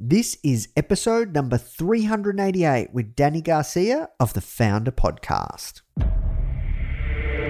This 0.00 0.38
is 0.44 0.68
episode 0.76 1.34
number 1.34 1.58
388 1.58 2.92
with 2.92 3.16
Dany 3.16 3.42
Garcia 3.42 4.08
of 4.20 4.32
the 4.32 4.38
Foundr 4.38 4.92
Podcast. 4.92 5.80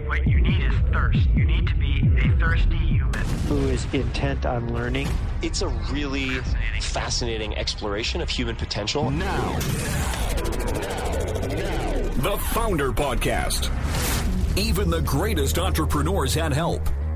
What 0.09 0.27
you 0.27 0.41
need 0.41 0.65
is 0.65 0.73
thirst. 0.91 1.29
You 1.35 1.45
need 1.45 1.67
to 1.67 1.75
be 1.75 2.11
a 2.17 2.35
thirsty 2.39 2.75
human. 2.79 3.23
who 3.49 3.59
is 3.69 3.87
intent 3.93 4.47
on 4.47 4.73
learning. 4.73 5.09
It's 5.43 5.61
a 5.61 5.69
really 5.93 6.39
fascinating 6.81 7.55
exploration 7.59 8.23
of 8.23 8.31
human 8.31 8.57
potential. 8.57 9.11
Now. 9.11 9.59
The 12.17 12.39
Foundr 12.55 12.95
Podcast. 12.95 13.69
Even 14.57 14.89
the 14.89 15.03
greatest 15.03 15.59
entrepreneurs 15.59 16.33
had 16.33 16.55
help. 16.55 16.89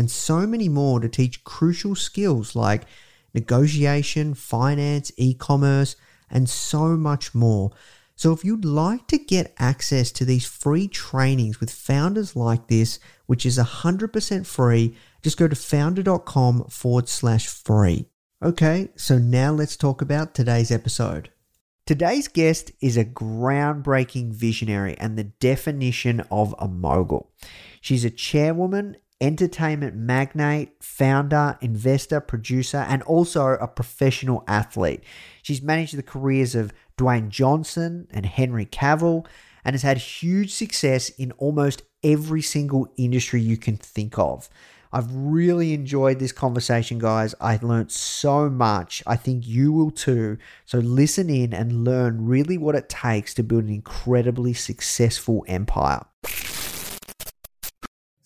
and 0.00 0.10
so 0.10 0.46
many 0.46 0.66
more 0.66 0.98
to 0.98 1.10
teach 1.10 1.44
crucial 1.44 1.94
skills 1.94 2.56
like 2.56 2.84
negotiation, 3.34 4.32
finance, 4.32 5.12
e 5.18 5.34
commerce, 5.34 5.94
and 6.30 6.48
so 6.48 6.96
much 6.96 7.34
more. 7.34 7.70
So, 8.16 8.32
if 8.32 8.42
you'd 8.42 8.64
like 8.64 9.06
to 9.08 9.18
get 9.18 9.52
access 9.58 10.10
to 10.12 10.24
these 10.24 10.46
free 10.46 10.88
trainings 10.88 11.60
with 11.60 11.70
founders 11.70 12.34
like 12.34 12.68
this, 12.68 12.98
which 13.26 13.44
is 13.44 13.58
100% 13.58 14.46
free, 14.46 14.96
just 15.20 15.36
go 15.36 15.46
to 15.46 15.54
foundr.com 15.54 16.64
forward 16.70 17.10
slash 17.10 17.46
free. 17.46 18.06
Okay, 18.42 18.88
so 18.96 19.18
now 19.18 19.52
let's 19.52 19.76
talk 19.76 20.00
about 20.00 20.34
today's 20.34 20.70
episode. 20.70 21.28
Today's 21.84 22.26
guest 22.26 22.72
is 22.80 22.96
a 22.96 23.04
groundbreaking 23.04 24.32
visionary 24.32 24.96
and 24.96 25.18
the 25.18 25.24
definition 25.24 26.20
of 26.30 26.54
a 26.58 26.68
mogul. 26.68 27.32
She's 27.82 28.04
a 28.06 28.10
chairwoman, 28.10 28.96
entertainment 29.20 29.96
magnate, 29.96 30.72
founder, 30.80 31.58
investor, 31.60 32.20
producer, 32.20 32.78
and 32.88 33.02
also 33.02 33.46
a 33.46 33.68
professional 33.68 34.44
athlete. 34.48 35.02
She's 35.42 35.62
managed 35.62 35.96
the 35.96 36.02
careers 36.02 36.54
of 36.54 36.72
Dwayne 36.96 37.28
Johnson 37.28 38.06
and 38.10 38.26
Henry 38.26 38.66
Cavill 38.66 39.26
and 39.64 39.74
has 39.74 39.82
had 39.82 39.98
huge 39.98 40.52
success 40.52 41.10
in 41.10 41.32
almost 41.32 41.82
every 42.02 42.42
single 42.42 42.88
industry 42.96 43.40
you 43.40 43.56
can 43.56 43.76
think 43.76 44.18
of. 44.18 44.48
I've 44.92 45.12
really 45.14 45.72
enjoyed 45.72 46.18
this 46.18 46.32
conversation, 46.32 46.98
guys. 46.98 47.34
I 47.40 47.58
learned 47.62 47.92
so 47.92 48.50
much. 48.50 49.02
I 49.06 49.14
think 49.14 49.46
you 49.46 49.72
will 49.72 49.92
too. 49.92 50.38
So 50.66 50.78
listen 50.78 51.30
in 51.30 51.54
and 51.54 51.84
learn 51.84 52.26
really 52.26 52.58
what 52.58 52.74
it 52.74 52.88
takes 52.88 53.32
to 53.34 53.44
build 53.44 53.64
an 53.64 53.70
incredibly 53.70 54.52
successful 54.52 55.44
empire. 55.46 56.04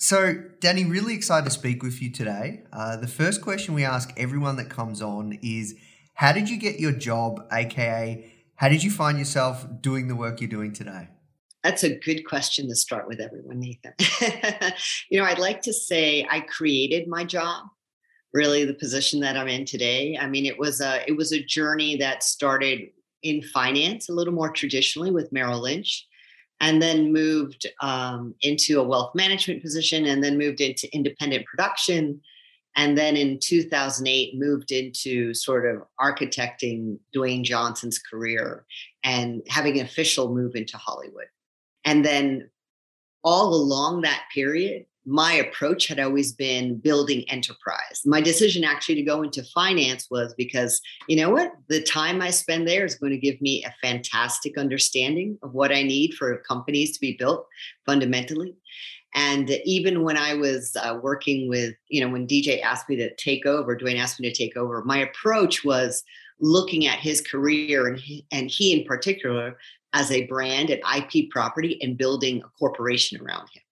So, 0.05 0.35
Dany, 0.61 0.87
really 0.87 1.15
excited 1.15 1.47
to 1.47 1.51
speak 1.51 1.83
with 1.83 2.03
you 2.03 2.11
today. 2.11 2.65
Uh, 2.71 2.99
the 2.99 3.07
first 3.07 3.41
question 3.41 3.73
we 3.73 3.85
ask 3.85 4.13
everyone 4.19 4.57
that 4.57 4.69
comes 4.69 5.01
on 5.01 5.39
is 5.41 5.77
How 6.13 6.31
did 6.31 6.51
you 6.51 6.59
get 6.59 6.79
your 6.79 6.93
job, 6.93 7.47
aka, 7.51 8.31
how 8.57 8.69
did 8.69 8.85
you 8.85 8.91
find 8.91 9.19
yourself 9.19 9.67
doing 9.81 10.09
the 10.09 10.15
work 10.15 10.43
you're 10.43 10.51
doing 10.51 10.75
today? 10.75 11.09
That's 11.63 11.85
a 11.85 11.99
good 11.99 12.27
question 12.27 12.69
to 12.69 12.75
start 12.75 13.09
with 13.09 13.19
everyone, 13.19 13.61
Nathan. 13.61 13.95
you 15.11 15.19
know, 15.19 15.25
I'd 15.25 15.39
like 15.39 15.63
to 15.63 15.73
say 15.73 16.29
I 16.31 16.41
created 16.41 17.09
my 17.09 17.25
job, 17.25 17.65
really 18.35 18.67
the 18.67 18.75
position 18.75 19.21
that 19.21 19.39
I'm 19.39 19.49
in 19.49 19.65
today. 19.65 20.19
I 20.21 20.27
mean, 20.27 20.45
it 20.45 20.59
was 20.59 20.83
a 20.83 21.03
it 21.09 21.17
was 21.17 21.33
a 21.33 21.43
journey 21.43 21.97
that 21.97 22.23
started 22.23 22.91
in 23.23 23.41
finance, 23.41 24.11
a 24.11 24.13
little 24.13 24.35
more 24.35 24.51
traditionally 24.51 25.11
with 25.11 25.33
Merrill 25.33 25.63
Lynch, 25.63 26.07
and 26.61 26.81
then 26.81 27.13
moved 27.13 27.67
um, 27.81 28.35
into 28.43 28.81
a 28.81 28.85
wealth 28.85 29.15
management 29.15 29.63
position, 29.63 30.07
and 30.07 30.23
then 30.23 30.39
moved 30.39 30.61
into 30.61 30.93
independent 30.95 31.45
production, 31.47 32.21
and 32.77 32.99
then 32.99 33.17
in 33.17 33.39
2008 33.39 34.37
moved 34.37 34.73
into 34.73 35.33
sort 35.35 35.67
of 35.67 35.83
architecting 36.01 36.99
Dwayne 37.15 37.45
Johnson's 37.45 37.99
career 37.99 38.65
and 39.05 39.43
having 39.49 39.79
an 39.79 39.87
official 39.87 40.35
move 40.35 40.57
into 40.57 40.77
Hollywood. 40.77 41.27
And 41.85 42.05
then 42.05 42.51
all 43.23 43.55
along 43.55 44.03
that 44.03 44.25
period, 44.33 44.87
my 45.07 45.33
approach 45.35 45.87
had 45.87 46.01
always 46.01 46.33
been 46.33 46.79
building 46.79 47.29
enterprise. 47.29 48.03
My 48.05 48.21
decision 48.21 48.65
actually 48.65 48.95
to 48.97 49.03
go 49.03 49.23
into 49.23 49.45
finance 49.55 50.07
was 50.11 50.35
because, 50.35 50.81
you 51.09 51.17
know 51.17 51.31
what? 51.31 51.53
The 51.69 51.83
time 51.83 52.23
I 52.23 52.31
spend 52.31 52.67
there 52.67 52.85
is 52.85 52.95
going 52.95 53.13
to 53.13 53.19
give 53.19 53.41
me 53.41 53.65
a 53.65 53.75
fantastic 53.87 54.57
understanding 54.57 55.39
of 55.43 55.53
what 55.53 55.73
I 55.73 55.83
need 55.83 56.15
for 56.15 56.39
companies 56.39 56.93
to 56.93 57.01
be 57.01 57.17
built 57.19 57.47
fundamentally. 57.85 58.57
And 59.15 59.51
even 59.65 60.03
when 60.03 60.17
I 60.17 60.35
was 60.35 60.77
uh, 60.83 60.99
working 61.01 61.49
with, 61.49 61.75
you 61.89 62.01
know, 62.01 62.11
when 62.11 62.27
DJ 62.27 62.63
asked 62.63 62.89
me 62.89 62.97
to 62.97 63.15
take 63.15 63.47
over, 63.47 63.77
Dwayne 63.77 63.99
asked 63.99 64.19
me 64.19 64.29
to 64.29 64.37
take 64.37 64.57
over, 64.57 64.83
my 64.85 64.99
approach 64.99 65.65
was 65.65 66.03
looking 66.41 66.87
at 66.87 66.99
his 66.99 67.21
career 67.21 67.87
and 67.87 67.99
he, 67.99 68.27
and 68.33 68.51
he 68.51 68.73
in 68.73 68.85
particular 68.85 69.57
as 69.93 70.11
a 70.11 70.27
brand 70.27 70.71
and 70.71 70.83
IP 70.97 71.31
property 71.31 71.79
and 71.81 71.97
building 71.97 72.43
a 72.43 72.49
corporation 72.59 73.21
around 73.21 73.49
him. 73.55 73.63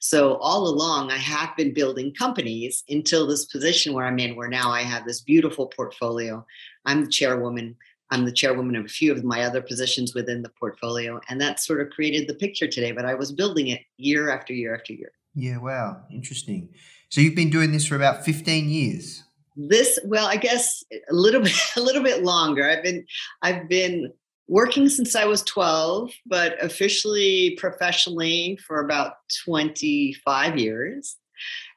So 0.00 0.36
all 0.36 0.68
along, 0.68 1.10
I 1.10 1.16
have 1.16 1.56
been 1.56 1.74
building 1.74 2.14
companies 2.14 2.84
until 2.88 3.26
this 3.26 3.44
position 3.46 3.92
where 3.92 4.06
I'm 4.06 4.18
in, 4.18 4.36
where 4.36 4.48
now 4.48 4.70
I 4.70 4.82
have 4.82 5.04
this 5.04 5.20
beautiful 5.20 5.66
portfolio. 5.66 6.44
I'm 6.84 7.04
the 7.04 7.10
chairwoman. 7.10 7.76
I'm 8.10 8.24
the 8.24 8.32
chairwoman 8.32 8.76
of 8.76 8.86
a 8.86 8.88
few 8.88 9.12
of 9.12 9.22
my 9.22 9.42
other 9.42 9.62
positions 9.62 10.14
within 10.14 10.42
the 10.42 10.50
portfolio, 10.58 11.20
and 11.28 11.40
that 11.40 11.60
sort 11.60 11.80
of 11.80 11.90
created 11.90 12.26
the 12.26 12.34
picture 12.34 12.66
today. 12.66 12.92
But 12.92 13.04
I 13.04 13.14
was 13.14 13.30
building 13.30 13.68
it 13.68 13.82
year 13.98 14.30
after 14.30 14.52
year 14.52 14.74
after 14.74 14.92
year. 14.92 15.12
Yeah, 15.34 15.58
wow, 15.58 16.02
interesting. 16.10 16.70
So 17.08 17.20
you've 17.20 17.36
been 17.36 17.50
doing 17.50 17.72
this 17.72 17.86
for 17.86 17.96
about 17.96 18.24
15 18.24 18.68
years. 18.68 19.22
This, 19.56 19.98
well, 20.04 20.26
I 20.26 20.36
guess 20.36 20.82
a 20.92 21.14
little 21.14 21.40
bit, 21.42 21.54
a 21.76 21.80
little 21.80 22.02
bit 22.02 22.22
longer. 22.24 22.68
I've 22.68 22.82
been, 22.82 23.04
I've 23.42 23.68
been 23.68 24.12
working 24.50 24.88
since 24.88 25.14
I 25.14 25.24
was 25.24 25.42
12, 25.44 26.10
but 26.26 26.62
officially 26.62 27.56
professionally 27.58 28.58
for 28.66 28.80
about 28.80 29.14
25 29.46 30.58
years. 30.58 31.16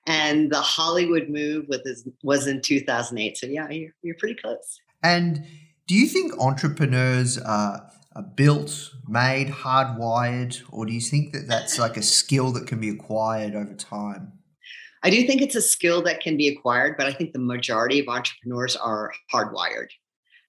And 0.07 0.51
the 0.51 0.59
Hollywood 0.59 1.29
move 1.29 1.67
was, 1.69 2.05
was 2.23 2.47
in 2.47 2.61
2008. 2.61 3.37
So, 3.37 3.45
yeah, 3.45 3.69
you're, 3.69 3.91
you're 4.01 4.15
pretty 4.17 4.35
close. 4.35 4.79
And 5.03 5.45
do 5.87 5.95
you 5.95 6.07
think 6.07 6.33
entrepreneurs 6.39 7.37
are, 7.37 7.89
are 8.15 8.23
built, 8.23 8.89
made, 9.07 9.49
hardwired, 9.49 10.61
or 10.71 10.87
do 10.87 10.93
you 10.93 11.01
think 11.01 11.31
that 11.33 11.47
that's 11.47 11.77
like 11.77 11.95
a 11.95 12.01
skill 12.01 12.51
that 12.53 12.65
can 12.65 12.79
be 12.79 12.89
acquired 12.89 13.55
over 13.55 13.75
time? 13.75 14.33
I 15.03 15.09
do 15.09 15.27
think 15.27 15.41
it's 15.41 15.55
a 15.55 15.61
skill 15.61 16.01
that 16.03 16.21
can 16.21 16.37
be 16.37 16.47
acquired, 16.47 16.95
but 16.97 17.05
I 17.05 17.13
think 17.13 17.33
the 17.33 17.39
majority 17.39 17.99
of 17.99 18.07
entrepreneurs 18.07 18.75
are 18.75 19.11
hardwired. 19.31 19.89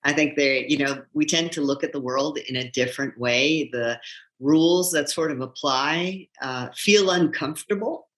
I 0.04 0.12
think 0.12 0.36
they, 0.36 0.66
you 0.68 0.76
know, 0.76 1.02
we 1.14 1.24
tend 1.24 1.52
to 1.52 1.62
look 1.62 1.82
at 1.82 1.92
the 1.92 2.00
world 2.00 2.38
in 2.38 2.56
a 2.56 2.70
different 2.70 3.18
way. 3.18 3.70
The 3.72 3.98
rules 4.38 4.90
that 4.92 5.10
sort 5.10 5.30
of 5.30 5.40
apply 5.40 6.28
uh, 6.42 6.68
feel 6.74 7.10
uncomfortable. 7.10 8.08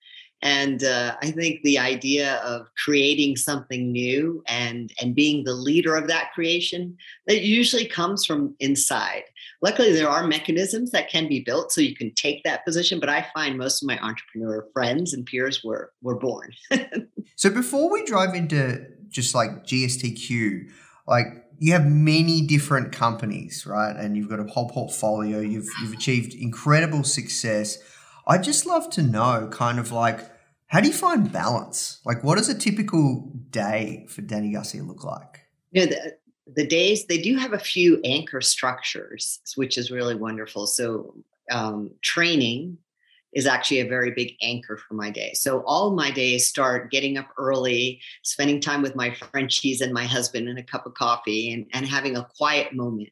And 0.43 0.85
uh, 0.85 1.17
I 1.23 1.31
think 1.31 1.63
the 1.63 1.79
idea 1.79 2.37
of 2.37 2.69
creating 2.85 3.37
something 3.37 3.91
new 3.91 4.45
and 4.47 4.93
and 5.01 5.15
being 5.15 5.45
the 5.45 5.55
leader 5.55 5.97
of 5.97 6.09
that 6.09 6.33
creation 6.35 6.97
that 7.27 7.41
usually 7.43 7.87
comes 7.87 8.27
from 8.27 8.55
inside. 8.61 9.23
Luckily, 9.63 9.93
there 9.93 10.11
are 10.11 10.27
mechanisms 10.27 10.91
that 10.91 11.09
can 11.09 11.27
be 11.27 11.41
built 11.41 11.73
so 11.73 11.81
you 11.81 11.97
can 11.97 12.13
take 12.15 12.45
that 12.45 12.67
position. 12.67 13.01
But 13.01 13.09
I 13.09 13.27
find 13.33 13.57
most 13.57 13.83
of 13.83 13.87
my 13.87 13.99
entrepreneur 14.01 14.67
friends 14.75 15.15
and 15.15 15.25
peers 15.25 15.65
were 15.65 15.93
were 16.03 16.19
born. 16.19 16.53
so 17.37 17.49
before 17.49 17.91
we 17.91 18.05
drive 18.05 18.35
into 18.35 18.87
just 19.09 19.35
like 19.35 19.65
GSTQ, 19.65 20.69
like 21.09 21.46
you 21.59 21.73
have 21.73 21.87
many 21.87 22.43
different 22.43 22.93
companies, 22.93 23.67
right? 23.67 23.95
And 23.97 24.17
you've 24.17 24.29
got 24.29 24.41
a 24.41 24.45
whole 24.45 24.69
portfolio. 24.69 25.41
You've 25.41 25.69
you've 25.83 25.93
achieved 25.93 26.35
incredible 26.35 27.05
success. 27.05 27.79
I'd 28.27 28.43
just 28.43 28.67
love 28.67 28.91
to 28.91 29.03
know, 29.03 29.49
kind 29.53 29.79
of 29.79 29.93
like, 29.93 30.21
how 30.67 30.81
do 30.81 30.89
you 30.89 30.95
find 30.95 31.31
balance? 31.33 32.01
Like, 32.05 32.25
what 32.25 32.39
does 32.39 32.49
a 32.49 32.59
typical 32.59 33.33
day 33.51 34.07
for 34.09 34.23
Dany 34.23 34.53
Garcia 34.53 34.83
look 34.83 35.05
like? 35.05 35.43
You 35.71 35.87
know, 35.87 35.93
the, 35.93 36.17
the 36.55 36.67
days 36.67 37.07
they 37.07 37.19
do 37.19 37.37
have 37.37 37.53
a 37.53 37.59
few 37.59 38.01
anchor 38.05 38.41
structures, 38.41 39.41
which 39.55 39.79
is 39.79 39.91
really 39.91 40.17
wonderful. 40.17 40.67
So, 40.67 41.15
um, 41.51 41.93
training 42.03 42.79
is 43.33 43.47
actually 43.47 43.81
a 43.81 43.89
very 43.89 44.11
big 44.11 44.33
anchor 44.41 44.77
for 44.77 44.95
my 44.95 45.11
day. 45.11 45.33
So 45.35 45.63
all 45.67 45.95
my 45.95 46.11
days 46.11 46.49
start 46.49 46.91
getting 46.91 47.19
up 47.19 47.29
early, 47.37 48.01
spending 48.23 48.61
time 48.61 48.83
with 48.83 48.97
my 48.97 49.15
Frenchies 49.15 49.81
and 49.81 49.93
my 49.93 50.05
husband 50.05 50.49
and 50.49 50.59
a 50.59 50.63
cup 50.63 50.87
of 50.87 50.95
coffee 50.95 51.53
and, 51.53 51.67
and 51.73 51.87
having 51.87 52.17
a 52.17 52.29
quiet 52.37 52.73
moment. 52.73 53.11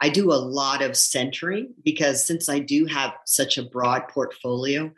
I 0.00 0.08
do 0.08 0.32
a 0.32 0.34
lot 0.34 0.82
of 0.82 0.96
centering 0.96 1.74
because 1.84 2.26
since 2.26 2.48
I 2.48 2.58
do 2.58 2.86
have 2.86 3.12
such 3.26 3.58
a 3.58 3.62
broad 3.62 4.08
portfolio, 4.08 4.90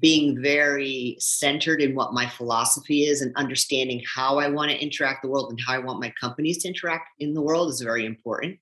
being 0.00 0.40
very 0.40 1.16
centered 1.20 1.80
in 1.80 1.94
what 1.94 2.14
my 2.14 2.28
philosophy 2.28 3.04
is 3.04 3.20
and 3.20 3.34
understanding 3.36 4.02
how 4.12 4.38
I 4.38 4.48
want 4.48 4.70
to 4.70 4.82
interact 4.82 5.22
the 5.22 5.28
world 5.28 5.50
and 5.50 5.60
how 5.64 5.74
I 5.74 5.78
want 5.78 6.00
my 6.00 6.12
companies 6.20 6.58
to 6.58 6.68
interact 6.68 7.10
in 7.20 7.34
the 7.34 7.42
world 7.42 7.70
is 7.70 7.80
very 7.80 8.04
important. 8.04 8.58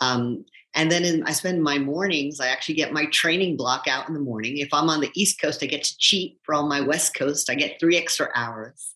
Um, 0.00 0.44
and 0.78 0.92
then 0.92 1.04
in, 1.04 1.24
I 1.24 1.32
spend 1.32 1.60
my 1.60 1.76
mornings, 1.76 2.38
I 2.38 2.46
actually 2.46 2.76
get 2.76 2.92
my 2.92 3.06
training 3.06 3.56
block 3.56 3.88
out 3.88 4.06
in 4.06 4.14
the 4.14 4.20
morning. 4.20 4.58
If 4.58 4.72
I'm 4.72 4.88
on 4.88 5.00
the 5.00 5.10
East 5.16 5.40
Coast, 5.40 5.60
I 5.60 5.66
get 5.66 5.82
to 5.82 5.98
cheat. 5.98 6.38
For 6.44 6.54
all 6.54 6.68
my 6.68 6.80
West 6.80 7.16
Coast, 7.16 7.50
I 7.50 7.56
get 7.56 7.80
three 7.80 7.98
extra 7.98 8.28
hours. 8.36 8.94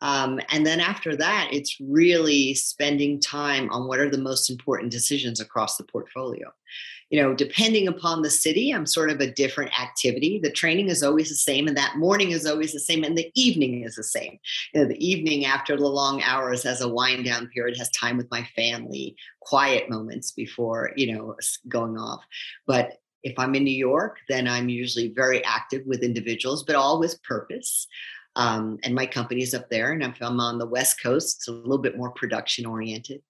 Um, 0.00 0.40
and 0.50 0.66
then 0.66 0.80
after 0.80 1.16
that, 1.16 1.48
it's 1.52 1.80
really 1.80 2.54
spending 2.54 3.20
time 3.20 3.70
on 3.70 3.88
what 3.88 3.98
are 3.98 4.10
the 4.10 4.18
most 4.18 4.50
important 4.50 4.92
decisions 4.92 5.40
across 5.40 5.76
the 5.76 5.84
portfolio 5.84 6.52
you 7.10 7.22
know, 7.22 7.34
depending 7.34 7.86
upon 7.86 8.22
the 8.22 8.30
city, 8.30 8.72
I'm 8.72 8.86
sort 8.86 9.10
of 9.10 9.20
a 9.20 9.30
different 9.30 9.78
activity. 9.78 10.40
The 10.42 10.50
training 10.50 10.88
is 10.88 11.04
always 11.04 11.28
the 11.28 11.36
same, 11.36 11.68
and 11.68 11.76
that 11.76 11.96
morning 11.96 12.32
is 12.32 12.46
always 12.46 12.72
the 12.72 12.80
same, 12.80 13.04
and 13.04 13.16
the 13.16 13.30
evening 13.34 13.84
is 13.84 13.94
the 13.94 14.02
same. 14.02 14.38
You 14.74 14.82
know, 14.82 14.88
the 14.88 15.06
evening 15.06 15.44
after 15.44 15.76
the 15.76 15.86
long 15.86 16.22
hours 16.22 16.64
has 16.64 16.80
a 16.80 16.88
wind 16.88 17.24
down 17.24 17.46
period, 17.48 17.78
has 17.78 17.90
time 17.90 18.16
with 18.16 18.30
my 18.30 18.42
family, 18.56 19.14
quiet 19.40 19.88
moments 19.88 20.32
before, 20.32 20.92
you 20.96 21.14
know, 21.14 21.36
going 21.68 21.96
off. 21.96 22.22
But 22.66 22.98
if 23.22 23.38
I'm 23.38 23.54
in 23.54 23.64
New 23.64 23.70
York, 23.70 24.18
then 24.28 24.48
I'm 24.48 24.68
usually 24.68 25.08
very 25.08 25.44
active 25.44 25.82
with 25.86 26.02
individuals, 26.02 26.64
but 26.64 26.76
all 26.76 26.98
with 26.98 27.22
purpose. 27.22 27.86
Um, 28.36 28.78
and 28.84 28.94
my 28.94 29.06
company 29.06 29.42
is 29.42 29.54
up 29.54 29.68
there. 29.70 29.92
And 29.92 30.04
I'm 30.04 30.40
on 30.40 30.58
the 30.58 30.66
West 30.66 31.02
Coast, 31.02 31.38
it's 31.38 31.48
a 31.48 31.52
little 31.52 31.78
bit 31.78 31.96
more 31.96 32.10
production 32.10 32.66
oriented. 32.66 33.22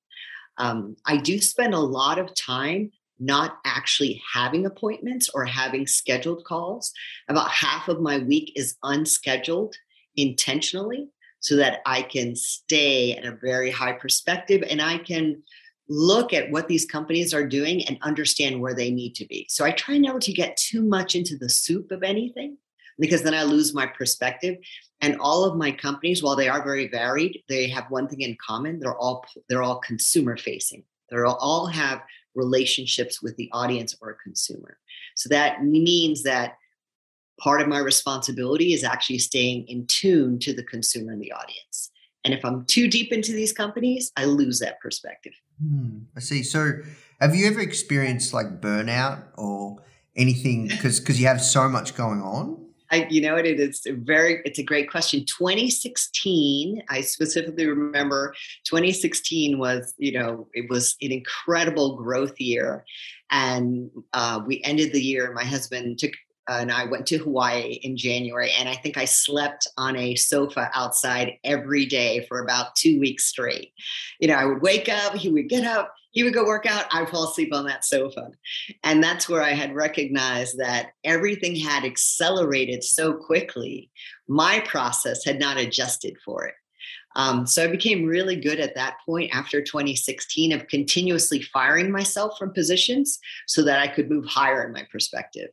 Um, 0.59 0.97
I 1.07 1.17
do 1.17 1.41
spend 1.41 1.75
a 1.75 1.79
lot 1.79 2.19
of 2.19 2.35
time 2.35 2.91
not 3.19 3.59
actually 3.65 4.21
having 4.31 4.67
appointments 4.67 5.31
or 5.33 5.45
having 5.45 5.87
scheduled 5.87 6.45
calls. 6.45 6.93
About 7.29 7.51
half 7.51 7.89
of 7.89 8.01
my 8.01 8.19
week 8.19 8.53
is 8.57 8.77
unscheduled 8.83 9.75
intentionally 10.17 11.09
so 11.41 11.57
that 11.57 11.81
I 11.87 12.03
can 12.03 12.35
stay 12.35 13.15
at 13.15 13.25
a 13.25 13.39
very 13.41 13.71
high 13.71 13.93
perspective 13.93 14.65
and 14.69 14.83
I 14.83 14.99
can 14.99 15.43
look 15.89 16.33
at 16.33 16.51
what 16.51 16.67
these 16.67 16.85
companies 16.85 17.33
are 17.33 17.47
doing 17.47 17.87
and 17.87 17.97
understand 18.03 18.61
where 18.61 18.75
they 18.75 18.91
need 18.91 19.15
to 19.15 19.27
be. 19.27 19.47
So 19.49 19.65
I 19.65 19.71
try 19.71 19.99
never 19.99 20.19
to 20.19 20.33
get 20.33 20.57
too 20.57 20.83
much 20.83 21.15
into 21.15 21.39
the 21.39 21.49
soup 21.49 21.93
of 21.93 22.03
anything 22.03 22.57
because 22.99 23.23
then 23.23 23.35
I 23.35 23.43
lose 23.43 23.75
my 23.75 23.87
perspective. 23.87 24.57
And 25.01 25.19
all 25.21 25.45
of 25.45 25.57
my 25.57 25.73
companies, 25.73 26.23
while 26.23 26.37
they 26.37 26.49
are 26.49 26.63
very 26.63 26.89
varied, 26.89 27.43
they 27.49 27.69
have 27.69 27.91
one 27.91 28.09
thing 28.09 28.23
in 28.23 28.37
common. 28.45 28.81
They're 28.81 28.97
all 28.97 29.25
they're 29.49 29.63
all 29.63 29.79
consumer 29.81 30.37
facing. 30.37 30.85
They 31.11 31.19
all 31.19 31.67
have 31.67 32.03
relationships 32.35 33.23
with 33.23 33.37
the 33.37 33.51
audience 33.53 33.97
or 34.01 34.17
consumer. 34.23 34.79
So 35.15 35.29
that 35.31 35.65
means 35.65 36.23
that 36.25 36.57
part 37.41 37.61
of 37.61 37.69
my 37.69 37.79
responsibility 37.79 38.73
is 38.73 38.85
actually 38.85 39.19
staying 39.19 39.67
in 39.69 39.87
tune 39.87 40.39
to 40.41 40.53
the 40.53 40.63
consumer 40.63 41.13
and 41.13 41.21
the 41.21 41.33
audience. 41.33 41.91
And 42.25 42.35
if 42.35 42.45
I'm 42.45 42.65
too 42.65 42.89
deep 42.89 43.13
into 43.13 43.33
these 43.33 43.53
companies, 43.53 44.11
I 44.17 44.25
lose 44.25 44.59
that 44.59 44.81
perspective. 44.81 45.33
Hmm, 45.63 46.01
I 46.17 46.21
see. 46.21 46.43
So, 46.43 46.81
have 47.21 47.35
you 47.35 47.47
ever 47.47 47.61
experienced 47.61 48.35
like 48.35 48.61
burnout 48.61 49.23
or 49.39 49.77
anything 50.17 50.69
because 50.69 50.99
because 50.99 51.21
you 51.21 51.29
have 51.29 51.41
so 51.41 51.69
much 51.69 51.95
going 51.95 52.21
on? 52.21 52.66
I, 52.91 53.07
you 53.11 53.21
know 53.21 53.35
what 53.35 53.47
it 53.47 53.59
is 53.61 53.87
very 53.87 54.41
it's 54.45 54.59
a 54.59 54.63
great 54.63 54.91
question 54.91 55.25
2016 55.25 56.83
i 56.89 57.01
specifically 57.01 57.67
remember 57.67 58.35
2016 58.65 59.59
was 59.59 59.95
you 59.99 60.19
know 60.19 60.49
it 60.55 60.71
was 60.71 60.97
an 61.01 61.13
incredible 61.13 61.97
growth 61.97 62.41
year 62.41 62.85
and 63.31 63.91
uh, 64.13 64.41
we 64.47 64.63
ended 64.63 64.93
the 64.93 65.03
year 65.03 65.33
my 65.33 65.45
husband 65.45 65.99
took 65.99 66.13
uh, 66.49 66.59
and 66.61 66.71
I 66.71 66.85
went 66.85 67.07
to 67.09 67.19
Hawaii 67.19 67.81
in 67.83 67.97
January, 67.97 68.53
and 68.57 68.69
I 68.69 68.77
think 68.77 68.97
I 68.97 69.05
slept 69.05 69.67
on 69.77 69.97
a 69.97 70.15
sofa 70.15 70.71
outside 70.75 71.33
every 71.43 71.87
day 71.87 72.25
for 72.29 72.41
about 72.41 72.77
two 72.77 73.01
weeks 73.01 73.25
straight. 73.25 73.73
You 74.21 74.29
know, 74.29 74.35
I 74.35 74.45
would 74.45 74.63
wake 74.63 74.89
up, 74.89 75.15
he 75.15 75.29
would 75.29 75.49
get 75.49 75.65
up, 75.65 75.93
he 76.17 76.23
would 76.23 76.33
go 76.33 76.47
work 76.47 76.65
out, 76.65 76.87
I'd 76.93 77.11
fall 77.11 77.29
asleep 77.29 77.53
on 77.53 77.67
that 77.67 77.85
sofa. 77.85 78.31
And 78.83 79.05
that's 79.05 79.29
where 79.29 79.43
I 79.43 79.53
had 79.53 79.75
recognized 79.75 80.57
that 80.57 80.93
everything 81.05 81.55
had 81.55 81.85
accelerated 81.85 82.83
so 82.83 83.13
quickly. 83.13 83.91
My 84.27 84.61
process 84.61 85.27
had 85.27 85.39
not 85.39 85.59
adjusted 85.59 86.17
for 86.25 86.47
it. 86.47 86.55
Um, 87.17 87.47
so 87.47 87.65
I 87.65 87.67
became 87.67 88.07
really 88.07 88.35
good 88.35 88.61
at 88.61 88.75
that 88.77 88.97
point 89.05 89.37
after 89.37 89.61
2016 89.61 90.53
of 90.53 90.67
continuously 90.69 91.43
firing 91.43 91.93
myself 91.93 92.39
from 92.39 92.55
positions 92.55 93.19
so 93.47 93.63
that 93.65 93.79
I 93.79 93.87
could 93.87 94.09
move 94.09 94.25
higher 94.25 94.65
in 94.65 94.73
my 94.73 94.87
perspective. 94.91 95.51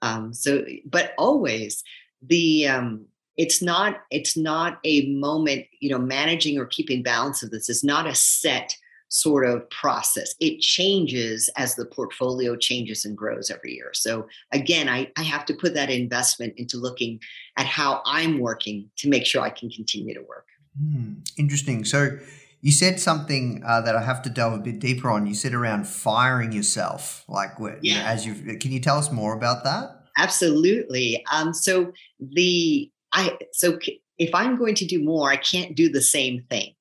Um, 0.00 0.32
so, 0.32 0.64
but 0.86 1.12
always 1.18 1.84
the 2.22 2.68
um, 2.68 3.04
it's 3.36 3.60
not 3.60 4.00
it's 4.10 4.34
not 4.34 4.78
a 4.82 5.10
moment 5.10 5.66
you 5.78 5.90
know 5.90 5.98
managing 5.98 6.58
or 6.58 6.64
keeping 6.64 7.02
balance 7.02 7.42
of 7.42 7.50
this 7.50 7.68
is 7.68 7.84
not 7.84 8.06
a 8.06 8.14
set 8.14 8.74
sort 9.10 9.44
of 9.44 9.68
process. 9.70 10.34
It 10.40 10.60
changes 10.60 11.50
as 11.56 11.74
the 11.74 11.84
portfolio 11.84 12.56
changes 12.56 13.04
and 13.04 13.16
grows 13.16 13.50
every 13.50 13.74
year. 13.74 13.90
So 13.92 14.26
again, 14.52 14.88
I, 14.88 15.10
I 15.18 15.22
have 15.22 15.44
to 15.46 15.54
put 15.54 15.74
that 15.74 15.90
investment 15.90 16.54
into 16.56 16.78
looking 16.78 17.20
at 17.56 17.66
how 17.66 18.02
I'm 18.06 18.38
working 18.38 18.88
to 18.98 19.08
make 19.08 19.26
sure 19.26 19.42
I 19.42 19.50
can 19.50 19.68
continue 19.68 20.14
to 20.14 20.22
work. 20.22 20.46
Hmm, 20.80 21.14
interesting. 21.36 21.84
So 21.84 22.18
you 22.60 22.70
said 22.70 23.00
something 23.00 23.62
uh, 23.66 23.80
that 23.82 23.96
I 23.96 24.02
have 24.02 24.22
to 24.22 24.30
delve 24.30 24.54
a 24.54 24.62
bit 24.62 24.78
deeper 24.78 25.10
on. 25.10 25.26
You 25.26 25.34
said 25.34 25.54
around 25.54 25.88
firing 25.88 26.52
yourself, 26.52 27.24
like 27.28 27.52
yeah. 27.58 27.74
You 27.82 27.94
know, 27.94 28.00
as 28.02 28.26
you 28.26 28.58
can 28.58 28.70
you 28.70 28.80
tell 28.80 28.98
us 28.98 29.10
more 29.10 29.34
about 29.34 29.64
that? 29.64 30.02
Absolutely. 30.18 31.24
Um, 31.32 31.52
so 31.52 31.92
the 32.20 32.90
I 33.12 33.36
so 33.52 33.78
if 34.18 34.34
I'm 34.34 34.56
going 34.56 34.74
to 34.76 34.84
do 34.84 35.02
more, 35.02 35.30
I 35.30 35.36
can't 35.36 35.74
do 35.74 35.88
the 35.88 36.02
same 36.02 36.44
thing 36.50 36.74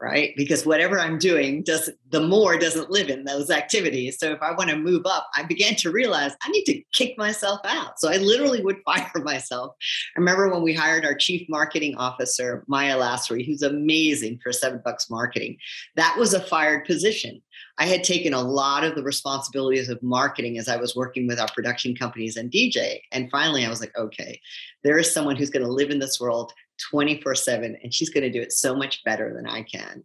right? 0.00 0.32
Because 0.36 0.64
whatever 0.64 0.98
I'm 0.98 1.18
doing 1.18 1.62
does 1.62 1.90
the 2.10 2.20
more 2.20 2.56
doesn't 2.56 2.90
live 2.90 3.08
in 3.08 3.24
those 3.24 3.50
activities. 3.50 4.18
So 4.18 4.30
if 4.30 4.40
I 4.40 4.52
want 4.52 4.70
to 4.70 4.76
move 4.76 5.02
up, 5.06 5.28
I 5.34 5.42
began 5.42 5.74
to 5.76 5.90
realize 5.90 6.32
I 6.42 6.50
need 6.50 6.64
to 6.64 6.80
kick 6.92 7.18
myself 7.18 7.60
out. 7.64 7.98
So 7.98 8.08
I 8.08 8.18
literally 8.18 8.62
would 8.62 8.80
fire 8.84 9.10
myself. 9.16 9.74
I 10.16 10.20
remember 10.20 10.48
when 10.48 10.62
we 10.62 10.72
hired 10.72 11.04
our 11.04 11.14
chief 11.14 11.48
marketing 11.48 11.96
officer, 11.96 12.64
Maya 12.68 12.96
Lassery, 12.96 13.44
who's 13.44 13.62
amazing 13.62 14.38
for 14.42 14.52
seven 14.52 14.80
bucks 14.84 15.10
marketing. 15.10 15.56
That 15.96 16.16
was 16.16 16.32
a 16.32 16.40
fired 16.40 16.84
position. 16.84 17.42
I 17.78 17.86
had 17.86 18.02
taken 18.02 18.34
a 18.34 18.42
lot 18.42 18.84
of 18.84 18.94
the 18.94 19.02
responsibilities 19.02 19.88
of 19.88 20.02
marketing 20.02 20.58
as 20.58 20.68
I 20.68 20.76
was 20.76 20.96
working 20.96 21.26
with 21.26 21.38
our 21.38 21.48
production 21.54 21.94
companies 21.94 22.36
and 22.36 22.50
DJ. 22.50 23.00
And 23.12 23.30
finally, 23.30 23.64
I 23.64 23.68
was 23.68 23.80
like, 23.80 23.96
okay, 23.96 24.40
there 24.82 24.98
is 24.98 25.12
someone 25.12 25.36
who's 25.36 25.50
going 25.50 25.64
to 25.64 25.72
live 25.72 25.90
in 25.90 26.00
this 26.00 26.20
world 26.20 26.52
24 26.90 27.34
7 27.34 27.76
and 27.82 27.92
she's 27.92 28.10
going 28.10 28.22
to 28.24 28.30
do 28.30 28.40
it 28.40 28.52
so 28.52 28.74
much 28.74 29.02
better 29.04 29.32
than 29.34 29.46
i 29.46 29.62
can 29.62 30.02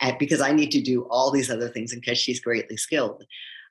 and 0.00 0.18
because 0.18 0.40
i 0.40 0.52
need 0.52 0.70
to 0.70 0.80
do 0.80 1.02
all 1.10 1.30
these 1.30 1.50
other 1.50 1.68
things 1.68 1.92
and 1.92 2.00
because 2.00 2.18
she's 2.18 2.40
greatly 2.40 2.76
skilled. 2.76 3.24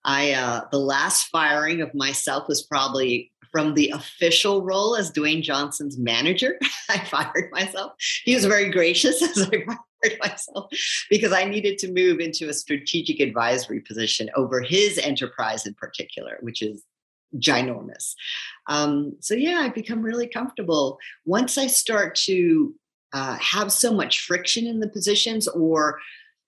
I 0.05 0.33
uh, 0.33 0.61
the 0.71 0.79
last 0.79 1.27
firing 1.27 1.81
of 1.81 1.93
myself 1.93 2.47
was 2.47 2.61
probably 2.61 3.31
from 3.51 3.73
the 3.73 3.89
official 3.89 4.61
role 4.61 4.95
as 4.95 5.11
dwayne 5.11 5.41
johnson's 5.41 5.97
manager. 5.97 6.57
I 6.89 6.99
fired 6.99 7.51
myself. 7.51 7.93
He 8.23 8.35
was 8.35 8.45
very 8.45 8.69
gracious 8.69 9.21
as 9.37 9.41
i 9.41 9.65
fired 9.65 9.77
fired 10.03 10.19
myself 10.19 10.69
because 11.09 11.31
I 11.31 11.45
needed 11.45 11.77
to 11.79 11.91
move 11.91 12.19
into 12.19 12.49
a 12.49 12.53
strategic 12.53 13.19
advisory 13.19 13.79
position 13.81 14.29
over 14.35 14.61
his 14.61 14.97
enterprise 14.97 15.65
in 15.65 15.73
particular, 15.73 16.37
which 16.41 16.61
is 16.61 16.83
ginormous. 17.35 18.13
Um, 18.67 19.15
so 19.19 19.33
yeah, 19.33 19.59
I've 19.61 19.75
become 19.75 20.01
really 20.01 20.27
comfortable. 20.27 20.97
Once 21.25 21.57
I 21.57 21.67
start 21.67 22.15
to 22.25 22.75
uh, 23.13 23.37
have 23.39 23.71
so 23.71 23.93
much 23.93 24.21
friction 24.21 24.67
in 24.67 24.79
the 24.79 24.89
positions 24.89 25.47
or 25.47 25.99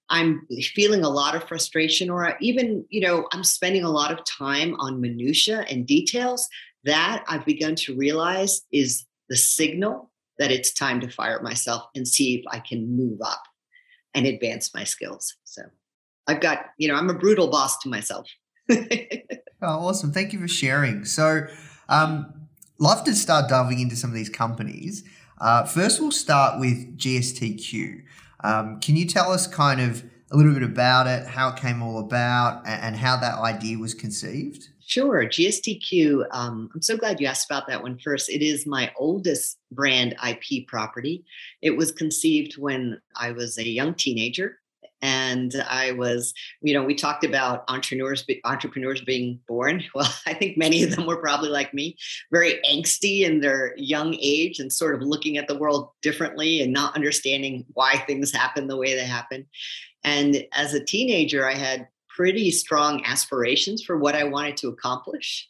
I'm 0.10 0.48
feeling 0.74 1.04
a 1.04 1.10
lot 1.10 1.36
of 1.36 1.48
frustration, 1.48 2.10
or 2.10 2.36
even, 2.42 2.86
you 2.90 3.02
know, 3.02 3.28
I'm 3.32 3.44
spending 3.44 3.84
a 3.84 3.92
lot 3.92 4.12
of 4.12 4.26
time 4.26 4.76
on 4.80 5.00
minutia 5.00 5.66
and 5.70 5.86
details. 5.86 6.48
That 6.86 7.24
I've 7.28 7.46
begun 7.46 7.76
to 7.76 7.96
realize 7.96 8.62
is 8.72 9.06
the 9.28 9.36
signal 9.36 10.12
that 10.40 10.52
it's 10.52 10.74
time 10.74 11.02
to 11.02 11.10
fire 11.10 11.42
myself 11.42 11.84
and 11.94 12.08
see 12.08 12.36
if 12.36 12.46
I 12.50 12.60
can 12.60 12.96
move 12.96 13.20
up 13.24 13.44
and 14.16 14.26
advance 14.26 14.74
my 14.74 14.84
skills. 14.84 15.36
So 15.44 15.64
I've 16.26 16.40
got, 16.40 16.68
you 16.78 16.88
know, 16.88 16.96
I'm 16.96 17.10
a 17.10 17.14
brutal 17.14 17.50
boss 17.50 17.78
to 17.80 17.90
myself. 17.90 18.28
oh, 18.72 18.78
awesome. 19.62 20.12
Thank 20.12 20.34
you 20.34 20.40
for 20.40 20.48
sharing. 20.48 21.04
So, 21.04 21.48
um, 21.90 22.34
love 22.78 23.04
to 23.04 23.14
start 23.14 23.50
delving 23.50 23.80
into 23.80 23.96
some 23.96 24.10
of 24.10 24.16
these 24.16 24.30
companies. 24.30 25.04
Uh, 25.40 25.66
first, 25.66 26.00
we'll 26.00 26.12
start 26.12 26.60
with 26.60 26.98
GSTQ. 26.98 28.04
Um, 28.44 28.80
can 28.80 28.96
you 28.96 29.06
tell 29.06 29.32
us 29.32 29.48
kind 29.48 29.82
of 29.82 30.04
a 30.32 30.38
little 30.38 30.54
bit 30.54 30.64
about 30.64 31.08
it, 31.08 31.28
how 31.28 31.50
it 31.50 31.58
came 31.58 31.82
all 31.82 32.00
about, 32.00 32.62
and, 32.66 32.96
how 32.96 33.18
that 33.18 33.40
idea 33.40 33.78
was 33.78 33.94
conceived? 33.94 34.70
Sure. 34.86 35.26
GSTQ, 35.26 36.26
um, 36.32 36.70
I'm 36.74 36.82
so 36.82 36.98
glad 36.98 37.20
you 37.20 37.28
asked 37.28 37.50
about 37.50 37.68
that 37.68 37.82
one 37.82 37.98
first. 38.00 38.30
It 38.30 38.42
is 38.42 38.66
my 38.66 38.92
oldest 38.98 39.60
brand 39.72 40.16
IP 40.28 40.68
property. 40.68 41.24
It 41.62 41.72
was 41.72 41.92
conceived 41.92 42.58
when 42.58 43.00
I 43.16 43.32
was 43.32 43.58
a 43.58 43.68
young 43.68 43.94
teenager 43.94 44.59
and 45.02 45.56
I 45.70 45.94
was, 45.94 46.34
you 46.62 46.74
know, 46.74 46.84
we 46.84 46.94
talked 46.94 47.24
about 47.24 47.64
entrepreneurs, 47.70 48.26
entrepreneurs 48.44 49.02
being 49.02 49.40
born. 49.48 49.84
Well, 49.96 50.14
I 50.26 50.34
think 50.34 50.58
many 50.58 50.84
of 50.84 50.96
them 50.96 51.06
were 51.06 51.18
probably 51.18 51.50
like 51.50 51.74
me, 51.74 51.98
very 52.32 52.62
angsty 52.70 53.24
in 53.24 53.42
their 53.42 53.74
young 53.76 54.16
age 54.20 54.60
and 54.60 54.72
sort 54.72 54.96
of 54.96 55.02
looking 55.02 55.38
at 55.38 55.48
the 55.48 55.58
world 55.58 55.90
differently 56.02 56.62
and 56.62 56.72
not 56.72 56.96
understanding 56.96 57.66
why 57.74 57.98
things 57.98 58.32
happen 58.32 58.68
the 58.68 58.78
way 58.78 58.94
they 58.94 59.06
happen. 59.06 59.46
And 60.04 60.46
as 60.54 60.74
a 60.74 60.84
teenager, 60.84 61.46
I 61.46 61.56
had 61.56 61.88
pretty 62.08 62.52
strong 62.52 63.04
aspirations 63.06 63.84
for 63.84 63.98
what 63.98 64.16
I 64.16 64.24
wanted 64.24 64.58
to 64.58 64.70
accomplish, 64.70 65.48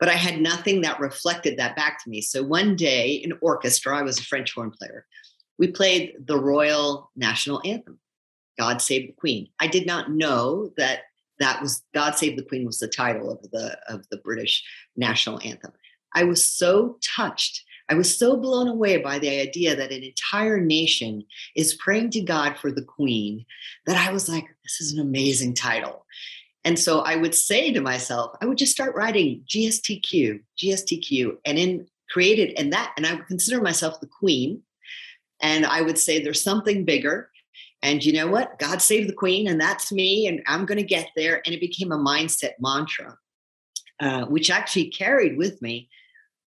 but 0.00 0.08
I 0.08 0.14
had 0.14 0.40
nothing 0.40 0.80
that 0.82 0.98
reflected 0.98 1.58
that 1.58 1.76
back 1.76 2.02
to 2.02 2.10
me. 2.10 2.20
So 2.20 2.42
one 2.42 2.74
day 2.74 3.12
in 3.12 3.32
orchestra, 3.40 3.96
I 3.96 4.02
was 4.02 4.18
a 4.18 4.24
French 4.24 4.54
horn 4.54 4.70
player. 4.70 5.06
We 5.58 5.68
played 5.68 6.14
the 6.26 6.38
Royal 6.38 7.10
National 7.14 7.60
Anthem 7.64 7.98
God 8.58 8.82
Save 8.82 9.08
the 9.08 9.12
Queen. 9.14 9.48
I 9.58 9.66
did 9.66 9.86
not 9.86 10.10
know 10.10 10.70
that 10.76 11.00
that 11.38 11.60
was 11.60 11.82
God 11.94 12.16
Save 12.16 12.36
the 12.36 12.44
Queen 12.44 12.64
was 12.64 12.78
the 12.78 12.88
title 12.88 13.30
of 13.30 13.42
the 13.50 13.78
of 13.88 14.08
the 14.10 14.18
British 14.18 14.64
national 14.96 15.40
anthem. 15.44 15.72
I 16.14 16.24
was 16.24 16.46
so 16.46 16.98
touched. 17.02 17.64
I 17.88 17.94
was 17.94 18.16
so 18.16 18.36
blown 18.36 18.68
away 18.68 18.98
by 18.98 19.18
the 19.18 19.40
idea 19.40 19.74
that 19.74 19.92
an 19.92 20.02
entire 20.02 20.60
nation 20.60 21.24
is 21.56 21.74
praying 21.74 22.10
to 22.10 22.20
God 22.20 22.56
for 22.56 22.70
the 22.70 22.82
Queen 22.84 23.44
that 23.86 23.96
I 23.96 24.12
was 24.12 24.28
like, 24.28 24.46
this 24.62 24.80
is 24.80 24.92
an 24.92 25.00
amazing 25.00 25.54
title. 25.54 26.06
And 26.64 26.78
so 26.78 27.00
I 27.00 27.16
would 27.16 27.34
say 27.34 27.72
to 27.72 27.80
myself, 27.80 28.36
I 28.40 28.46
would 28.46 28.58
just 28.58 28.72
start 28.72 28.94
writing 28.94 29.42
GSTQ, 29.48 30.40
GSTQ, 30.56 31.36
and 31.44 31.58
in 31.58 31.86
created 32.08 32.58
and 32.58 32.72
that, 32.72 32.92
and 32.96 33.06
I 33.06 33.14
would 33.14 33.26
consider 33.26 33.60
myself 33.60 34.00
the 34.00 34.06
queen. 34.06 34.62
And 35.40 35.66
I 35.66 35.80
would 35.80 35.98
say 35.98 36.22
there's 36.22 36.42
something 36.42 36.84
bigger 36.84 37.30
and 37.82 38.04
you 38.04 38.12
know 38.12 38.28
what? 38.28 38.58
God 38.58 38.80
save 38.80 39.08
the 39.08 39.12
queen, 39.12 39.48
and 39.48 39.60
that's 39.60 39.90
me, 39.90 40.26
and 40.28 40.40
I'm 40.46 40.66
going 40.66 40.78
to 40.78 40.84
get 40.84 41.10
there. 41.16 41.42
And 41.44 41.54
it 41.54 41.60
became 41.60 41.90
a 41.90 41.98
mindset 41.98 42.52
mantra, 42.60 43.16
uh, 44.00 44.26
which 44.26 44.50
actually 44.50 44.90
carried 44.90 45.36
with 45.36 45.60
me 45.60 45.88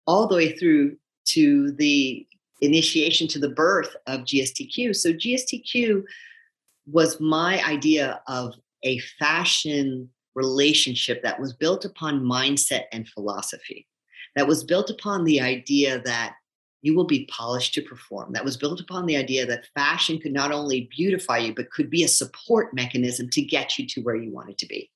all 0.06 0.28
the 0.28 0.36
way 0.36 0.54
through 0.54 0.98
to 1.26 1.72
the 1.74 2.26
initiation 2.62 3.28
to 3.28 3.40
the 3.40 3.50
birth 3.50 3.96
of 4.08 4.22
GSTQ. 4.22 4.96
So 4.96 5.12
GSTQ 5.12 6.04
was 6.88 7.20
my 7.20 7.62
idea 7.66 8.22
of 8.28 8.54
a 8.84 9.00
fashion 9.20 10.10
relationship 10.34 11.22
that 11.24 11.40
was 11.40 11.52
built 11.54 11.84
upon 11.84 12.22
mindset 12.22 12.84
and 12.94 13.08
philosophy, 13.10 13.86
that 14.36 14.48
was 14.48 14.64
built 14.64 14.90
upon 14.90 15.26
the 15.26 15.42
idea 15.42 16.02
that 16.04 16.36
you 16.82 16.96
will 16.96 17.06
be 17.06 17.30
polished 17.32 17.74
to 17.74 17.82
perform. 17.82 18.34
That 18.34 18.46
was 18.46 18.58
built 18.58 18.80
upon 18.80 19.06
the 19.06 19.18
idea 19.18 19.46
that 19.46 19.68
fashion 19.76 20.20
could 20.20 20.34
not 20.34 20.52
only 20.52 20.90
beautify 20.96 21.40
you, 21.40 21.54
but 21.54 21.72
could 21.72 21.90
be 21.90 22.04
a 22.04 22.08
support 22.08 22.74
mechanism 22.74 23.30
to 23.32 23.42
get 23.42 23.78
you 23.78 23.88
to 23.88 24.02
where 24.02 24.16
you 24.16 24.32
wanted 24.32 24.58
to 24.60 24.68
be. 24.68 24.92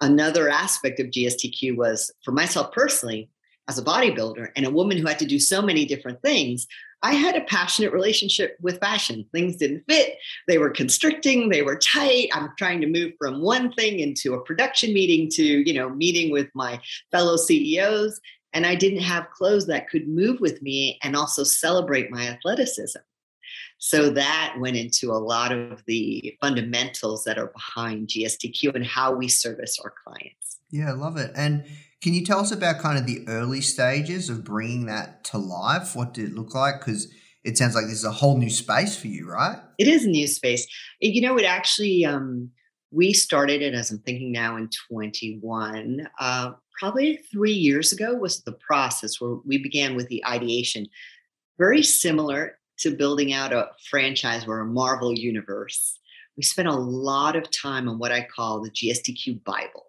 Another 0.00 0.48
aspect 0.48 1.00
of 1.00 1.08
GSTQ 1.08 1.76
was 1.76 2.10
for 2.24 2.32
myself 2.32 2.72
personally, 2.72 3.30
as 3.68 3.78
a 3.78 3.84
bodybuilder 3.84 4.48
and 4.56 4.64
a 4.64 4.70
woman 4.70 4.96
who 4.96 5.06
had 5.06 5.18
to 5.18 5.26
do 5.26 5.38
so 5.38 5.60
many 5.60 5.84
different 5.84 6.22
things, 6.22 6.66
I 7.02 7.12
had 7.12 7.36
a 7.36 7.42
passionate 7.42 7.92
relationship 7.92 8.56
with 8.60 8.80
fashion. 8.80 9.24
Things 9.32 9.56
didn't 9.56 9.84
fit. 9.88 10.16
They 10.48 10.58
were 10.58 10.70
constricting. 10.70 11.48
They 11.48 11.62
were 11.62 11.76
tight. 11.76 12.30
I'm 12.32 12.50
trying 12.58 12.80
to 12.80 12.88
move 12.88 13.12
from 13.18 13.40
one 13.40 13.72
thing 13.72 14.00
into 14.00 14.34
a 14.34 14.42
production 14.42 14.92
meeting 14.92 15.28
to, 15.32 15.44
you 15.44 15.74
know, 15.74 15.90
meeting 15.90 16.32
with 16.32 16.48
my 16.54 16.80
fellow 17.12 17.36
CEOs 17.36 18.18
and 18.52 18.66
I 18.66 18.74
didn't 18.74 19.02
have 19.02 19.30
clothes 19.30 19.66
that 19.66 19.88
could 19.88 20.08
move 20.08 20.40
with 20.40 20.62
me 20.62 20.98
and 21.02 21.14
also 21.16 21.44
celebrate 21.44 22.10
my 22.10 22.28
athleticism. 22.28 23.00
So 23.78 24.10
that 24.10 24.56
went 24.58 24.76
into 24.76 25.12
a 25.12 25.18
lot 25.18 25.52
of 25.52 25.84
the 25.86 26.36
fundamentals 26.40 27.24
that 27.24 27.38
are 27.38 27.48
behind 27.48 28.08
GSTQ 28.08 28.74
and 28.74 28.84
how 28.84 29.14
we 29.14 29.28
service 29.28 29.78
our 29.82 29.92
clients. 30.04 30.58
Yeah, 30.70 30.90
I 30.90 30.92
love 30.92 31.16
it. 31.16 31.30
And 31.36 31.64
can 32.02 32.14
you 32.14 32.24
tell 32.24 32.40
us 32.40 32.50
about 32.50 32.80
kind 32.80 32.98
of 32.98 33.06
the 33.06 33.26
early 33.28 33.60
stages 33.60 34.28
of 34.28 34.44
bringing 34.44 34.86
that 34.86 35.24
to 35.24 35.38
life? 35.38 35.94
What 35.94 36.14
did 36.14 36.30
it 36.30 36.34
look 36.34 36.54
like? 36.54 36.80
Because 36.80 37.12
it 37.44 37.56
sounds 37.56 37.74
like 37.74 37.86
this 37.86 37.94
is 37.94 38.04
a 38.04 38.12
whole 38.12 38.36
new 38.36 38.50
space 38.50 38.96
for 38.96 39.06
you, 39.06 39.30
right? 39.30 39.58
It 39.78 39.88
is 39.88 40.04
a 40.04 40.08
new 40.08 40.26
space. 40.26 40.66
You 41.00 41.22
know, 41.22 41.38
it 41.38 41.44
actually, 41.44 42.04
um, 42.04 42.50
we 42.90 43.12
started 43.12 43.62
it 43.62 43.74
as 43.74 43.90
I'm 43.90 43.98
thinking 43.98 44.32
now 44.32 44.56
in 44.56 44.70
21, 44.90 46.08
uh, 46.18 46.52
probably 46.78 47.16
three 47.30 47.52
years 47.52 47.92
ago 47.92 48.14
was 48.14 48.42
the 48.42 48.52
process 48.52 49.20
where 49.20 49.36
we 49.44 49.58
began 49.58 49.96
with 49.96 50.08
the 50.08 50.24
ideation. 50.24 50.86
Very 51.58 51.82
similar 51.82 52.58
to 52.78 52.96
building 52.96 53.32
out 53.32 53.52
a 53.52 53.70
franchise 53.90 54.46
or 54.46 54.60
a 54.60 54.66
Marvel 54.66 55.12
universe. 55.12 55.98
We 56.36 56.44
spent 56.44 56.68
a 56.68 56.74
lot 56.74 57.34
of 57.34 57.50
time 57.50 57.88
on 57.88 57.98
what 57.98 58.12
I 58.12 58.22
call 58.22 58.62
the 58.62 58.70
GSTQ 58.70 59.42
Bible 59.42 59.87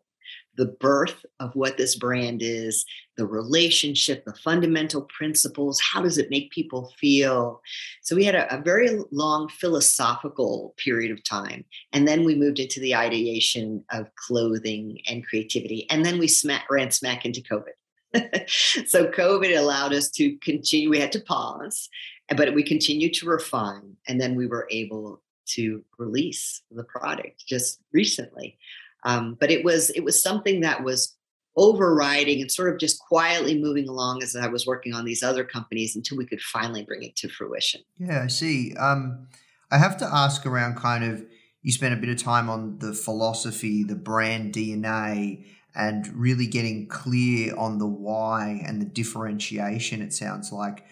the 0.59 0.65
birth 0.65 1.25
of 1.39 1.55
what 1.55 1.77
this 1.77 1.95
brand 1.95 2.41
is, 2.43 2.85
the 3.15 3.25
relationship, 3.25 4.25
the 4.25 4.33
fundamental 4.33 5.03
principles. 5.03 5.79
How 5.79 6.01
does 6.01 6.17
it 6.17 6.29
make 6.29 6.51
people 6.51 6.91
feel? 6.99 7.61
So 8.01 8.13
we 8.13 8.25
had 8.25 8.35
a, 8.35 8.53
a, 8.53 8.61
very 8.61 8.99
long 9.09 9.47
philosophical 9.47 10.75
period 10.77 11.11
of 11.11 11.23
time. 11.23 11.63
And 11.93 12.05
then 12.05 12.25
we 12.25 12.35
moved 12.35 12.59
into 12.59 12.81
the 12.81 12.93
ideation 12.93 13.85
of 13.93 14.13
clothing 14.15 14.99
and 15.07 15.25
creativity. 15.25 15.89
And 15.89 16.05
then 16.05 16.19
we 16.19 16.27
smack, 16.27 16.65
ran 16.69 16.91
smack 16.91 17.25
into 17.25 17.41
COVID. 17.41 18.47
so 18.85 19.07
COVID 19.07 19.57
allowed 19.57 19.93
us 19.93 20.09
to 20.11 20.35
continue. 20.39 20.89
We 20.89 20.99
had 20.99 21.13
to 21.13 21.21
pause, 21.21 21.87
but 22.35 22.53
we 22.53 22.63
continued 22.63 23.13
to 23.13 23.27
refine. 23.27 23.95
And 24.09 24.19
then 24.19 24.35
we 24.35 24.45
were 24.45 24.67
able 24.69 25.21
to 25.51 25.85
release 25.97 26.63
the 26.69 26.83
product 26.83 27.45
just 27.47 27.79
recently. 27.93 28.57
Um, 29.03 29.37
but 29.39 29.51
it 29.51 29.63
was 29.63 29.89
it 29.91 30.03
was 30.03 30.21
something 30.21 30.61
that 30.61 30.83
was 30.83 31.15
overriding 31.55 32.41
and 32.41 32.51
sort 32.51 32.71
of 32.71 32.79
just 32.79 32.99
quietly 32.99 33.59
moving 33.59 33.87
along 33.87 34.23
as 34.23 34.35
I 34.35 34.47
was 34.47 34.65
working 34.65 34.93
on 34.93 35.03
these 35.03 35.23
other 35.23 35.43
companies 35.43 35.95
until 35.95 36.17
we 36.17 36.25
could 36.25 36.41
finally 36.41 36.83
bring 36.83 37.03
it 37.03 37.15
to 37.17 37.29
fruition. 37.29 37.81
Yeah, 37.97 38.23
I 38.23 38.27
see. 38.27 38.73
Um, 38.75 39.27
I 39.71 39.77
have 39.77 39.97
to 39.97 40.05
ask 40.05 40.45
around 40.45 40.77
kind 40.77 41.03
of 41.03 41.25
you 41.61 41.71
spent 41.71 41.93
a 41.93 41.97
bit 41.97 42.09
of 42.09 42.17
time 42.17 42.49
on 42.49 42.79
the 42.79 42.93
philosophy, 42.93 43.83
the 43.83 43.95
brand 43.95 44.53
DNA, 44.53 45.45
and 45.75 46.07
really 46.15 46.47
getting 46.47 46.87
clear 46.87 47.55
on 47.55 47.77
the 47.77 47.87
why 47.87 48.61
and 48.65 48.81
the 48.81 48.85
differentiation. 48.85 50.01
It 50.01 50.13
sounds 50.13 50.51
like. 50.51 50.85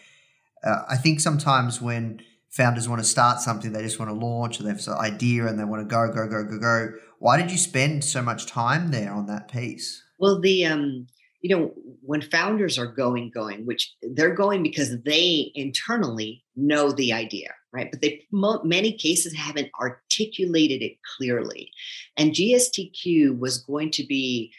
Uh, 0.64 0.82
I 0.90 0.98
think 0.98 1.20
sometimes 1.20 1.82
when 1.82 2.22
founders 2.50 2.90
want 2.90 3.00
to 3.00 3.08
start 3.08 3.40
something, 3.40 3.72
they 3.72 3.84
just 3.84 4.00
want 4.00 4.12
to 4.12 4.16
launch, 4.16 4.60
or 4.60 4.64
they 4.64 4.70
have 4.70 4.86
an 4.88 4.94
idea 4.96 5.48
and 5.48 5.60
they 5.60 5.64
want 5.64 5.82
to 5.82 5.86
go, 5.86 6.12
go, 6.12 6.28
go, 6.28 6.44
go, 6.44 6.60
go. 6.60 6.90
Why 7.20 7.42
did 7.42 7.52
you 7.52 7.58
spend 7.58 8.04
so 8.04 8.22
much 8.22 8.46
time 8.46 8.92
there 8.92 9.12
on 9.12 9.26
that 9.28 9.52
piece? 9.52 10.04
Well, 10.20 10.40
the 10.40 10.66
um, 10.66 11.08
you 11.42 11.56
know, 11.56 11.74
when 12.02 12.22
founders 12.22 12.78
are 12.78 12.88
going, 12.88 13.30
going, 13.30 13.66
which 13.66 13.94
they're 14.02 14.34
going 14.34 14.64
because 14.64 15.02
they 15.04 15.52
internally 15.56 16.44
know 16.56 16.92
the 16.92 17.14
idea, 17.14 17.54
right? 17.72 17.90
But 17.92 18.02
they 18.02 18.24
many 18.32 18.94
cases 18.94 19.36
haven't 19.36 19.70
articulated 19.80 20.82
it 20.82 20.98
clearly. 21.18 21.72
And 22.18 22.32
GSTQ 22.32 23.38
was 23.38 23.60
going 23.60 23.92
to 23.92 24.06
be 24.06 24.52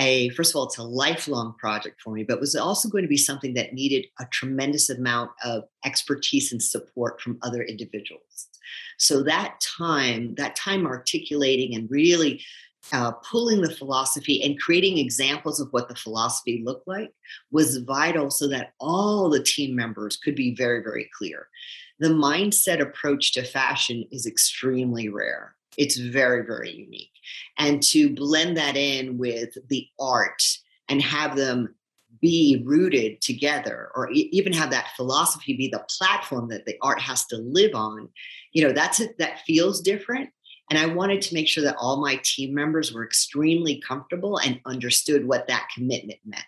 a 0.00 0.30
first 0.30 0.52
of 0.52 0.56
all 0.56 0.64
it's 0.64 0.78
a 0.78 0.82
lifelong 0.82 1.54
project 1.58 2.00
for 2.00 2.14
me 2.14 2.24
but 2.24 2.40
was 2.40 2.56
also 2.56 2.88
going 2.88 3.04
to 3.04 3.08
be 3.08 3.16
something 3.16 3.54
that 3.54 3.74
needed 3.74 4.06
a 4.18 4.24
tremendous 4.32 4.88
amount 4.88 5.30
of 5.44 5.64
expertise 5.84 6.50
and 6.50 6.62
support 6.62 7.20
from 7.20 7.38
other 7.42 7.62
individuals. 7.62 8.48
So 8.98 9.22
that 9.24 9.60
time 9.78 10.34
that 10.36 10.56
time 10.56 10.86
articulating 10.86 11.74
and 11.74 11.88
really 11.90 12.42
uh, 12.92 13.12
pulling 13.30 13.60
the 13.60 13.74
philosophy 13.74 14.42
and 14.42 14.58
creating 14.58 14.96
examples 14.96 15.60
of 15.60 15.68
what 15.70 15.88
the 15.88 15.94
philosophy 15.94 16.62
looked 16.64 16.88
like 16.88 17.12
was 17.50 17.76
vital 17.78 18.30
so 18.30 18.48
that 18.48 18.72
all 18.80 19.28
the 19.28 19.42
team 19.42 19.76
members 19.76 20.16
could 20.16 20.34
be 20.34 20.54
very 20.54 20.82
very 20.82 21.08
clear. 21.16 21.48
The 21.98 22.08
mindset 22.08 22.80
approach 22.80 23.32
to 23.34 23.42
fashion 23.44 24.06
is 24.10 24.24
extremely 24.26 25.10
rare 25.10 25.54
it's 25.76 25.96
very 25.96 26.44
very 26.44 26.72
unique. 26.72 27.12
And 27.58 27.82
to 27.84 28.14
blend 28.14 28.56
that 28.56 28.76
in 28.76 29.18
with 29.18 29.56
the 29.68 29.86
art 29.98 30.42
and 30.88 31.00
have 31.02 31.36
them 31.36 31.74
be 32.20 32.62
rooted 32.66 33.20
together 33.20 33.90
or 33.94 34.10
e- 34.12 34.28
even 34.32 34.52
have 34.52 34.70
that 34.70 34.90
philosophy 34.96 35.56
be 35.56 35.68
the 35.68 35.84
platform 35.98 36.48
that 36.48 36.66
the 36.66 36.76
art 36.82 37.00
has 37.00 37.24
to 37.26 37.36
live 37.36 37.74
on 37.74 38.08
you 38.52 38.62
know 38.62 38.72
that's 38.72 39.00
it 39.00 39.16
that 39.18 39.40
feels 39.40 39.80
different. 39.80 40.30
And 40.70 40.78
i 40.78 40.86
wanted 40.86 41.20
to 41.22 41.34
make 41.34 41.48
sure 41.48 41.64
that 41.64 41.76
all 41.78 42.00
my 42.00 42.20
team 42.22 42.54
members 42.54 42.92
were 42.92 43.04
extremely 43.04 43.80
comfortable 43.86 44.38
and 44.38 44.60
understood 44.66 45.26
what 45.26 45.48
that 45.48 45.68
commitment 45.74 46.20
meant. 46.24 46.44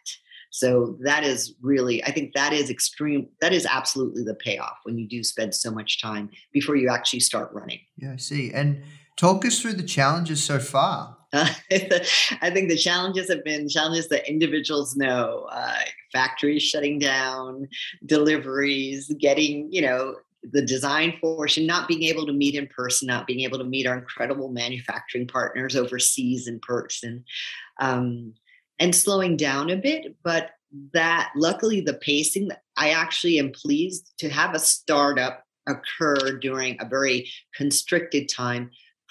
So 0.51 0.99
that 1.03 1.25
is 1.25 1.55
really 1.63 2.05
i 2.05 2.11
think 2.11 2.35
that 2.35 2.53
is 2.53 2.71
extreme 2.71 3.29
that 3.41 3.53
is 3.53 3.67
absolutely 3.67 4.23
the 4.23 4.35
payoff 4.35 4.79
when 4.85 4.99
you 4.99 5.09
do 5.09 5.23
spend 5.25 5.55
so 5.55 5.71
much 5.71 6.01
time 6.01 6.31
before 6.53 6.77
you 6.77 6.89
actually 6.91 7.21
start 7.21 7.51
running. 7.53 7.81
Yeah 7.97 8.13
i 8.13 8.17
see. 8.17 8.53
And 8.53 8.83
talk 9.17 9.45
us 9.45 9.61
through 9.61 9.75
the 9.75 9.83
challenges 9.83 10.43
so 10.43 10.59
far 10.59 11.17
I 11.35 12.51
think 12.53 12.69
the 12.69 12.77
challenges 12.77 13.31
have 13.31 13.43
been 13.43 13.67
challenges 13.67 14.09
that 14.09 14.29
individuals 14.29 14.95
know 14.97 15.49
uh, 15.51 15.79
factories 16.13 16.63
shutting 16.63 16.99
down, 16.99 17.69
deliveries, 18.05 19.11
getting, 19.19 19.73
you 19.73 19.81
know, 19.81 20.17
the 20.43 20.61
design 20.61 21.15
portion, 21.23 21.67
not 21.67 21.89
being 21.89 22.03
able 22.03 22.27
to 22.27 22.35
meet 22.35 22.55
in 22.55 22.67
person, 22.67 23.07
not 23.07 23.27
being 23.27 23.41
able 23.41 23.57
to 23.59 23.65
meet 23.65 23.87
our 23.87 23.97
incredible 23.97 24.51
manufacturing 24.51 25.27
partners 25.27 25.75
overseas 25.75 26.47
in 26.47 26.61
person, 26.61 27.25
um, 27.81 28.35
and 28.79 28.95
slowing 28.95 29.37
down 29.37 29.71
a 29.71 29.77
bit. 29.77 30.15
But 30.23 30.51
that, 30.93 31.33
luckily, 31.35 31.81
the 31.81 31.95
pacing, 31.95 32.51
I 32.77 32.91
actually 32.91 33.39
am 33.39 33.53
pleased 33.53 34.13
to 34.19 34.29
have 34.29 34.55
a 34.55 34.59
startup 34.59 35.45
occur 35.67 36.39
during 36.41 36.77
a 36.79 36.85
very 36.85 37.31
constricted 37.55 38.29
time 38.29 38.71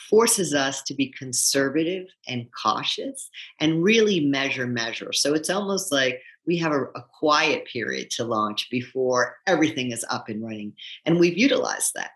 forces 0.10 0.54
us 0.54 0.82
to 0.84 0.94
be 0.94 1.08
conservative 1.08 2.08
and 2.28 2.48
cautious 2.52 3.30
and 3.60 3.84
really 3.84 4.20
measure 4.20 4.68
measure. 4.68 5.14
So 5.14 5.34
it's 5.34 5.50
almost 5.50 5.92
like 5.92 6.22
we 6.46 6.58
have 6.58 6.72
a, 6.72 6.84
a, 6.96 7.06
quiet 7.20 7.66
period 7.66 8.10
to 8.12 8.24
launch 8.24 8.70
before 8.72 9.38
everything 9.46 9.92
is 9.92 10.04
up 10.10 10.28
and 10.28 10.44
running 10.44 10.74
and 11.06 11.20
we've 11.20 11.38
utilized 11.38 11.94
that. 11.96 12.12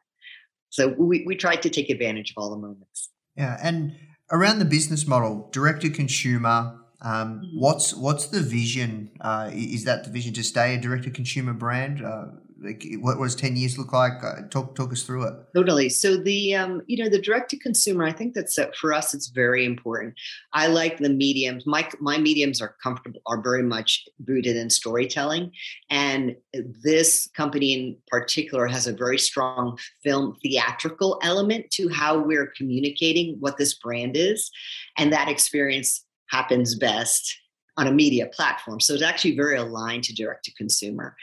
So 0.70 0.90
we, 0.98 1.24
we 1.26 1.36
tried 1.36 1.62
to 1.62 1.70
take 1.70 1.90
advantage 1.90 2.32
of 2.32 2.38
all 2.38 2.50
the 2.50 2.58
moments. 2.58 3.10
Yeah 3.36 3.58
and 3.62 3.96
around 4.32 4.60
the 4.60 4.66
business 4.66 5.06
model 5.06 5.50
direct 5.52 5.82
to 5.82 5.90
consumer 5.90 6.80
um, 7.02 7.42
mm-hmm. 7.42 7.60
what's 7.60 7.94
what's 7.94 8.28
the 8.28 8.42
vision? 8.42 9.12
Uh, 9.22 9.52
is 9.54 9.84
that 9.84 10.06
the 10.06 10.10
vision 10.10 10.34
to 10.34 10.44
stay 10.44 10.76
a 10.76 10.82
direct 10.82 11.04
to 11.04 11.12
consumer 11.12 11.54
brand? 11.54 12.04
Uh, 12.04 12.26
like 12.66 12.84
what 13.00 13.20
was 13.20 13.36
10 13.36 13.56
years 13.56 13.78
look 13.78 13.94
like? 13.94 14.24
Uh, 14.24 14.48
talk 14.50 14.76
talk 14.76 14.92
us 14.92 15.04
through 15.04 15.28
it. 15.28 15.34
Totally. 15.56 15.90
So 15.90 16.18
the 16.18 16.56
um, 16.56 16.82
you 16.88 17.04
know 17.04 17.10
the 17.10 17.22
direct 17.22 17.50
to 17.52 17.58
consumer 17.58 18.04
i 18.04 18.12
think 18.12 18.34
that's 18.34 18.58
uh, 18.58 18.68
for 18.80 18.94
us 18.94 19.14
it's 19.14 19.28
very 19.28 19.66
important. 19.66 20.16
I 20.54 20.68
like 20.68 20.98
the 20.98 21.10
mediums. 21.10 21.66
My 21.66 21.88
my 22.00 22.18
mediums 22.18 22.62
are 22.62 22.76
comfortable 22.82 23.22
are 23.28 23.42
very 23.42 23.64
much 23.64 24.04
rooted 24.26 24.56
in 24.56 24.70
storytelling. 24.70 25.52
And 25.90 26.36
this 26.84 27.30
company 27.36 27.74
in 27.74 27.98
particular 28.08 28.68
has 28.68 28.88
a 28.88 28.94
very 28.94 29.20
strong 29.20 29.78
film 30.04 30.36
theatrical 30.42 31.20
element 31.24 31.70
to 31.72 31.90
how 31.90 32.18
we're 32.18 32.52
communicating 32.58 33.38
what 33.40 33.58
this 33.58 33.76
brand 33.76 34.16
is. 34.16 34.50
And 34.98 35.14
that 35.14 35.30
experience 35.30 36.04
happens 36.30 36.76
best 36.76 37.38
on 37.78 37.88
a 37.88 37.92
media 37.92 38.28
platform. 38.28 38.80
So 38.80 38.94
it's 38.94 39.04
actually 39.04 39.36
very 39.36 39.58
aligned 39.58 40.04
to 40.06 40.14
direct 40.14 40.46
to 40.46 40.54
consumer. 40.54 41.16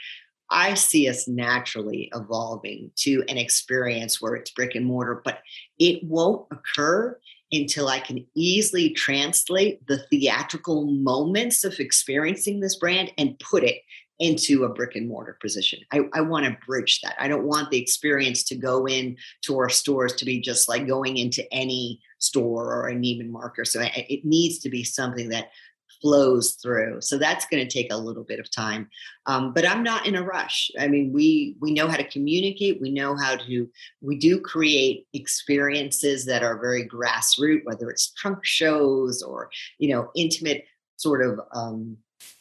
I 0.53 0.75
see 0.75 1.09
us 1.09 1.27
naturally 1.27 2.11
evolving 2.13 2.91
to 2.97 3.23
an 3.27 3.37
experience 3.37 4.21
where 4.21 4.35
it's 4.35 4.51
brick 4.51 4.75
and 4.75 4.85
mortar, 4.85 5.21
but 5.25 5.39
it 5.79 6.03
won't 6.03 6.47
occur 6.51 7.19
until 7.51 7.87
I 7.87 7.99
can 7.99 8.25
easily 8.35 8.91
translate 8.91 9.85
the 9.87 10.05
theatrical 10.09 10.85
moments 10.85 11.63
of 11.63 11.79
experiencing 11.79 12.59
this 12.59 12.75
brand 12.77 13.11
and 13.17 13.37
put 13.39 13.63
it 13.63 13.81
into 14.19 14.63
a 14.63 14.69
brick 14.69 14.95
and 14.95 15.07
mortar 15.07 15.37
position. 15.41 15.79
I, 15.91 16.01
I 16.13 16.21
want 16.21 16.45
to 16.45 16.57
bridge 16.65 17.01
that. 17.01 17.15
I 17.19 17.27
don't 17.27 17.45
want 17.45 17.71
the 17.71 17.81
experience 17.81 18.43
to 18.43 18.55
go 18.55 18.87
in 18.87 19.17
to 19.41 19.57
our 19.57 19.69
stores 19.69 20.13
to 20.13 20.25
be 20.25 20.39
just 20.39 20.69
like 20.69 20.87
going 20.87 21.17
into 21.17 21.51
any 21.51 21.99
store 22.19 22.73
or 22.73 22.89
a 22.89 22.95
Neiman 22.95 23.29
Marcus. 23.29 23.73
So 23.73 23.81
it 23.83 24.23
needs 24.23 24.59
to 24.59 24.69
be 24.69 24.83
something 24.83 25.29
that 25.29 25.49
flows 26.03 26.57
through. 26.61 26.99
So 26.99 27.17
that's 27.17 27.45
going 27.45 27.65
to 27.65 27.73
take 27.73 27.91
a 27.91 27.97
little 27.97 28.25
bit 28.25 28.39
of 28.39 28.51
time, 28.51 28.89
um, 29.25 29.53
but 29.53 29.65
I'm 29.65 29.81
not 29.81 30.05
in 30.05 30.15
a 30.15 30.21
rush. 30.21 30.69
I 30.77 30.87
mean, 30.87 31.13
we 31.13 31.55
we 31.61 31.71
know 31.71 31.87
how 31.87 31.95
to 31.95 32.03
communicate. 32.03 32.81
We 32.81 32.91
know 32.91 33.15
how 33.15 33.37
to. 33.37 33.69
We 34.01 34.17
do 34.17 34.39
create 34.39 35.07
experiences 35.13 36.25
that 36.25 36.43
are 36.43 36.59
very 36.59 36.87
grassroots, 36.87 37.63
whether 37.63 37.89
it's 37.89 38.11
trunk 38.11 38.39
shows 38.43 39.23
or 39.23 39.49
you 39.79 39.95
know 39.95 40.11
intimate 40.13 40.65
sort 40.97 41.25
of 41.25 41.39
um, 41.53 41.97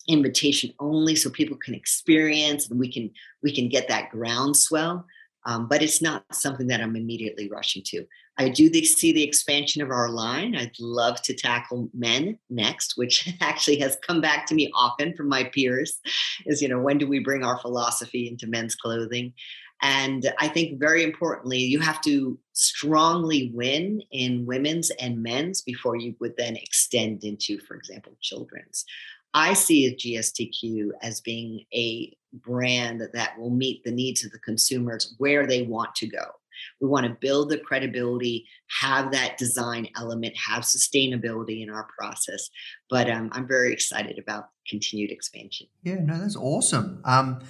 invitation 0.08 0.74
only, 0.80 1.14
so 1.14 1.30
people 1.30 1.56
can 1.56 1.74
experience 1.74 2.68
and 2.68 2.80
we 2.80 2.92
can 2.92 3.10
we 3.44 3.54
can 3.54 3.68
get 3.68 3.88
that 3.88 4.10
groundswell. 4.10 5.06
Um, 5.44 5.68
but 5.68 5.82
it's 5.82 6.02
not 6.02 6.24
something 6.32 6.68
that 6.68 6.80
I'm 6.80 6.96
immediately 6.96 7.48
rushing 7.48 7.82
to. 7.86 8.06
I 8.38 8.48
do 8.48 8.72
see 8.84 9.12
the 9.12 9.22
expansion 9.22 9.82
of 9.82 9.90
our 9.90 10.08
line. 10.08 10.56
I'd 10.56 10.78
love 10.80 11.20
to 11.22 11.34
tackle 11.34 11.90
men 11.92 12.38
next, 12.48 12.94
which 12.96 13.32
actually 13.40 13.78
has 13.80 13.98
come 14.06 14.20
back 14.20 14.46
to 14.46 14.54
me 14.54 14.70
often 14.74 15.14
from 15.14 15.28
my 15.28 15.44
peers 15.44 16.00
is, 16.46 16.62
you 16.62 16.68
know, 16.68 16.80
when 16.80 16.98
do 16.98 17.06
we 17.06 17.18
bring 17.18 17.44
our 17.44 17.58
philosophy 17.58 18.28
into 18.28 18.46
men's 18.46 18.74
clothing? 18.74 19.34
And 19.82 20.32
I 20.38 20.46
think 20.48 20.78
very 20.78 21.02
importantly, 21.02 21.58
you 21.58 21.80
have 21.80 22.00
to 22.02 22.38
strongly 22.52 23.50
win 23.52 24.00
in 24.12 24.46
women's 24.46 24.90
and 24.90 25.22
men's 25.22 25.60
before 25.60 25.96
you 25.96 26.14
would 26.20 26.34
then 26.38 26.56
extend 26.56 27.24
into, 27.24 27.58
for 27.58 27.74
example, 27.74 28.16
children's. 28.20 28.84
I 29.34 29.54
see 29.54 29.86
a 29.86 29.94
GSTQ 29.94 30.90
as 31.02 31.20
being 31.20 31.64
a 31.74 32.16
brand 32.32 33.02
that 33.12 33.38
will 33.38 33.50
meet 33.50 33.82
the 33.82 33.90
needs 33.90 34.24
of 34.24 34.30
the 34.30 34.38
consumers 34.38 35.14
where 35.18 35.46
they 35.46 35.62
want 35.62 35.94
to 35.96 36.06
go. 36.06 36.24
We 36.80 36.88
want 36.88 37.06
to 37.06 37.16
build 37.20 37.50
the 37.50 37.58
credibility, 37.58 38.46
have 38.80 39.12
that 39.12 39.38
design 39.38 39.88
element, 39.96 40.36
have 40.36 40.64
sustainability 40.64 41.62
in 41.62 41.70
our 41.70 41.88
process. 41.98 42.50
But 42.90 43.10
um, 43.10 43.30
I'm 43.32 43.46
very 43.46 43.72
excited 43.72 44.18
about 44.18 44.50
continued 44.68 45.10
expansion. 45.10 45.66
Yeah, 45.82 45.96
no, 46.00 46.18
that's 46.18 46.36
awesome. 46.36 47.00
Um, 47.04 47.40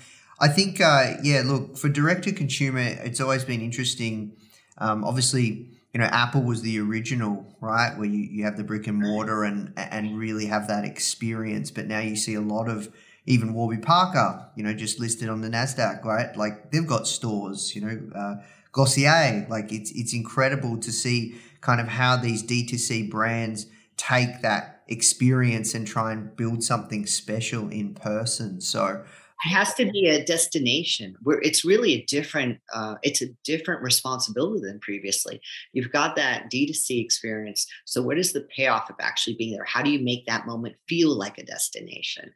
I 0.41 0.49
think, 0.49 0.81
uh, 0.81 1.15
yeah, 1.23 1.43
look, 1.45 1.77
for 1.77 1.89
direct 1.89 2.25
to 2.25 2.33
consumer, 2.33 2.81
it's 2.81 3.21
always 3.21 3.45
been 3.45 3.61
interesting. 3.61 4.37
Um, 4.79 5.05
obviously, 5.05 5.69
you 5.93 6.01
know, 6.01 6.07
Apple 6.07 6.43
was 6.43 6.63
the 6.63 6.81
original, 6.81 7.47
right? 7.61 7.97
Where 7.97 8.09
you, 8.09 8.19
you 8.19 8.45
have 8.45 8.57
the 8.57 8.65
brick 8.65 8.87
and 8.87 8.99
mortar 8.99 9.45
and 9.45 9.73
and 9.77 10.19
really 10.19 10.47
have 10.47 10.67
that 10.69 10.85
experience. 10.85 11.71
But 11.71 11.87
now 11.87 12.01
you 12.01 12.17
see 12.17 12.35
a 12.35 12.41
lot 12.41 12.69
of 12.69 12.89
even 13.27 13.53
Warby 13.53 13.79
Parker, 13.79 14.49
you 14.57 14.65
know, 14.65 14.73
just 14.73 14.99
listed 14.99 15.29
on 15.29 15.43
the 15.43 15.49
Nasdaq, 15.49 16.03
right? 16.05 16.35
Like 16.37 16.73
they've 16.73 16.87
got 16.87 17.07
stores, 17.07 17.77
you 17.77 17.83
know, 17.83 18.01
uh, 18.15 18.35
Glossier. 18.73 19.47
Like 19.49 19.73
it's 19.73 19.91
it's 19.93 20.15
incredible 20.15 20.79
to 20.79 20.93
see 20.93 21.37
kind 21.61 21.81
of 21.81 21.89
how 21.89 22.17
these 22.17 22.43
D2C 22.43 23.11
brands 23.11 23.67
take 23.97 24.43
that 24.43 24.83
experience 24.89 25.75
and 25.75 25.87
try 25.87 26.13
and 26.13 26.35
build 26.37 26.65
something 26.65 27.07
special 27.07 27.69
in 27.69 27.95
person. 27.95 28.61
So 28.61 29.05
it 29.45 29.49
has 29.49 29.75
to 29.75 29.91
be 29.91 30.09
a 30.09 30.25
destination 30.25 31.17
where 31.23 31.41
it's 31.41 31.65
really 31.65 31.95
a 31.95 32.05
different 32.07 32.59
uh, 32.73 32.97
it's 33.03 33.23
a 33.23 33.27
different 33.45 33.83
responsibility 33.83 34.61
than 34.65 34.79
previously 34.81 35.41
you've 35.73 35.93
got 35.93 36.17
that 36.17 36.51
d2c 36.51 37.03
experience 37.03 37.67
so 37.85 38.03
what 38.03 38.19
is 38.19 38.33
the 38.33 38.47
payoff 38.57 38.89
of 38.89 38.97
actually 39.01 39.35
being 39.35 39.53
there 39.53 39.65
how 39.65 39.83
do 39.83 39.91
you 39.91 40.03
make 40.03 40.25
that 40.27 40.47
moment 40.47 40.77
feel 40.89 41.17
like 41.17 41.39
a 41.39 41.45
destination 41.45 42.33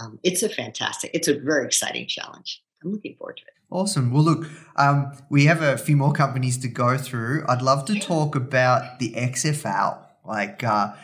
um, 0.00 0.18
it's 0.22 0.42
a 0.42 0.48
fantastic 0.48 1.10
it's 1.12 1.28
a 1.28 1.38
very 1.38 1.66
exciting 1.66 2.06
challenge 2.06 2.62
i'm 2.82 2.92
looking 2.92 3.14
forward 3.16 3.36
to 3.36 3.42
it 3.42 3.57
Awesome. 3.70 4.12
Well, 4.12 4.22
look, 4.22 4.46
um, 4.76 5.12
we 5.28 5.44
have 5.44 5.60
a 5.60 5.76
few 5.76 5.96
more 5.96 6.12
companies 6.12 6.56
to 6.58 6.68
go 6.68 6.96
through. 6.96 7.44
I'd 7.48 7.60
love 7.60 7.84
to 7.86 7.98
talk 7.98 8.34
about 8.34 8.98
the 8.98 9.12
XFL. 9.12 9.98
Like, 10.24 10.64
uh, 10.64 10.94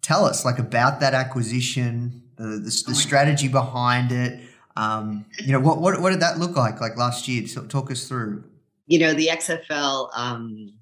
tell 0.00 0.24
us 0.24 0.44
like 0.44 0.58
about 0.58 1.00
that 1.00 1.14
acquisition, 1.14 2.22
the, 2.36 2.44
the, 2.44 2.82
the 2.88 2.94
strategy 2.94 3.46
behind 3.46 4.10
it. 4.10 4.40
Um, 4.76 5.26
you 5.38 5.52
know, 5.52 5.60
what, 5.60 5.80
what 5.80 6.00
what 6.00 6.10
did 6.10 6.20
that 6.20 6.38
look 6.38 6.56
like 6.56 6.80
like 6.80 6.96
last 6.96 7.28
year? 7.28 7.46
So 7.46 7.64
talk 7.66 7.90
us 7.90 8.08
through. 8.08 8.44
You 8.86 8.98
know, 8.98 9.14
the 9.14 9.28
XFL. 9.28 10.10
Um, 10.14 10.72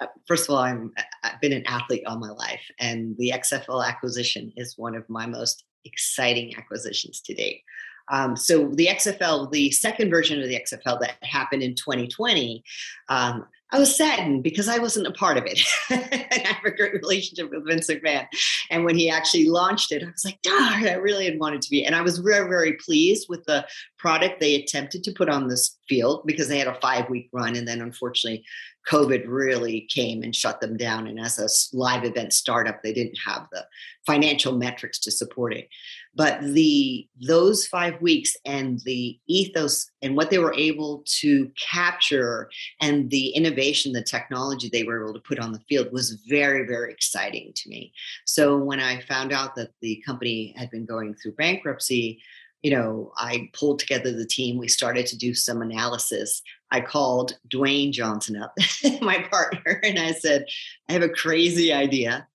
uh, 0.00 0.06
first 0.26 0.48
of 0.48 0.54
all, 0.54 0.58
I'm 0.58 0.92
I've 1.22 1.40
been 1.40 1.52
an 1.52 1.64
athlete 1.66 2.02
all 2.06 2.18
my 2.18 2.30
life, 2.30 2.62
and 2.80 3.16
the 3.18 3.32
XFL 3.34 3.86
acquisition 3.86 4.52
is 4.56 4.74
one 4.76 4.94
of 4.94 5.08
my 5.08 5.26
most 5.26 5.64
exciting 5.84 6.54
acquisitions 6.56 7.20
to 7.22 7.34
date. 7.34 7.62
Um, 8.08 8.36
so 8.36 8.68
the 8.68 8.86
XFL, 8.86 9.50
the 9.50 9.70
second 9.70 10.10
version 10.10 10.40
of 10.40 10.48
the 10.48 10.60
XFL 10.60 11.00
that 11.00 11.16
happened 11.22 11.62
in 11.62 11.74
2020, 11.74 12.62
um, 13.08 13.46
I 13.72 13.80
was 13.80 13.96
saddened 13.96 14.44
because 14.44 14.68
I 14.68 14.78
wasn't 14.78 15.08
a 15.08 15.12
part 15.12 15.36
of 15.36 15.44
it. 15.44 15.60
I 15.90 16.40
have 16.44 16.64
a 16.64 16.70
great 16.70 16.94
relationship 16.94 17.50
with 17.50 17.66
Vince 17.66 17.90
McMahon. 17.90 18.26
And 18.70 18.84
when 18.84 18.96
he 18.96 19.10
actually 19.10 19.48
launched 19.48 19.90
it, 19.90 20.04
I 20.04 20.06
was 20.06 20.24
like, 20.24 20.40
darn, 20.42 20.86
I 20.86 20.94
really 20.94 21.24
had 21.24 21.40
wanted 21.40 21.62
to 21.62 21.70
be. 21.70 21.84
And 21.84 21.94
I 21.94 22.02
was 22.02 22.18
very, 22.18 22.48
very 22.48 22.74
pleased 22.74 23.26
with 23.28 23.44
the 23.46 23.66
product 23.98 24.38
they 24.38 24.54
attempted 24.54 25.02
to 25.04 25.12
put 25.12 25.28
on 25.28 25.48
this 25.48 25.78
field 25.88 26.22
because 26.26 26.46
they 26.46 26.60
had 26.60 26.68
a 26.68 26.80
five 26.80 27.10
week 27.10 27.28
run. 27.32 27.56
And 27.56 27.66
then 27.66 27.80
unfortunately, 27.80 28.44
COVID 28.88 29.24
really 29.26 29.88
came 29.92 30.22
and 30.22 30.34
shut 30.34 30.60
them 30.60 30.76
down. 30.76 31.08
And 31.08 31.18
as 31.18 31.38
a 31.40 31.76
live 31.76 32.04
event 32.04 32.32
startup, 32.32 32.82
they 32.82 32.92
didn't 32.92 33.18
have 33.26 33.48
the 33.50 33.66
financial 34.06 34.56
metrics 34.56 35.00
to 35.00 35.10
support 35.10 35.54
it. 35.54 35.68
But 36.16 36.40
the 36.40 37.06
those 37.20 37.66
five 37.66 38.00
weeks 38.00 38.36
and 38.46 38.80
the 38.80 39.18
ethos 39.26 39.90
and 40.00 40.16
what 40.16 40.30
they 40.30 40.38
were 40.38 40.54
able 40.54 41.04
to 41.20 41.50
capture 41.56 42.50
and 42.80 43.10
the 43.10 43.28
innovation, 43.28 43.92
the 43.92 44.02
technology 44.02 44.68
they 44.68 44.84
were 44.84 45.02
able 45.02 45.14
to 45.14 45.20
put 45.20 45.38
on 45.38 45.52
the 45.52 45.60
field 45.68 45.92
was 45.92 46.12
very, 46.28 46.66
very 46.66 46.90
exciting 46.90 47.52
to 47.54 47.68
me. 47.68 47.92
So 48.24 48.56
when 48.56 48.80
I 48.80 49.02
found 49.02 49.32
out 49.32 49.54
that 49.56 49.70
the 49.82 50.02
company 50.06 50.54
had 50.56 50.70
been 50.70 50.86
going 50.86 51.14
through 51.14 51.32
bankruptcy, 51.32 52.22
you 52.62 52.70
know, 52.70 53.12
I 53.16 53.50
pulled 53.52 53.78
together 53.78 54.12
the 54.12 54.26
team. 54.26 54.56
We 54.58 54.68
started 54.68 55.06
to 55.06 55.18
do 55.18 55.34
some 55.34 55.62
analysis. 55.62 56.42
I 56.70 56.80
called 56.80 57.38
Dwayne 57.48 57.92
Johnson 57.92 58.36
up, 58.36 58.54
my 59.02 59.20
partner, 59.30 59.80
and 59.84 59.98
I 59.98 60.12
said, 60.12 60.46
I 60.88 60.94
have 60.94 61.02
a 61.02 61.08
crazy 61.08 61.72
idea. 61.72 62.26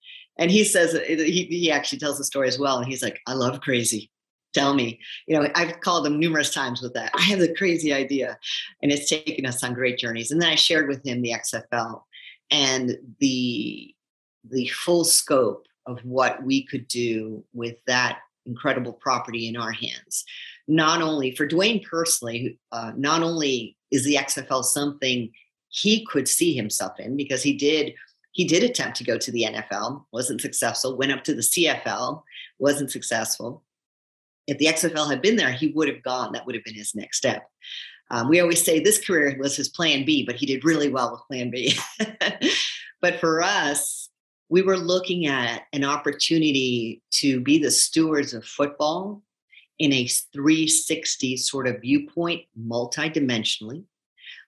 And 0.41 0.49
he 0.49 0.63
says, 0.63 0.99
he, 1.07 1.45
he 1.45 1.71
actually 1.71 1.99
tells 1.99 2.17
the 2.17 2.23
story 2.23 2.47
as 2.47 2.57
well. 2.57 2.79
And 2.79 2.87
he's 2.87 3.03
like, 3.03 3.21
I 3.27 3.33
love 3.33 3.61
crazy. 3.61 4.09
Tell 4.55 4.73
me. 4.73 4.99
You 5.27 5.39
know, 5.39 5.47
I've 5.53 5.79
called 5.81 6.05
him 6.05 6.19
numerous 6.19 6.51
times 6.51 6.81
with 6.81 6.95
that. 6.95 7.11
I 7.13 7.21
have 7.21 7.37
the 7.37 7.53
crazy 7.53 7.93
idea. 7.93 8.39
And 8.81 8.91
it's 8.91 9.07
taken 9.07 9.45
us 9.45 9.63
on 9.63 9.75
great 9.75 9.99
journeys. 9.99 10.31
And 10.31 10.41
then 10.41 10.49
I 10.49 10.55
shared 10.55 10.87
with 10.87 11.05
him 11.05 11.21
the 11.21 11.33
XFL 11.33 12.01
and 12.49 12.97
the 13.19 13.93
the 14.49 14.67
full 14.69 15.03
scope 15.03 15.67
of 15.85 15.99
what 15.99 16.43
we 16.43 16.65
could 16.65 16.87
do 16.87 17.43
with 17.53 17.75
that 17.85 18.17
incredible 18.47 18.93
property 18.93 19.47
in 19.47 19.55
our 19.55 19.71
hands. 19.71 20.25
Not 20.67 21.03
only 21.03 21.35
for 21.35 21.47
Dwayne 21.47 21.85
personally, 21.85 22.57
uh, 22.71 22.93
not 22.97 23.21
only 23.21 23.77
is 23.91 24.03
the 24.03 24.15
XFL 24.15 24.63
something 24.63 25.31
he 25.69 26.03
could 26.05 26.27
see 26.27 26.55
himself 26.55 26.99
in 26.99 27.15
because 27.15 27.43
he 27.43 27.53
did 27.53 27.93
he 28.31 28.45
did 28.45 28.63
attempt 28.63 28.97
to 28.97 29.03
go 29.03 29.17
to 29.17 29.31
the 29.31 29.45
NFL, 29.49 30.05
wasn't 30.11 30.41
successful, 30.41 30.97
went 30.97 31.11
up 31.11 31.23
to 31.25 31.33
the 31.33 31.41
CFL, 31.41 32.23
wasn't 32.59 32.91
successful. 32.91 33.63
If 34.47 34.57
the 34.57 34.65
XFL 34.65 35.09
had 35.09 35.21
been 35.21 35.35
there, 35.35 35.51
he 35.51 35.67
would 35.67 35.87
have 35.87 36.03
gone. 36.03 36.31
That 36.31 36.45
would 36.45 36.55
have 36.55 36.63
been 36.63 36.75
his 36.75 36.95
next 36.95 37.17
step. 37.17 37.49
Um, 38.09 38.27
we 38.27 38.39
always 38.39 38.63
say 38.63 38.79
this 38.79 39.05
career 39.05 39.37
was 39.39 39.55
his 39.55 39.69
plan 39.69 40.05
B, 40.05 40.25
but 40.25 40.35
he 40.35 40.45
did 40.45 40.65
really 40.65 40.89
well 40.89 41.11
with 41.11 41.27
plan 41.27 41.49
B. 41.49 41.73
but 43.01 43.19
for 43.19 43.41
us, 43.41 44.09
we 44.49 44.61
were 44.61 44.77
looking 44.77 45.27
at 45.27 45.63
an 45.71 45.85
opportunity 45.85 47.01
to 47.11 47.39
be 47.39 47.57
the 47.57 47.71
stewards 47.71 48.33
of 48.33 48.43
football 48.45 49.21
in 49.79 49.93
a 49.93 50.07
360 50.33 51.37
sort 51.37 51.67
of 51.67 51.81
viewpoint, 51.81 52.43
multidimensionally, 52.59 53.85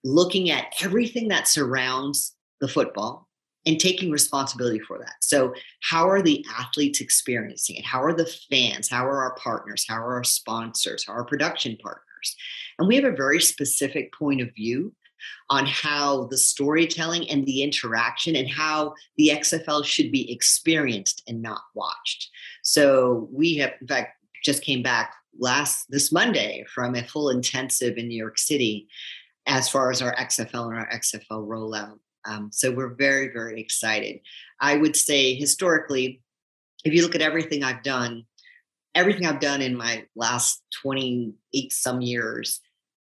looking 0.03 0.51
at 0.51 0.73
everything 0.81 1.29
that 1.29 1.47
surrounds 1.47 2.35
the 2.59 2.67
football 2.67 3.29
and 3.65 3.79
taking 3.79 4.11
responsibility 4.11 4.79
for 4.79 4.99
that. 4.99 5.15
So, 5.21 5.53
how 5.81 6.09
are 6.09 6.21
the 6.21 6.45
athletes 6.57 7.01
experiencing 7.01 7.77
it? 7.77 7.85
How 7.85 8.03
are 8.03 8.13
the 8.13 8.25
fans? 8.49 8.89
How 8.89 9.05
are 9.05 9.21
our 9.21 9.35
partners? 9.35 9.85
How 9.87 9.97
are 9.97 10.15
our 10.15 10.23
sponsors? 10.23 11.05
How 11.05 11.13
are 11.13 11.17
our 11.17 11.25
production 11.25 11.77
partners? 11.81 12.35
And 12.79 12.87
we 12.87 12.95
have 12.95 13.05
a 13.05 13.15
very 13.15 13.39
specific 13.39 14.13
point 14.13 14.41
of 14.41 14.53
view 14.53 14.93
on 15.49 15.65
how 15.65 16.25
the 16.25 16.37
storytelling 16.37 17.29
and 17.29 17.45
the 17.45 17.63
interaction 17.63 18.35
and 18.35 18.49
how 18.49 18.93
the 19.17 19.29
XFL 19.29 19.85
should 19.85 20.11
be 20.11 20.31
experienced 20.31 21.23
and 21.27 21.41
not 21.41 21.61
watched. 21.75 22.29
So 22.61 23.29
we 23.31 23.55
have, 23.57 23.73
in 23.79 23.87
fact, 23.87 24.17
just 24.43 24.63
came 24.63 24.83
back 24.83 25.13
last 25.39 25.85
this 25.89 26.11
Monday 26.11 26.65
from 26.73 26.95
a 26.95 27.03
full 27.03 27.29
intensive 27.29 27.97
in 27.97 28.07
New 28.07 28.17
York 28.17 28.37
City 28.37 28.87
as 29.45 29.69
far 29.69 29.91
as 29.91 30.01
our 30.01 30.15
XFL 30.15 30.69
and 30.69 30.79
our 30.79 30.89
XFL 30.89 31.47
rollout. 31.47 31.99
Um, 32.25 32.49
so 32.51 32.71
we're 32.71 32.95
very, 32.95 33.29
very 33.33 33.59
excited. 33.59 34.19
I 34.59 34.77
would 34.77 34.95
say 34.95 35.35
historically, 35.35 36.21
if 36.85 36.93
you 36.93 37.01
look 37.01 37.15
at 37.15 37.21
everything 37.21 37.63
I've 37.63 37.83
done, 37.83 38.25
everything 38.95 39.25
I've 39.25 39.39
done 39.39 39.61
in 39.61 39.75
my 39.75 40.05
last 40.15 40.61
28 40.81 41.71
some 41.71 42.01
years 42.01 42.61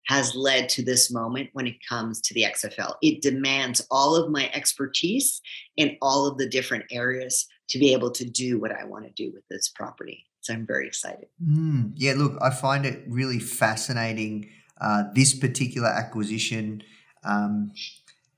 has 0.07 0.35
led 0.35 0.69
to 0.69 0.83
this 0.83 1.11
moment 1.11 1.49
when 1.53 1.65
it 1.67 1.77
comes 1.87 2.21
to 2.21 2.33
the 2.33 2.43
XFL. 2.43 2.95
It 3.01 3.21
demands 3.21 3.85
all 3.89 4.15
of 4.15 4.29
my 4.29 4.49
expertise 4.53 5.41
in 5.77 5.97
all 6.01 6.27
of 6.27 6.37
the 6.37 6.47
different 6.47 6.85
areas 6.91 7.47
to 7.69 7.79
be 7.79 7.91
able 7.93 8.11
to 8.11 8.25
do 8.25 8.59
what 8.59 8.71
I 8.71 8.85
want 8.85 9.05
to 9.05 9.11
do 9.11 9.31
with 9.33 9.43
this 9.49 9.69
property. 9.69 10.25
So 10.41 10.53
I'm 10.53 10.67
very 10.67 10.85
excited. 10.85 11.25
Mm, 11.43 11.93
yeah, 11.95 12.13
look, 12.15 12.37
I 12.39 12.51
find 12.51 12.85
it 12.85 13.03
really 13.07 13.39
fascinating 13.39 14.49
uh, 14.79 15.03
this 15.13 15.33
particular 15.33 15.87
acquisition. 15.87 16.83
Um, 17.23 17.71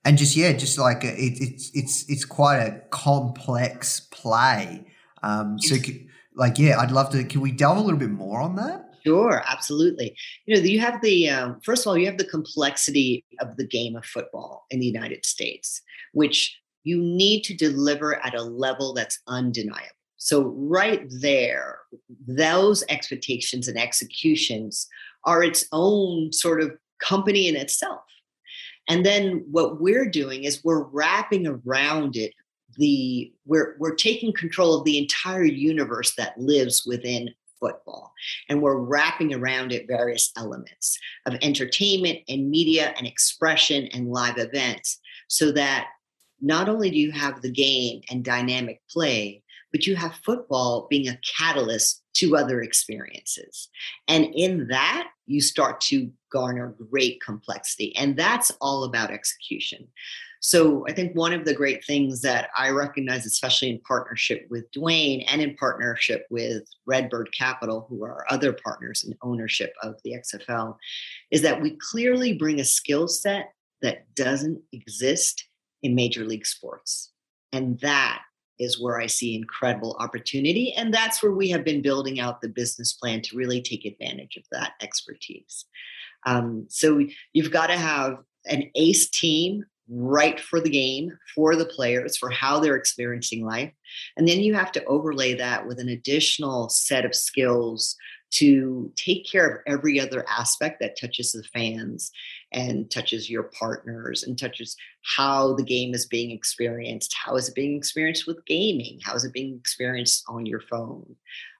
and 0.07 0.17
just 0.17 0.37
yeah, 0.37 0.53
just 0.53 0.79
like 0.79 1.03
a, 1.03 1.13
it, 1.13 1.41
it's 1.41 1.69
it's 1.73 2.09
it's 2.09 2.23
quite 2.23 2.59
a 2.59 2.81
complex 2.91 3.99
play. 3.99 4.87
Um, 5.21 5.59
so, 5.59 5.75
like, 6.33 6.57
yeah, 6.57 6.79
I'd 6.79 6.91
love 6.91 7.09
to. 7.09 7.25
Can 7.25 7.41
we 7.41 7.51
delve 7.51 7.77
a 7.77 7.81
little 7.81 7.99
bit 7.99 8.11
more 8.11 8.39
on 8.39 8.55
that? 8.55 8.85
Sure, 9.05 9.43
absolutely. 9.45 10.15
You 10.45 10.55
know, 10.55 10.61
you 10.61 10.79
have 10.79 11.01
the 11.01 11.29
um, 11.29 11.59
first 11.61 11.85
of 11.85 11.89
all, 11.89 11.97
you 11.97 12.05
have 12.05 12.17
the 12.17 12.23
complexity 12.23 13.25
of 13.41 13.57
the 13.57 13.67
game 13.67 13.97
of 13.97 14.05
football 14.05 14.65
in 14.71 14.79
the 14.79 14.85
United 14.85 15.25
States, 15.25 15.81
which 16.13 16.57
you 16.85 17.01
need 17.01 17.43
to 17.43 17.53
deliver 17.53 18.15
at 18.25 18.33
a 18.33 18.43
level 18.43 18.93
that's 18.93 19.19
undeniable. 19.27 19.89
So, 20.15 20.53
right 20.55 21.03
there, 21.19 21.79
those 22.25 22.81
expectations 22.87 23.67
and 23.67 23.77
executions 23.77 24.87
are 25.25 25.43
its 25.43 25.65
own 25.73 26.31
sort 26.31 26.61
of 26.61 26.71
company 26.99 27.49
in 27.49 27.57
itself. 27.57 28.03
And 28.87 29.05
then 29.05 29.45
what 29.51 29.81
we're 29.81 30.09
doing 30.09 30.43
is 30.43 30.63
we're 30.63 30.83
wrapping 30.83 31.47
around 31.47 32.15
it 32.15 32.33
the 32.77 33.33
we're 33.45 33.75
we're 33.79 33.95
taking 33.95 34.31
control 34.33 34.77
of 34.77 34.83
the 34.85 34.97
entire 34.97 35.43
universe 35.43 36.13
that 36.15 36.39
lives 36.39 36.83
within 36.85 37.29
football. 37.59 38.13
And 38.49 38.61
we're 38.61 38.77
wrapping 38.77 39.33
around 39.33 39.71
it 39.71 39.87
various 39.87 40.31
elements 40.37 40.97
of 41.25 41.35
entertainment 41.41 42.19
and 42.27 42.49
media 42.49 42.93
and 42.97 43.07
expression 43.07 43.87
and 43.93 44.11
live 44.11 44.37
events 44.37 44.99
so 45.27 45.51
that 45.53 45.87
not 46.39 46.69
only 46.69 46.91
do 46.91 46.97
you 46.97 47.11
have 47.11 47.41
the 47.41 47.51
game 47.51 48.01
and 48.11 48.23
dynamic 48.23 48.81
play, 48.89 49.41
but 49.71 49.85
you 49.85 49.95
have 49.95 50.15
football 50.23 50.87
being 50.89 51.07
a 51.07 51.19
catalyst 51.37 52.03
to 52.15 52.35
other 52.35 52.61
experiences. 52.61 53.69
And 54.07 54.25
in 54.33 54.67
that, 54.69 55.09
you 55.25 55.41
start 55.41 55.81
to 55.81 56.09
garner 56.31 56.75
great 56.89 57.21
complexity. 57.21 57.95
And 57.95 58.17
that's 58.17 58.51
all 58.61 58.83
about 58.85 59.11
execution. 59.11 59.87
So 60.39 60.85
I 60.87 60.93
think 60.93 61.15
one 61.15 61.33
of 61.33 61.45
the 61.45 61.53
great 61.53 61.83
things 61.85 62.21
that 62.21 62.49
I 62.57 62.69
recognize, 62.69 63.25
especially 63.25 63.69
in 63.69 63.81
partnership 63.81 64.45
with 64.49 64.71
Dwayne 64.71 65.25
and 65.27 65.41
in 65.41 65.55
partnership 65.55 66.25
with 66.29 66.63
Redbird 66.85 67.29
Capital, 67.37 67.85
who 67.89 68.03
are 68.03 68.25
other 68.29 68.53
partners 68.53 69.03
in 69.03 69.17
ownership 69.21 69.73
of 69.83 69.95
the 70.03 70.13
XFL, 70.13 70.77
is 71.31 71.41
that 71.41 71.61
we 71.61 71.77
clearly 71.91 72.33
bring 72.33 72.59
a 72.59 72.65
skill 72.65 73.07
set 73.07 73.51
that 73.81 74.13
doesn't 74.15 74.61
exist 74.71 75.47
in 75.83 75.95
major 75.95 76.23
league 76.23 76.45
sports. 76.45 77.11
And 77.51 77.79
that 77.79 78.21
is 78.59 78.81
where 78.81 78.99
I 78.99 79.07
see 79.07 79.35
incredible 79.35 79.95
opportunity. 79.99 80.73
And 80.73 80.93
that's 80.93 81.21
where 81.21 81.31
we 81.31 81.49
have 81.49 81.63
been 81.63 81.81
building 81.81 82.19
out 82.19 82.41
the 82.41 82.49
business 82.49 82.93
plan 82.93 83.21
to 83.23 83.37
really 83.37 83.61
take 83.61 83.85
advantage 83.85 84.37
of 84.37 84.43
that 84.51 84.73
expertise. 84.81 85.65
Um, 86.25 86.65
so 86.69 87.01
you've 87.33 87.51
got 87.51 87.67
to 87.67 87.77
have 87.77 88.17
an 88.45 88.69
ace 88.75 89.09
team 89.09 89.63
right 89.89 90.39
for 90.39 90.59
the 90.59 90.69
game, 90.69 91.17
for 91.33 91.55
the 91.55 91.65
players, 91.65 92.17
for 92.17 92.29
how 92.29 92.59
they're 92.59 92.75
experiencing 92.75 93.45
life. 93.45 93.71
And 94.17 94.27
then 94.27 94.41
you 94.41 94.53
have 94.53 94.71
to 94.73 94.83
overlay 94.85 95.33
that 95.35 95.65
with 95.65 95.79
an 95.79 95.89
additional 95.89 96.69
set 96.69 97.05
of 97.05 97.15
skills 97.15 97.95
to 98.29 98.91
take 98.95 99.25
care 99.25 99.47
of 99.47 99.61
every 99.67 99.99
other 99.99 100.25
aspect 100.29 100.79
that 100.79 100.99
touches 100.99 101.31
the 101.31 101.43
fans 101.43 102.11
and 102.51 102.91
touches 102.91 103.29
your 103.29 103.43
partners 103.43 104.23
and 104.23 104.37
touches 104.37 104.75
how 105.15 105.53
the 105.53 105.63
game 105.63 105.93
is 105.93 106.05
being 106.05 106.31
experienced. 106.31 107.15
How 107.25 107.35
is 107.35 107.47
it 107.47 107.55
being 107.55 107.77
experienced 107.77 108.27
with 108.27 108.45
gaming? 108.45 108.99
How 109.03 109.15
is 109.15 109.23
it 109.23 109.33
being 109.33 109.55
experienced 109.55 110.23
on 110.27 110.45
your 110.45 110.59
phone? 110.59 111.15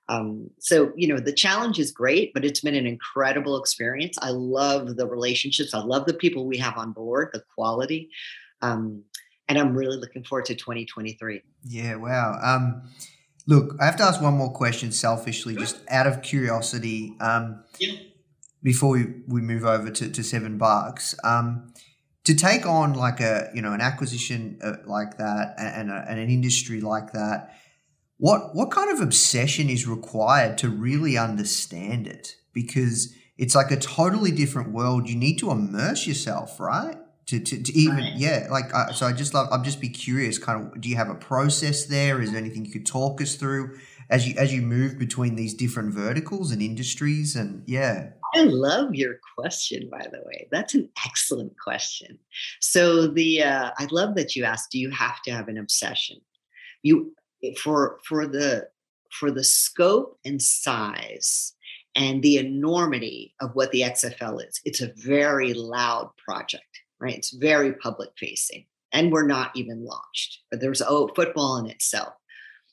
Um, 0.10 0.50
so, 0.60 0.92
you 0.96 1.08
know, 1.08 1.20
the 1.20 1.34
challenge 1.34 1.80
is 1.80 1.92
great, 1.92 2.34
but 2.34 2.46
it's 2.46 2.62
been 2.62 2.76
an 2.76 2.88
incredible 2.88 3.58
experience. 3.58 4.18
I 4.22 4.30
love 4.30 4.96
the 4.96 5.08
relationships. 5.08 5.74
I 5.74 5.80
love 5.80 6.06
the 6.06 6.14
people 6.14 6.46
we 6.46 6.58
have 6.58 6.78
on 6.78 6.94
board, 6.94 7.30
the 7.34 7.44
quality. 7.56 8.10
Um, 8.62 9.04
and 9.50 9.58
I'm 9.58 9.76
really 9.76 9.98
looking 9.98 10.24
forward 10.24 10.46
to 10.46 10.56
2023. 10.56 11.42
Yeah, 11.66 11.96
wow. 11.96 12.40
Um, 12.42 12.90
look, 13.48 13.76
I 13.80 13.86
have 13.86 13.96
to 13.96 14.04
ask 14.04 14.22
one 14.22 14.36
more 14.36 14.52
question 14.52 14.92
selfishly, 14.92 15.56
just 15.56 15.80
out 15.90 16.06
of 16.06 16.22
curiosity. 16.22 17.16
Um, 17.20 17.64
Yeah. 17.80 17.94
Before 18.64 18.90
we, 18.90 19.06
we 19.28 19.40
move 19.40 19.64
over 19.64 19.92
to, 19.92 20.10
to 20.10 20.24
seven 20.24 20.58
bucks, 20.58 21.16
um, 21.24 21.74
to 22.26 22.36
take 22.36 22.66
on 22.66 22.94
like 22.94 23.22
a 23.22 23.50
you 23.54 23.62
know 23.62 23.72
an 23.72 23.80
acquisition 23.80 24.60
uh, 24.62 24.74
like 24.86 25.18
that 25.18 25.54
and, 25.58 25.90
a, 25.90 26.06
and 26.10 26.20
an 26.20 26.30
industry 26.30 26.82
like 26.82 27.14
that, 27.14 27.56
what 28.18 28.54
what 28.54 28.72
kind 28.72 28.92
of 28.92 29.00
obsession 29.00 29.70
is 29.70 29.88
required 29.88 30.58
to 30.58 30.70
really 30.70 31.18
understand 31.18 32.08
it? 32.08 32.36
Because 32.52 33.14
it's 33.38 33.56
like 33.56 33.72
a 33.72 33.78
totally 33.78 34.32
different 34.32 34.74
world. 34.74 35.08
You 35.08 35.16
need 35.16 35.38
to 35.38 35.52
immerse 35.52 36.06
yourself, 36.06 36.60
right? 36.60 36.98
To, 37.28 37.40
to, 37.42 37.62
to 37.62 37.74
even 37.78 37.98
Right. 37.98 38.13
yeah 38.16 38.48
like 38.50 38.74
uh, 38.74 38.94
so 38.94 39.06
i 39.06 39.12
just 39.12 39.34
love 39.34 39.50
i'd 39.52 39.66
just 39.66 39.82
be 39.82 39.90
curious 39.90 40.38
kind 40.38 40.58
of 40.74 40.80
do 40.80 40.88
you 40.88 40.96
have 40.96 41.10
a 41.10 41.16
process 41.16 41.84
there 41.86 42.22
is 42.22 42.32
there 42.32 42.40
anything 42.40 42.63
you 42.63 42.72
could 42.72 42.86
talk 42.86 43.22
us 43.22 43.36
through 43.36 43.78
as 44.10 44.26
you 44.26 44.34
as 44.38 44.54
you 44.54 44.62
move 44.62 44.98
between 44.98 45.36
these 45.36 45.54
different 45.54 45.94
verticals 45.94 46.52
and 46.52 46.62
industries 46.62 47.36
and 47.36 47.63
yeah 47.68 48.12
I 48.36 48.44
love 48.44 48.94
your 48.94 49.20
question, 49.38 49.90
by 49.90 50.06
the 50.12 50.22
way. 50.26 50.48
That's 50.52 50.76
an 50.76 50.90
excellent 51.06 51.54
question. 51.58 52.20
So 52.60 53.08
the 53.08 53.42
uh, 53.44 53.72
I 53.78 53.88
love 53.90 54.16
that 54.16 54.36
you 54.36 54.44
asked. 54.44 54.72
Do 54.72 54.80
you 54.80 54.90
have 54.92 55.22
to 55.24 55.32
have 55.32 55.48
an 55.48 55.58
obsession? 55.58 56.18
You 56.84 57.13
for 57.58 58.00
for 58.04 58.28
the 58.28 58.68
for 59.12 59.32
the 59.32 59.44
scope 59.44 60.20
and 60.26 60.42
size 60.42 61.54
and 61.96 62.22
the 62.22 62.38
enormity 62.38 63.34
of 63.42 63.52
what 63.56 63.72
the 63.72 63.82
XFL 63.82 64.46
is. 64.46 64.60
It's 64.66 64.82
a 64.82 64.94
very 64.98 65.54
loud 65.54 66.12
project, 66.18 66.82
right? 67.00 67.18
It's 67.18 67.32
very 67.32 67.74
public 67.74 68.10
facing, 68.18 68.66
and 68.92 69.12
we're 69.12 69.28
not 69.28 69.52
even 69.56 69.86
launched. 69.86 70.40
But 70.50 70.62
there's 70.62 70.82
oh 70.82 71.10
football 71.16 71.58
in 71.58 71.68
itself. 71.68 72.14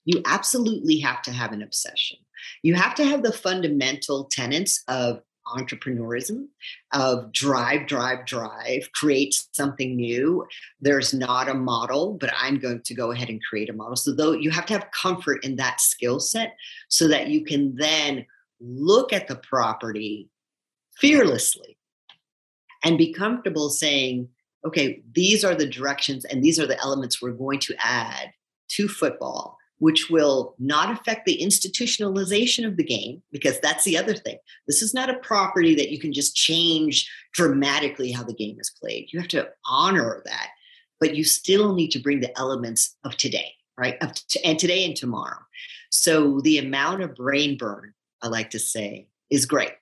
You 0.05 0.23
absolutely 0.27 0.99
have 0.99 1.23
to 1.23 1.33
have 1.33 1.53
an 1.53 1.63
obsession. 1.63 2.19
You 2.63 2.75
have 2.75 2.95
to 2.97 3.05
have 3.05 3.23
the 3.23 3.33
fundamental 3.33 4.25
tenets 4.25 4.83
of 4.89 5.23
entrepreneurism 5.47 6.47
of 6.93 7.31
drive 7.33 7.87
drive 7.87 8.25
drive 8.25 8.91
create 8.95 9.35
something 9.53 9.95
new 9.95 10.47
there's 10.81 11.13
not 11.13 11.51
a 11.51 11.55
model 11.55 12.15
but 12.15 12.33
i'm 12.35 12.59
going 12.59 12.81
to 12.83 12.95
go 12.95 13.11
ahead 13.11 13.29
and 13.29 13.43
create 13.43 13.69
a 13.69 13.73
model 13.75 13.95
so 13.95 14.15
though 14.15 14.33
you 14.33 14.51
have 14.51 14.65
to 14.65 14.73
have 14.73 14.91
comfort 14.91 15.45
in 15.45 15.57
that 15.57 15.81
skill 15.81 16.19
set 16.19 16.57
so 16.89 17.07
that 17.07 17.29
you 17.29 17.45
can 17.45 17.75
then 17.77 18.25
look 18.59 19.13
at 19.13 19.29
the 19.29 19.37
property 19.37 20.31
fearlessly 20.97 21.77
and 22.85 22.99
be 22.99 23.13
comfortable 23.13 23.71
saying 23.71 24.29
okay 24.65 25.03
these 25.13 25.45
are 25.45 25.55
the 25.55 25.67
directions 25.67 26.25
and 26.27 26.43
these 26.43 26.59
are 26.59 26.67
the 26.67 26.81
elements 26.81 27.21
we're 27.21 27.31
going 27.31 27.59
to 27.59 27.75
add 27.79 28.31
to 28.69 28.89
football 28.89 29.59
which 29.79 30.09
will 30.09 30.55
not 30.59 30.91
affect 30.91 31.27
the 31.27 31.43
institutionalization 31.43 32.67
of 32.67 32.77
the 32.77 32.85
game 32.85 33.21
because 33.33 33.59
that's 33.59 33.83
the 33.85 33.99
other 33.99 34.15
thing. 34.15 34.39
This 34.69 34.81
is 34.81 34.95
not 34.95 35.11
a 35.11 35.19
property 35.19 35.75
that 35.75 35.91
you 35.91 35.99
can 35.99 36.13
just 36.13 36.37
change 36.37 37.11
dramatically 37.35 38.13
how 38.13 38.23
the 38.23 38.33
game 38.33 38.57
is 38.61 38.73
played. 38.81 39.09
You 39.13 39.19
have 39.19 39.29
to 39.31 39.49
honor 39.67 40.23
that 40.25 40.51
but 41.01 41.17
you 41.17 41.25
still 41.25 41.75
need 41.75 41.91
to 41.91 41.99
bring 41.99 42.21
the 42.21 42.39
elements 42.39 42.97
of 43.05 43.17
today 43.17 43.53
right? 43.77 43.97
Of 44.03 44.15
t- 44.29 44.43
and 44.45 44.59
today 44.59 44.85
and 44.85 44.95
tomorrow. 44.95 45.39
So 45.91 46.41
the 46.41 46.59
amount 46.59 47.03
of 47.03 47.15
brain 47.15 47.57
burn 47.57 47.93
i 48.23 48.29
like 48.29 48.51
to 48.51 48.59
say 48.59 49.07
is 49.31 49.45
great 49.45 49.73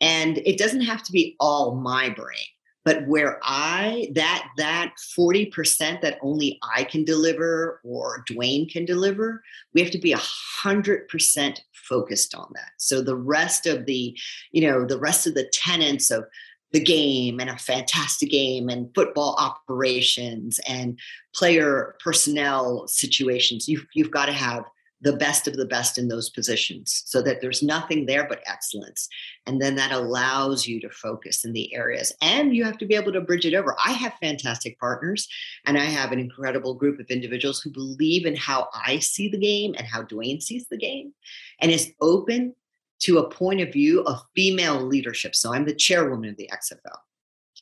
and 0.00 0.38
it 0.38 0.58
doesn't 0.58 0.82
have 0.82 1.02
to 1.02 1.12
be 1.12 1.36
all 1.40 1.74
my 1.74 2.08
brain 2.08 2.46
but 2.84 3.06
where 3.06 3.38
i 3.42 4.08
that 4.14 4.48
that 4.56 4.94
40% 5.18 6.00
that 6.00 6.18
only 6.22 6.58
i 6.76 6.84
can 6.84 7.04
deliver 7.04 7.80
or 7.84 8.24
dwayne 8.30 8.70
can 8.70 8.84
deliver 8.84 9.42
we 9.74 9.82
have 9.82 9.90
to 9.90 9.98
be 9.98 10.12
a 10.12 10.18
100% 10.18 11.58
focused 11.88 12.34
on 12.34 12.48
that. 12.54 12.70
So 12.76 13.00
the 13.00 13.16
rest 13.16 13.66
of 13.66 13.86
the 13.86 14.16
you 14.52 14.62
know 14.62 14.84
the 14.84 14.98
rest 14.98 15.26
of 15.26 15.34
the 15.34 15.50
tenets 15.52 16.10
of 16.10 16.24
the 16.72 16.80
game 16.80 17.40
and 17.40 17.48
a 17.48 17.56
fantastic 17.56 18.28
game 18.28 18.68
and 18.68 18.94
football 18.94 19.36
operations 19.38 20.60
and 20.68 20.98
player 21.34 21.96
personnel 22.04 22.86
situations 22.86 23.66
you've, 23.66 23.86
you've 23.94 24.10
got 24.10 24.26
to 24.26 24.32
have 24.32 24.64
the 25.00 25.12
best 25.12 25.46
of 25.46 25.56
the 25.56 25.66
best 25.66 25.96
in 25.96 26.08
those 26.08 26.28
positions 26.28 27.04
so 27.06 27.22
that 27.22 27.40
there's 27.40 27.62
nothing 27.62 28.06
there 28.06 28.26
but 28.28 28.42
excellence. 28.46 29.08
And 29.46 29.62
then 29.62 29.76
that 29.76 29.92
allows 29.92 30.66
you 30.66 30.80
to 30.80 30.90
focus 30.90 31.44
in 31.44 31.52
the 31.52 31.72
areas. 31.74 32.12
And 32.20 32.54
you 32.54 32.64
have 32.64 32.78
to 32.78 32.86
be 32.86 32.96
able 32.96 33.12
to 33.12 33.20
bridge 33.20 33.46
it 33.46 33.54
over. 33.54 33.76
I 33.84 33.92
have 33.92 34.14
fantastic 34.20 34.78
partners 34.78 35.28
and 35.66 35.78
i 35.78 35.84
have 35.84 36.12
an 36.12 36.18
incredible 36.18 36.74
group 36.74 36.98
of 36.98 37.06
individuals 37.06 37.60
who 37.60 37.70
believe 37.70 38.26
in 38.26 38.34
how 38.34 38.68
i 38.74 38.98
see 38.98 39.28
the 39.28 39.38
game 39.38 39.74
and 39.78 39.86
how 39.86 40.02
dwayne 40.02 40.42
sees 40.42 40.66
the 40.68 40.76
game. 40.76 41.12
And 41.60 41.70
is 41.70 41.92
open 42.00 42.54
to 43.00 43.18
a 43.18 43.30
point 43.30 43.60
of 43.60 43.72
view 43.72 44.02
of 44.02 44.22
female 44.34 44.80
leadership. 44.80 45.34
So 45.34 45.54
i'm 45.54 45.64
the 45.64 45.74
chairwoman 45.74 46.30
of 46.30 46.36
the 46.36 46.50
xfl 46.52 46.98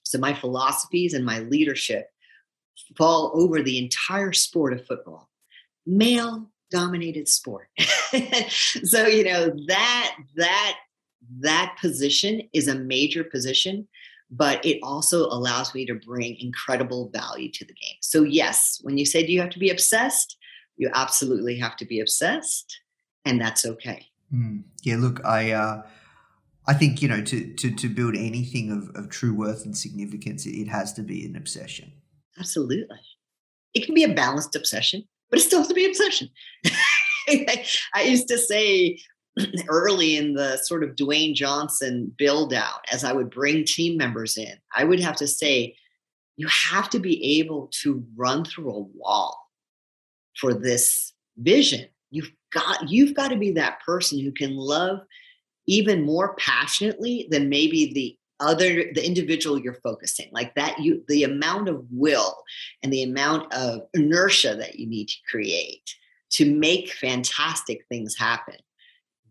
so 0.07 0.19
my 0.19 0.35
philosophies 0.35 1.15
and 1.15 1.25
my 1.25 1.41
leadership 1.41 2.11
fall 2.97 3.33
over 3.35 3.63
the 3.63 3.79
entire 3.79 4.33
sport 4.33 4.73
of 4.73 4.87
football. 4.87 5.29
Male 5.85 6.49
dominated 6.71 7.29
sport. 7.29 7.69
So 8.85 9.07
you 9.07 9.25
know 9.25 9.55
that 9.67 10.17
that 10.37 10.77
that 11.41 11.77
position 11.81 12.43
is 12.53 12.69
a 12.69 12.75
major 12.75 13.25
position 13.25 13.89
but 14.29 14.65
it 14.65 14.81
also 14.83 15.27
allows 15.27 15.73
me 15.73 15.87
to 15.87 15.95
bring 15.95 16.37
incredible 16.41 17.11
value 17.15 17.51
to 17.53 17.65
the 17.65 17.75
game. 17.75 17.97
So 18.01 18.23
yes 18.23 18.79
when 18.83 18.99
you 18.99 19.07
say 19.07 19.27
do 19.27 19.33
you 19.33 19.41
have 19.41 19.51
to 19.51 19.59
be 19.59 19.71
obsessed 19.71 20.37
you 20.77 20.91
absolutely 20.95 21.59
have 21.59 21.77
to 21.77 21.85
be 21.85 22.01
obsessed 22.01 22.81
and 23.27 23.41
that's 23.41 23.67
okay. 23.67 24.07
Mm. 24.33 24.63
Yeah, 24.83 24.97
look, 24.97 25.23
I 25.25 25.53
uh, 25.53 25.83
I 26.67 26.75
think 26.75 27.03
you 27.03 27.09
know 27.09 27.21
to 27.23 27.55
to 27.55 27.71
to 27.75 27.89
build 27.89 28.17
anything 28.17 28.71
of, 28.71 28.95
of 28.97 29.11
true 29.11 29.35
worth 29.35 29.65
and 29.67 29.77
significance, 29.77 30.47
it, 30.47 30.53
it 30.53 30.69
has 30.69 30.93
to 30.95 31.03
be 31.03 31.27
an 31.27 31.37
obsession. 31.37 31.93
absolutely. 32.39 33.01
It 33.75 33.85
can 33.85 33.95
be 33.95 34.05
a 34.05 34.15
balanced 34.15 34.57
obsession 34.57 35.05
but 35.31 35.39
it 35.39 35.43
still 35.43 35.61
has 35.61 35.69
to 35.69 35.75
be 35.75 35.87
obsession. 35.87 36.29
I 37.29 38.03
used 38.03 38.29
to 38.29 38.39
say 38.39 38.99
early 39.69 40.17
in 40.17 40.35
the 40.35 40.57
sort 40.57 40.83
of 40.83 40.97
dwayne 40.97 41.35
johnson 41.35 42.11
build 42.17 42.55
out 42.55 42.81
as 42.91 43.05
i 43.05 43.13
would 43.13 43.29
bring 43.29 43.65
team 43.65 43.99
members 43.99 44.39
in 44.39 44.55
i 44.75 44.83
would 44.83 44.99
have 44.99 45.17
to 45.17 45.27
say 45.27 45.77
you 46.37 46.47
have 46.49 46.89
to 46.91 46.99
be 46.99 47.39
able 47.41 47.69
to 47.83 48.05
run 48.17 48.45
through 48.45 48.71
a 48.71 48.81
wall 48.81 49.39
for 50.39 50.55
this 50.55 51.13
vision. 51.39 51.87
You've 52.11 52.31
got 52.53 52.89
you've 52.89 53.15
got 53.15 53.29
to 53.29 53.37
be 53.37 53.53
that 53.53 53.81
person 53.85 54.21
who 54.21 54.33
can 54.33 54.55
love 54.55 55.01
even 55.67 56.05
more 56.05 56.37
passionately 56.37 57.27
than 57.31 57.49
maybe 57.49 57.93
the 57.93 58.17
other 58.41 58.93
the 58.93 59.05
individual 59.05 59.59
you're 59.59 59.81
focusing 59.83 60.29
like 60.33 60.55
that 60.55 60.79
you 60.79 61.03
the 61.09 61.25
amount 61.25 61.69
of 61.69 61.85
will 61.91 62.43
and 62.83 62.93
the 62.93 63.03
amount 63.03 63.53
of 63.55 63.83
inertia 63.95 64.55
that 64.55 64.79
you 64.79 64.87
need 64.87 65.09
to 65.09 65.17
create 65.29 65.95
to 66.31 66.55
make 66.55 66.93
fantastic 66.93 67.85
things 67.89 68.17
happen. 68.17 68.57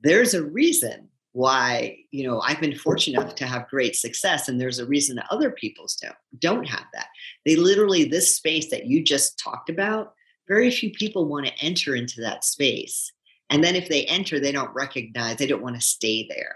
There's 0.01 0.33
a 0.33 0.43
reason 0.43 1.09
why 1.33 1.97
you 2.11 2.25
know 2.25 2.39
i've 2.41 2.61
been 2.61 2.77
fortunate 2.77 3.19
enough 3.19 3.35
to 3.35 3.45
have 3.45 3.67
great 3.67 3.93
success 3.93 4.47
and 4.47 4.57
there's 4.57 4.79
a 4.79 4.85
reason 4.85 5.17
that 5.17 5.27
other 5.29 5.51
people 5.51 5.85
don't 6.01 6.15
don't 6.39 6.67
have 6.67 6.85
that. 6.93 7.07
They 7.45 7.55
literally 7.55 8.05
this 8.05 8.35
space 8.35 8.69
that 8.69 8.85
you 8.85 9.03
just 9.03 9.37
talked 9.37 9.69
about 9.69 10.13
very 10.47 10.71
few 10.71 10.91
people 10.91 11.27
want 11.27 11.45
to 11.47 11.59
enter 11.59 11.95
into 11.95 12.21
that 12.21 12.43
space. 12.43 13.11
And 13.49 13.63
then 13.63 13.75
if 13.75 13.89
they 13.89 14.05
enter 14.05 14.39
they 14.39 14.51
don't 14.51 14.73
recognize 14.73 15.37
they 15.37 15.47
don't 15.47 15.63
want 15.63 15.75
to 15.75 15.81
stay 15.81 16.27
there. 16.27 16.55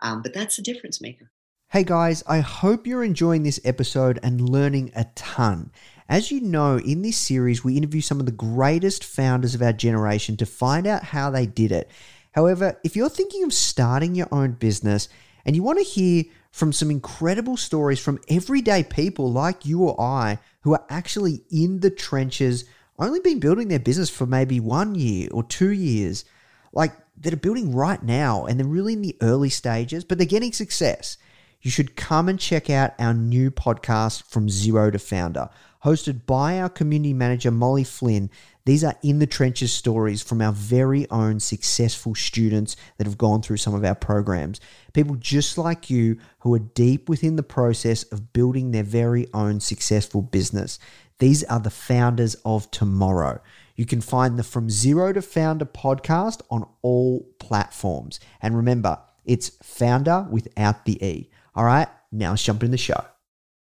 Um, 0.00 0.22
but 0.22 0.34
that's 0.34 0.58
a 0.58 0.62
difference 0.62 1.00
maker 1.00 1.30
Hey 1.70 1.84
guys, 1.84 2.24
I 2.26 2.40
hope 2.40 2.86
you're 2.86 3.04
enjoying 3.04 3.42
this 3.42 3.60
episode 3.62 4.18
and 4.22 4.48
learning 4.48 4.90
a 4.96 5.04
ton. 5.14 5.70
As 6.08 6.30
you 6.30 6.40
know, 6.40 6.78
in 6.78 7.02
this 7.02 7.18
series, 7.18 7.62
we 7.62 7.76
interview 7.76 8.00
some 8.00 8.20
of 8.20 8.24
the 8.24 8.32
greatest 8.32 9.04
founders 9.04 9.54
of 9.54 9.60
our 9.60 9.74
generation 9.74 10.38
to 10.38 10.46
find 10.46 10.86
out 10.86 11.04
how 11.04 11.28
they 11.28 11.44
did 11.44 11.70
it. 11.70 11.90
However, 12.32 12.80
if 12.84 12.96
you're 12.96 13.10
thinking 13.10 13.44
of 13.44 13.52
starting 13.52 14.14
your 14.14 14.28
own 14.32 14.52
business 14.52 15.10
and 15.44 15.54
you 15.54 15.62
want 15.62 15.78
to 15.78 15.84
hear 15.84 16.24
from 16.52 16.72
some 16.72 16.90
incredible 16.90 17.58
stories 17.58 18.00
from 18.00 18.18
everyday 18.30 18.82
people 18.82 19.30
like 19.30 19.66
you 19.66 19.82
or 19.82 20.00
I 20.00 20.38
who 20.62 20.72
are 20.72 20.86
actually 20.88 21.42
in 21.50 21.80
the 21.80 21.90
trenches, 21.90 22.64
only 22.98 23.20
been 23.20 23.40
building 23.40 23.68
their 23.68 23.78
business 23.78 24.08
for 24.08 24.24
maybe 24.24 24.58
one 24.58 24.94
year 24.94 25.28
or 25.32 25.42
two 25.42 25.72
years, 25.72 26.24
like 26.72 26.94
that 27.18 27.34
are 27.34 27.36
building 27.36 27.74
right 27.74 28.02
now 28.02 28.46
and 28.46 28.58
they're 28.58 28.66
really 28.66 28.94
in 28.94 29.02
the 29.02 29.18
early 29.20 29.50
stages, 29.50 30.02
but 30.02 30.16
they're 30.16 30.26
getting 30.26 30.52
success 30.52 31.18
you 31.60 31.70
should 31.70 31.96
come 31.96 32.28
and 32.28 32.38
check 32.38 32.70
out 32.70 32.94
our 32.98 33.12
new 33.12 33.50
podcast, 33.50 34.22
From 34.24 34.48
Zero 34.48 34.90
to 34.90 34.98
Founder, 34.98 35.50
hosted 35.84 36.24
by 36.24 36.60
our 36.60 36.68
community 36.68 37.12
manager, 37.12 37.50
Molly 37.50 37.84
Flynn. 37.84 38.30
These 38.64 38.84
are 38.84 38.96
in 39.02 39.18
the 39.18 39.26
trenches 39.26 39.72
stories 39.72 40.22
from 40.22 40.40
our 40.40 40.52
very 40.52 41.08
own 41.10 41.40
successful 41.40 42.14
students 42.14 42.76
that 42.96 43.06
have 43.06 43.18
gone 43.18 43.42
through 43.42 43.56
some 43.56 43.74
of 43.74 43.84
our 43.84 43.94
programs. 43.94 44.60
People 44.92 45.16
just 45.16 45.58
like 45.58 45.90
you 45.90 46.18
who 46.40 46.54
are 46.54 46.60
deep 46.60 47.08
within 47.08 47.36
the 47.36 47.42
process 47.42 48.04
of 48.04 48.32
building 48.32 48.70
their 48.70 48.84
very 48.84 49.26
own 49.34 49.58
successful 49.58 50.22
business. 50.22 50.78
These 51.18 51.42
are 51.44 51.60
the 51.60 51.70
founders 51.70 52.36
of 52.44 52.70
tomorrow. 52.70 53.40
You 53.74 53.86
can 53.86 54.00
find 54.00 54.38
the 54.38 54.44
From 54.44 54.70
Zero 54.70 55.12
to 55.12 55.22
Founder 55.22 55.64
podcast 55.64 56.42
on 56.50 56.68
all 56.82 57.26
platforms. 57.40 58.20
And 58.40 58.56
remember, 58.56 59.00
it's 59.24 59.50
founder 59.62 60.26
without 60.30 60.84
the 60.84 61.04
E. 61.04 61.30
All 61.58 61.64
right, 61.64 61.88
now 62.12 62.30
let's 62.30 62.44
jump 62.44 62.62
in 62.62 62.70
the 62.70 62.78
show. 62.78 63.04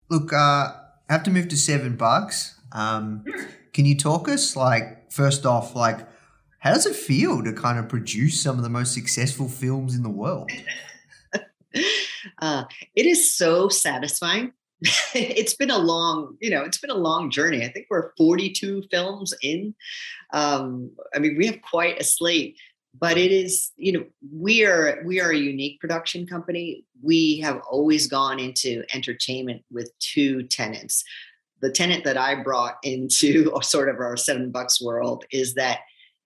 Look, 0.10 0.34
uh, 0.34 0.36
I 0.36 0.74
have 1.08 1.24
to 1.24 1.32
move 1.32 1.48
to 1.48 1.56
seven 1.56 1.96
bucks. 1.96 2.60
Um, 2.74 3.24
can 3.72 3.86
you 3.86 3.96
talk 3.96 4.28
us, 4.28 4.58
like, 4.58 5.10
first 5.10 5.46
off, 5.46 5.74
like, 5.74 6.06
how 6.60 6.74
does 6.74 6.86
it 6.86 6.98
feel 6.98 7.42
to 7.46 7.54
kind 7.54 7.80
of 7.80 7.88
produce 7.88 8.44
some 8.44 8.58
of 8.58 8.64
the 8.64 8.70
most 8.70 8.94
successful 8.94 9.48
films 9.48 9.96
in 9.96 10.04
the 10.04 10.10
world? 10.10 10.52
uh, 12.42 12.66
it 12.94 13.06
is 13.06 13.34
so 13.34 13.70
satisfying. 13.70 14.52
it's 15.16 15.56
been 15.56 15.72
a 15.72 15.78
long, 15.78 16.36
you 16.42 16.50
know, 16.50 16.64
it's 16.64 16.80
been 16.80 16.90
a 16.90 16.96
long 16.96 17.32
journey. 17.32 17.64
I 17.64 17.70
think 17.70 17.88
we're 17.90 18.12
42 18.18 18.84
films 18.92 19.34
in. 19.42 19.74
Um, 20.34 20.92
I 21.16 21.20
mean, 21.20 21.38
we 21.38 21.46
have 21.46 21.62
quite 21.62 22.02
a 22.02 22.04
slate, 22.04 22.60
but 23.00 23.18
it 23.18 23.32
is, 23.32 23.72
you 23.76 23.92
know, 23.92 24.06
we 24.34 24.66
are 24.66 25.02
we 25.06 25.20
are 25.20 25.32
a 25.32 25.38
unique 25.38 25.80
production 25.80 26.26
company. 26.26 26.86
We 27.02 27.40
have 27.40 27.62
always 27.70 28.08
gone 28.08 28.40
into 28.40 28.84
entertainment 28.94 29.64
with 29.72 29.92
two 30.00 30.44
tenants. 30.44 31.04
The 31.62 31.72
tenant 31.72 32.04
that 32.06 32.18
I 32.18 32.36
brought 32.36 32.78
into 32.84 33.52
sort 33.62 33.90
of 33.90 33.98
our 33.98 34.18
seven 34.18 34.52
bucks 34.52 34.82
world 34.82 35.26
is 35.32 35.54
that 35.56 35.80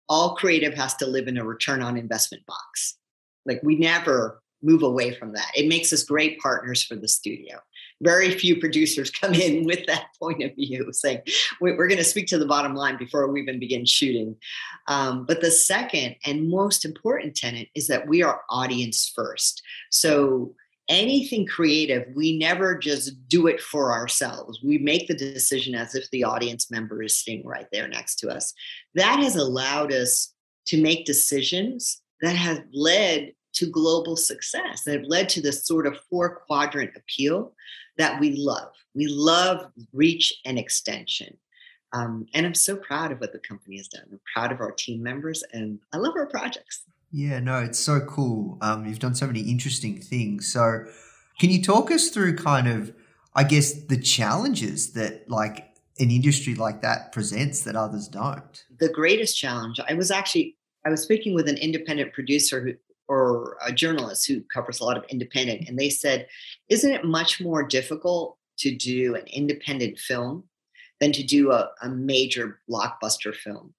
all 0.07 0.35
creative 0.35 0.73
has 0.73 0.95
to 0.95 1.07
live 1.07 1.27
in 1.27 1.37
a 1.37 1.45
return 1.45 1.81
on 1.81 1.97
investment 1.97 2.45
box. 2.45 2.97
Like 3.45 3.61
we 3.63 3.77
never 3.77 4.41
move 4.61 4.83
away 4.83 5.13
from 5.13 5.33
that. 5.33 5.51
It 5.55 5.67
makes 5.67 5.91
us 5.91 6.03
great 6.03 6.39
partners 6.39 6.83
for 6.83 6.95
the 6.95 7.07
studio. 7.07 7.59
Very 8.01 8.31
few 8.31 8.59
producers 8.59 9.09
come 9.21 9.33
in 9.33 9.65
with 9.65 9.85
that 9.87 10.07
point 10.19 10.43
of 10.43 10.55
view, 10.55 10.91
saying, 10.91 11.21
we're 11.59 11.87
going 11.87 11.97
to 11.97 12.03
speak 12.03 12.27
to 12.27 12.37
the 12.37 12.45
bottom 12.45 12.75
line 12.75 12.97
before 12.97 13.31
we 13.31 13.41
even 13.41 13.59
begin 13.59 13.85
shooting. 13.85 14.35
Um, 14.87 15.25
but 15.25 15.41
the 15.41 15.51
second 15.51 16.15
and 16.25 16.49
most 16.49 16.85
important 16.85 17.35
tenet 17.35 17.69
is 17.75 17.87
that 17.87 18.07
we 18.07 18.23
are 18.23 18.41
audience 18.49 19.11
first. 19.15 19.61
So 19.89 20.55
anything 20.89 21.47
creative, 21.47 22.05
we 22.15 22.37
never 22.37 22.77
just 22.77 23.27
do 23.27 23.47
it 23.47 23.61
for 23.61 23.93
ourselves. 23.93 24.59
We 24.63 24.77
make 24.77 25.07
the 25.07 25.15
decision 25.15 25.73
as 25.73 25.95
if 25.95 26.09
the 26.11 26.25
audience 26.25 26.69
member 26.69 27.01
is 27.01 27.23
sitting 27.23 27.45
right 27.45 27.67
there 27.71 27.87
next 27.87 28.15
to 28.17 28.29
us. 28.29 28.53
That 28.95 29.19
has 29.19 29.35
allowed 29.35 29.93
us 29.93 30.33
to 30.67 30.81
make 30.81 31.05
decisions 31.05 32.01
that 32.21 32.35
have 32.35 32.63
led 32.73 33.33
to 33.53 33.65
global 33.65 34.15
success 34.15 34.83
that 34.83 34.99
have 34.99 35.07
led 35.07 35.29
to 35.29 35.41
this 35.41 35.65
sort 35.65 35.87
of 35.87 35.99
four 36.09 36.41
quadrant 36.47 36.91
appeal 36.95 37.53
that 37.97 38.19
we 38.19 38.35
love. 38.35 38.71
We 38.95 39.07
love 39.07 39.71
reach 39.93 40.33
and 40.45 40.57
extension. 40.57 41.37
Um, 41.93 42.25
and 42.33 42.45
I'm 42.45 42.55
so 42.55 42.75
proud 42.75 43.11
of 43.11 43.19
what 43.19 43.33
the 43.33 43.39
company 43.39 43.77
has 43.77 43.87
done. 43.87 44.03
I'm 44.11 44.19
proud 44.33 44.51
of 44.51 44.61
our 44.61 44.71
team 44.71 45.03
members 45.03 45.43
and 45.51 45.79
I 45.93 45.97
love 45.97 46.13
our 46.15 46.27
projects. 46.27 46.83
Yeah, 47.11 47.39
no, 47.39 47.59
it's 47.59 47.79
so 47.79 47.99
cool. 48.01 48.57
Um, 48.61 48.85
you've 48.85 48.99
done 48.99 49.15
so 49.15 49.27
many 49.27 49.41
interesting 49.41 49.99
things. 49.99 50.51
So, 50.51 50.85
can 51.39 51.49
you 51.49 51.61
talk 51.61 51.91
us 51.91 52.09
through 52.09 52.37
kind 52.37 52.67
of, 52.67 52.93
I 53.35 53.43
guess, 53.43 53.73
the 53.73 53.97
challenges 53.97 54.93
that 54.93 55.29
like 55.29 55.73
an 55.99 56.09
industry 56.09 56.55
like 56.55 56.81
that 56.81 57.11
presents 57.11 57.61
that 57.63 57.75
others 57.75 58.07
don't? 58.07 58.65
The 58.79 58.89
greatest 58.89 59.37
challenge, 59.37 59.79
I 59.85 59.93
was 59.93 60.09
actually 60.09 60.55
I 60.85 60.89
was 60.89 61.01
speaking 61.01 61.35
with 61.35 61.47
an 61.47 61.57
independent 61.57 62.13
producer 62.13 62.61
who, 62.61 62.73
or 63.07 63.57
a 63.65 63.71
journalist 63.71 64.27
who 64.27 64.41
covers 64.53 64.79
a 64.79 64.83
lot 64.83 64.97
of 64.97 65.03
independent, 65.09 65.67
and 65.67 65.77
they 65.77 65.89
said, 65.89 66.27
Isn't 66.69 66.91
it 66.91 67.05
much 67.05 67.41
more 67.41 67.63
difficult 67.63 68.37
to 68.59 68.75
do 68.75 69.15
an 69.15 69.23
independent 69.27 69.99
film 69.99 70.45
than 70.99 71.11
to 71.13 71.23
do 71.23 71.51
a, 71.51 71.69
a 71.81 71.89
major 71.89 72.59
blockbuster 72.69 73.35
film? 73.35 73.73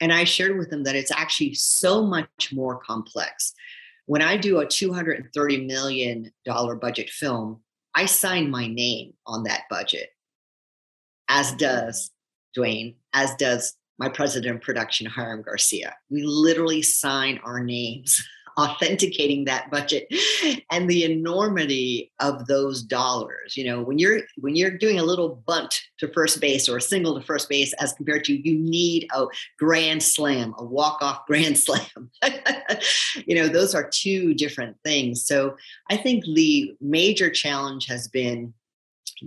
And 0.00 0.12
I 0.12 0.24
shared 0.24 0.58
with 0.58 0.70
them 0.70 0.84
that 0.84 0.96
it's 0.96 1.10
actually 1.10 1.54
so 1.54 2.04
much 2.04 2.52
more 2.52 2.78
complex. 2.78 3.54
When 4.06 4.22
I 4.22 4.36
do 4.36 4.60
a 4.60 4.66
$230 4.66 5.66
million 5.66 6.30
budget 6.80 7.10
film, 7.10 7.60
I 7.94 8.06
sign 8.06 8.50
my 8.50 8.66
name 8.66 9.14
on 9.26 9.44
that 9.44 9.62
budget, 9.70 10.10
as 11.28 11.52
does 11.52 12.10
Dwayne, 12.56 12.96
as 13.14 13.34
does 13.36 13.74
my 13.98 14.08
president 14.08 14.56
of 14.56 14.62
production, 14.62 15.06
Hiram 15.06 15.42
Garcia. 15.42 15.94
We 16.10 16.22
literally 16.22 16.82
sign 16.82 17.40
our 17.44 17.60
names 17.60 18.22
authenticating 18.58 19.44
that 19.44 19.70
budget 19.70 20.10
and 20.70 20.88
the 20.88 21.04
enormity 21.04 22.10
of 22.20 22.46
those 22.46 22.82
dollars. 22.82 23.56
You 23.56 23.64
know 23.64 23.82
when 23.82 23.98
you're 23.98 24.20
when 24.38 24.56
you're 24.56 24.76
doing 24.76 24.98
a 24.98 25.04
little 25.04 25.42
bunt 25.46 25.82
to 25.98 26.08
first 26.08 26.40
base 26.40 26.68
or 26.68 26.78
a 26.78 26.82
single 26.82 27.18
to 27.18 27.26
first 27.26 27.50
base 27.50 27.74
as 27.74 27.92
compared 27.92 28.24
to 28.24 28.34
you 28.34 28.58
need 28.58 29.08
a 29.14 29.26
grand 29.58 30.02
slam 30.02 30.54
a 30.58 30.64
walk 30.64 31.02
off 31.02 31.24
grand 31.26 31.58
slam. 31.58 32.10
You 33.26 33.34
know 33.34 33.48
those 33.48 33.74
are 33.74 33.88
two 33.88 34.34
different 34.34 34.76
things. 34.84 35.24
So 35.26 35.56
i 35.90 35.96
think 35.96 36.24
the 36.24 36.74
major 36.80 37.30
challenge 37.30 37.86
has 37.86 38.08
been 38.08 38.54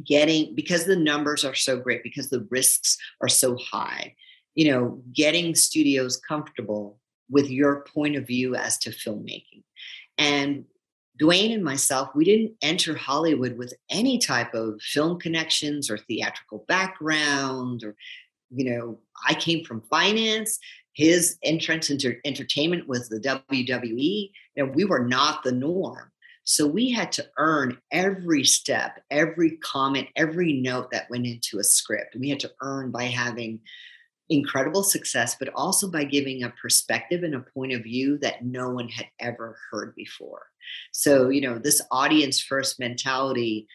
getting 0.06 0.54
because 0.56 0.86
the 0.86 0.96
numbers 0.96 1.44
are 1.44 1.56
so 1.56 1.78
great 1.78 2.04
because 2.04 2.30
the 2.30 2.48
risks 2.50 2.98
are 3.22 3.30
so 3.30 3.58
high 3.58 4.16
you 4.56 4.72
know 4.72 5.02
getting 5.14 5.56
studios 5.56 6.18
comfortable 6.18 7.00
with 7.30 7.50
your 7.50 7.86
point 7.94 8.16
of 8.16 8.28
view 8.28 8.56
as 8.56 8.78
to 8.80 8.90
filmmaking. 8.90 9.64
And 10.18 10.66
Dwayne 11.22 11.54
and 11.54 11.64
myself, 11.64 12.10
we 12.16 12.24
didn't 12.24 12.54
enter 12.62 12.96
Hollywood 12.96 13.58
with 13.58 13.74
any 13.90 14.18
type 14.18 14.54
of 14.54 14.82
film 14.82 15.20
connections 15.20 15.90
or 15.90 15.98
theatrical 15.98 16.66
background 16.68 17.84
or 17.84 17.96
you 18.52 18.66
know, 18.66 19.00
I 19.28 19.34
came 19.36 19.64
from 19.64 19.82
finance. 19.82 20.60
His 20.94 21.38
entrance 21.44 21.90
into 21.90 22.18
entertainment 22.26 22.88
was 22.88 23.08
the 23.08 23.20
WWE. 23.20 24.32
You 24.56 24.66
know, 24.66 24.72
we 24.72 24.86
were 24.86 25.06
not 25.06 25.44
the 25.44 25.52
norm. 25.52 26.12
So 26.44 26.66
we 26.66 26.90
had 26.92 27.12
to 27.14 27.28
earn 27.38 27.78
every 27.92 28.44
step, 28.44 29.00
every 29.12 29.58
comment, 29.58 30.08
every 30.16 30.54
note 30.54 30.90
that 30.92 31.10
went 31.10 31.28
into 31.28 31.60
a 31.60 31.64
script. 31.64 32.16
We 32.20 32.30
had 32.30 32.40
to 32.40 32.52
earn 32.62 32.90
by 32.90 33.04
having 33.04 33.60
incredible 34.30 34.84
success, 34.84 35.36
but 35.40 35.50
also 35.56 35.90
by 35.90 36.04
giving 36.04 36.44
a 36.44 36.54
perspective 36.62 37.24
and 37.24 37.36
a 37.36 37.46
point 37.54 37.74
of 37.74 37.84
view 37.84 38.18
that 38.20 38.46
no 38.46 38.70
one 38.70 38.88
had 38.88 39.08
ever 39.20 39.58
heard 39.72 39.96
before. 39.96 40.44
So, 40.92 41.30
you 41.30 41.42
know, 41.42 41.58
this 41.58 41.82
audience 41.92 42.40
first 42.40 42.80
mentality, 42.80 43.68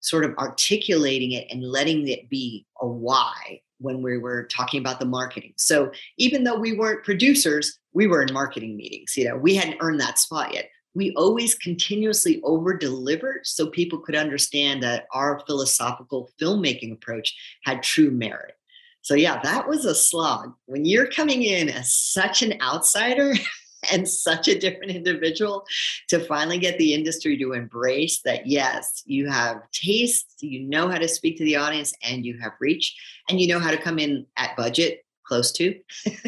sort 0.00 0.24
of 0.24 0.36
articulating 0.36 1.32
it 1.32 1.46
and 1.50 1.62
letting 1.62 2.08
it 2.08 2.28
be 2.28 2.66
a 2.80 2.86
why 2.86 3.60
when 3.78 4.02
we 4.02 4.18
were 4.18 4.44
talking 4.44 4.80
about 4.80 4.98
the 4.98 5.06
marketing. 5.06 5.52
So, 5.56 5.92
even 6.18 6.44
though 6.44 6.58
we 6.58 6.72
weren't 6.72 7.04
producers, 7.04 7.78
we 7.92 8.06
were 8.06 8.22
in 8.22 8.32
marketing 8.32 8.76
meetings. 8.76 9.16
You 9.16 9.28
know, 9.28 9.36
we 9.36 9.54
hadn't 9.54 9.78
earned 9.80 10.00
that 10.00 10.18
spot 10.18 10.54
yet. 10.54 10.70
We 10.94 11.12
always 11.14 11.54
continuously 11.54 12.40
over 12.42 12.76
delivered 12.76 13.42
so 13.44 13.68
people 13.68 14.00
could 14.00 14.16
understand 14.16 14.82
that 14.82 15.06
our 15.12 15.40
philosophical 15.46 16.30
filmmaking 16.40 16.92
approach 16.92 17.36
had 17.62 17.84
true 17.84 18.10
merit. 18.10 18.56
So, 19.02 19.14
yeah, 19.14 19.40
that 19.42 19.68
was 19.68 19.84
a 19.84 19.94
slog. 19.94 20.52
When 20.66 20.84
you're 20.84 21.06
coming 21.06 21.42
in 21.42 21.68
as 21.68 21.94
such 21.94 22.42
an 22.42 22.54
outsider 22.60 23.34
and 23.92 24.08
such 24.08 24.48
a 24.48 24.58
different 24.58 24.92
individual, 24.92 25.64
to 26.08 26.20
finally 26.20 26.58
get 26.58 26.78
the 26.78 26.94
industry 26.94 27.38
to 27.38 27.52
embrace 27.52 28.20
that, 28.24 28.46
yes, 28.46 29.02
you 29.06 29.28
have 29.28 29.62
taste, 29.72 30.36
you 30.40 30.68
know 30.68 30.88
how 30.88 30.98
to 30.98 31.08
speak 31.08 31.38
to 31.38 31.44
the 31.44 31.56
audience, 31.56 31.94
and 32.02 32.24
you 32.24 32.38
have 32.38 32.52
reach, 32.60 32.94
and 33.28 33.40
you 33.40 33.48
know 33.48 33.58
how 33.58 33.70
to 33.70 33.78
come 33.78 33.98
in 33.98 34.26
at 34.36 34.56
budget 34.56 35.04
close 35.30 35.52
to. 35.52 35.78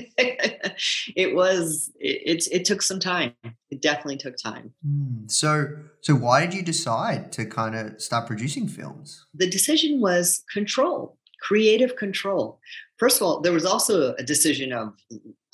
It 1.17 1.35
was 1.35 1.91
it, 1.99 2.23
it, 2.25 2.49
it 2.53 2.65
took 2.65 2.83
some 2.83 3.01
time. 3.01 3.33
It 3.71 3.83
definitely 3.83 4.17
took 4.17 4.37
time. 4.37 4.73
Mm. 4.87 5.31
so 5.31 5.77
so 6.01 6.15
why 6.15 6.47
did 6.47 6.55
you 6.55 6.63
decide 6.63 7.33
to 7.33 7.45
kind 7.45 7.75
of 7.75 8.01
start 8.01 8.27
producing 8.27 8.69
films? 8.69 9.27
The 9.35 9.51
decision 9.51 10.01
was 10.01 10.45
control 10.53 11.19
creative 11.43 11.97
control. 11.97 12.61
First 12.99 13.21
of 13.21 13.27
all, 13.27 13.41
there 13.41 13.53
was 13.53 13.65
also 13.65 14.15
a 14.15 14.23
decision 14.23 14.73
of 14.73 14.95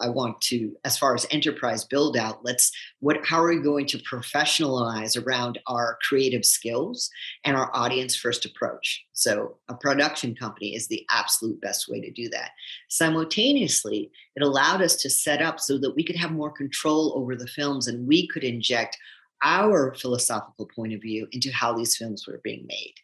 I 0.01 0.09
want 0.09 0.41
to, 0.43 0.77
as 0.85 0.97
far 0.97 1.15
as 1.15 1.27
enterprise 1.31 1.85
build 1.85 2.17
out, 2.17 2.45
let's 2.45 2.71
what 3.01 3.25
how 3.25 3.43
are 3.43 3.49
we 3.49 3.61
going 3.61 3.87
to 3.87 3.99
professionalize 3.99 5.21
around 5.21 5.59
our 5.67 5.99
creative 6.07 6.45
skills 6.45 7.11
and 7.45 7.57
our 7.57 7.75
audience 7.75 8.15
first 8.15 8.45
approach? 8.45 9.05
So 9.13 9.57
a 9.69 9.75
production 9.75 10.37
company 10.37 10.77
is 10.77 10.87
the 10.87 11.05
absolute 11.11 11.61
best 11.61 11.89
way 11.89 12.01
to 12.01 12.13
do 12.13 12.29
that. 12.29 12.51
Simultaneously, 12.89 14.11
it 14.37 14.43
allowed 14.43 14.83
us 14.83 14.97
to 14.97 15.11
set 15.11 15.43
up 15.43 15.59
so 15.59 15.79
that 15.79 15.97
we 15.97 16.05
could 16.05 16.17
have 16.17 16.33
more 16.33 16.53
control 16.53 17.15
over 17.17 17.35
the 17.35 17.49
films 17.49 17.89
and 17.89 18.07
we 18.07 18.29
could 18.29 18.45
inject 18.45 18.97
our 19.43 19.95
philosophical 19.95 20.69
point 20.75 20.93
of 20.93 21.01
view 21.01 21.27
into 21.33 21.51
how 21.53 21.73
these 21.73 21.97
films 21.97 22.27
were 22.27 22.41
being 22.45 22.67
made. 22.69 22.95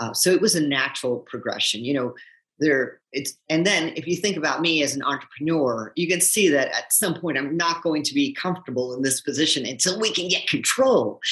Uh, 0.00 0.12
so 0.12 0.30
it 0.30 0.40
was 0.40 0.54
a 0.54 0.60
natural 0.60 1.18
progression. 1.18 1.84
You 1.84 1.94
know, 1.94 2.14
there 2.58 3.00
it's 3.12 3.34
and 3.48 3.66
then 3.66 3.92
if 3.96 4.06
you 4.06 4.16
think 4.16 4.36
about 4.36 4.60
me 4.60 4.82
as 4.82 4.94
an 4.94 5.02
entrepreneur, 5.02 5.92
you 5.96 6.08
can 6.08 6.20
see 6.20 6.48
that 6.48 6.68
at 6.68 6.92
some 6.92 7.14
point 7.14 7.38
I'm 7.38 7.56
not 7.56 7.82
going 7.82 8.02
to 8.04 8.14
be 8.14 8.32
comfortable 8.32 8.94
in 8.94 9.02
this 9.02 9.20
position 9.20 9.66
until 9.66 10.00
we 10.00 10.12
can 10.12 10.28
get 10.28 10.46
control. 10.46 11.20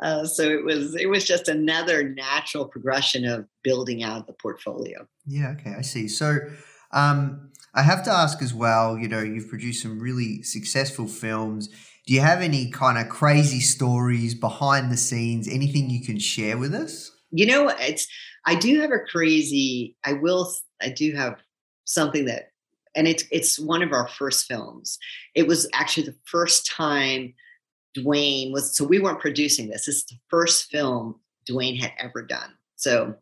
Uh, 0.00 0.26
so 0.26 0.42
it 0.42 0.62
was 0.62 0.94
it 0.94 1.08
was 1.08 1.24
just 1.24 1.48
another 1.48 2.06
natural 2.06 2.66
progression 2.66 3.24
of 3.24 3.46
building 3.62 4.02
out 4.02 4.26
the 4.26 4.34
portfolio. 4.34 5.06
Yeah, 5.24 5.54
okay, 5.58 5.74
I 5.78 5.80
see. 5.80 6.08
So 6.08 6.40
um, 6.92 7.50
I 7.74 7.82
have 7.82 8.04
to 8.04 8.10
ask 8.10 8.42
as 8.42 8.52
well. 8.52 8.98
You 8.98 9.08
know, 9.08 9.20
you've 9.20 9.48
produced 9.48 9.82
some 9.82 9.98
really 9.98 10.42
successful 10.42 11.06
films. 11.06 11.70
Do 12.06 12.12
you 12.12 12.20
have 12.20 12.42
any 12.42 12.70
kind 12.70 12.98
of 12.98 13.08
crazy 13.08 13.60
stories 13.60 14.34
behind 14.34 14.92
the 14.92 14.96
scenes? 14.96 15.48
Anything 15.48 15.88
you 15.88 16.04
can 16.04 16.18
share 16.18 16.58
with 16.58 16.74
us? 16.74 17.10
You 17.30 17.46
know, 17.46 17.68
it's 17.80 18.06
I 18.44 18.54
do 18.54 18.80
have 18.80 18.90
a 18.90 18.98
crazy. 18.98 19.96
I 20.04 20.14
will. 20.14 20.52
I 20.82 20.90
do 20.90 21.12
have 21.12 21.38
something 21.84 22.26
that, 22.26 22.50
and 22.94 23.08
it's 23.08 23.24
it's 23.30 23.58
one 23.58 23.82
of 23.82 23.92
our 23.92 24.06
first 24.08 24.46
films. 24.46 24.98
It 25.34 25.46
was 25.46 25.68
actually 25.72 26.06
the 26.06 26.16
first 26.26 26.70
time 26.70 27.32
Dwayne 27.96 28.52
was. 28.52 28.76
So 28.76 28.84
we 28.84 28.98
weren't 28.98 29.20
producing 29.20 29.68
this. 29.68 29.86
This 29.86 29.96
is 29.96 30.04
the 30.04 30.16
first 30.28 30.70
film 30.70 31.20
Dwayne 31.48 31.80
had 31.80 31.92
ever 31.98 32.22
done. 32.22 32.52
So 32.76 33.14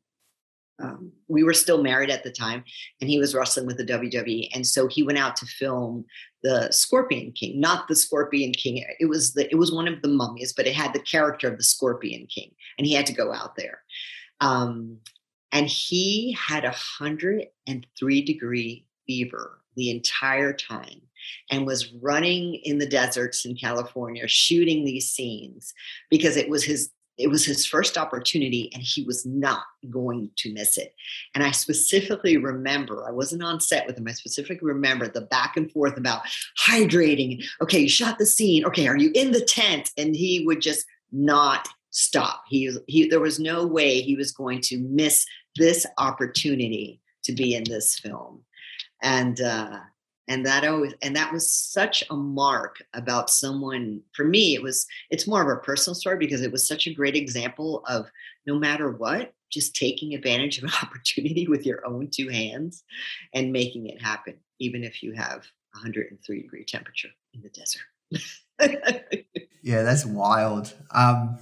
um, 0.82 1.12
we 1.28 1.44
were 1.44 1.54
still 1.54 1.82
married 1.82 2.10
at 2.10 2.24
the 2.24 2.32
time, 2.32 2.64
and 3.00 3.08
he 3.08 3.20
was 3.20 3.34
wrestling 3.34 3.66
with 3.66 3.76
the 3.76 3.84
WWE, 3.84 4.48
and 4.52 4.66
so 4.66 4.88
he 4.88 5.04
went 5.04 5.18
out 5.18 5.36
to 5.36 5.46
film 5.46 6.04
the 6.42 6.70
Scorpion 6.70 7.32
King, 7.32 7.60
not 7.60 7.88
the 7.88 7.96
Scorpion 7.96 8.52
King. 8.52 8.84
It 8.98 9.06
was 9.06 9.34
the 9.34 9.50
it 9.50 9.56
was 9.56 9.72
one 9.72 9.88
of 9.88 10.02
the 10.02 10.08
mummies, 10.08 10.52
but 10.52 10.66
it 10.66 10.74
had 10.74 10.92
the 10.92 11.00
character 11.00 11.48
of 11.48 11.56
the 11.56 11.64
Scorpion 11.64 12.26
King, 12.26 12.50
and 12.78 12.86
he 12.86 12.94
had 12.94 13.06
to 13.06 13.12
go 13.12 13.32
out 13.32 13.56
there. 13.56 13.82
Um, 14.40 14.98
and 15.52 15.68
he 15.68 16.36
had 16.38 16.64
a 16.64 16.70
hundred 16.70 17.46
and 17.66 17.86
three 17.98 18.22
degree 18.22 18.86
fever 19.06 19.62
the 19.76 19.90
entire 19.90 20.52
time 20.52 21.00
and 21.50 21.66
was 21.66 21.92
running 22.00 22.54
in 22.64 22.78
the 22.78 22.86
deserts 22.86 23.44
in 23.44 23.56
California 23.56 24.26
shooting 24.26 24.84
these 24.84 25.10
scenes 25.10 25.72
because 26.10 26.36
it 26.36 26.48
was 26.48 26.64
his 26.64 26.90
it 27.22 27.30
was 27.30 27.44
his 27.44 27.64
first 27.64 27.96
opportunity 27.96 28.70
and 28.74 28.82
he 28.82 29.04
was 29.04 29.24
not 29.24 29.62
going 29.90 30.30
to 30.36 30.52
miss 30.52 30.76
it. 30.76 30.94
And 31.34 31.44
I 31.44 31.50
specifically 31.50 32.36
remember, 32.36 33.06
I 33.08 33.12
wasn't 33.12 33.42
on 33.42 33.60
set 33.60 33.86
with 33.86 33.96
him, 33.96 34.08
I 34.08 34.12
specifically 34.12 34.66
remember 34.66 35.08
the 35.08 35.22
back 35.22 35.56
and 35.56 35.70
forth 35.70 35.96
about 35.96 36.22
hydrating. 36.66 37.44
Okay, 37.60 37.80
you 37.80 37.88
shot 37.88 38.18
the 38.18 38.26
scene. 38.26 38.64
Okay, 38.64 38.88
are 38.88 38.96
you 38.96 39.10
in 39.14 39.32
the 39.32 39.44
tent? 39.44 39.90
And 39.96 40.14
he 40.14 40.44
would 40.46 40.60
just 40.60 40.84
not 41.12 41.68
stop. 41.90 42.42
He, 42.48 42.70
he 42.86 43.08
there 43.08 43.20
was 43.20 43.38
no 43.38 43.66
way 43.66 44.00
he 44.00 44.16
was 44.16 44.32
going 44.32 44.60
to 44.62 44.78
miss 44.78 45.24
this 45.56 45.86
opportunity 45.98 47.00
to 47.24 47.32
be 47.32 47.54
in 47.54 47.64
this 47.64 47.98
film. 47.98 48.42
And 49.02 49.40
uh 49.40 49.80
and 50.28 50.46
that 50.46 50.64
always 50.64 50.94
and 51.02 51.16
that 51.16 51.32
was 51.32 51.52
such 51.52 52.04
a 52.10 52.16
mark 52.16 52.82
about 52.94 53.30
someone 53.30 54.00
for 54.12 54.24
me 54.24 54.54
it 54.54 54.62
was 54.62 54.86
it's 55.10 55.26
more 55.26 55.42
of 55.42 55.48
a 55.48 55.60
personal 55.60 55.94
story 55.94 56.16
because 56.16 56.42
it 56.42 56.52
was 56.52 56.66
such 56.66 56.86
a 56.86 56.94
great 56.94 57.16
example 57.16 57.82
of 57.88 58.10
no 58.46 58.58
matter 58.58 58.90
what 58.90 59.34
just 59.50 59.76
taking 59.76 60.14
advantage 60.14 60.58
of 60.58 60.64
an 60.64 60.70
opportunity 60.82 61.46
with 61.46 61.66
your 61.66 61.86
own 61.86 62.08
two 62.10 62.28
hands 62.28 62.84
and 63.34 63.52
making 63.52 63.86
it 63.86 64.00
happen 64.00 64.34
even 64.58 64.84
if 64.84 65.02
you 65.02 65.12
have 65.12 65.46
103 65.74 66.42
degree 66.42 66.64
temperature 66.64 67.08
in 67.34 67.42
the 67.42 67.50
desert. 67.50 67.82
Yeah 69.64 69.82
that's 69.82 70.04
wild. 70.04 70.74
Um, 70.90 71.38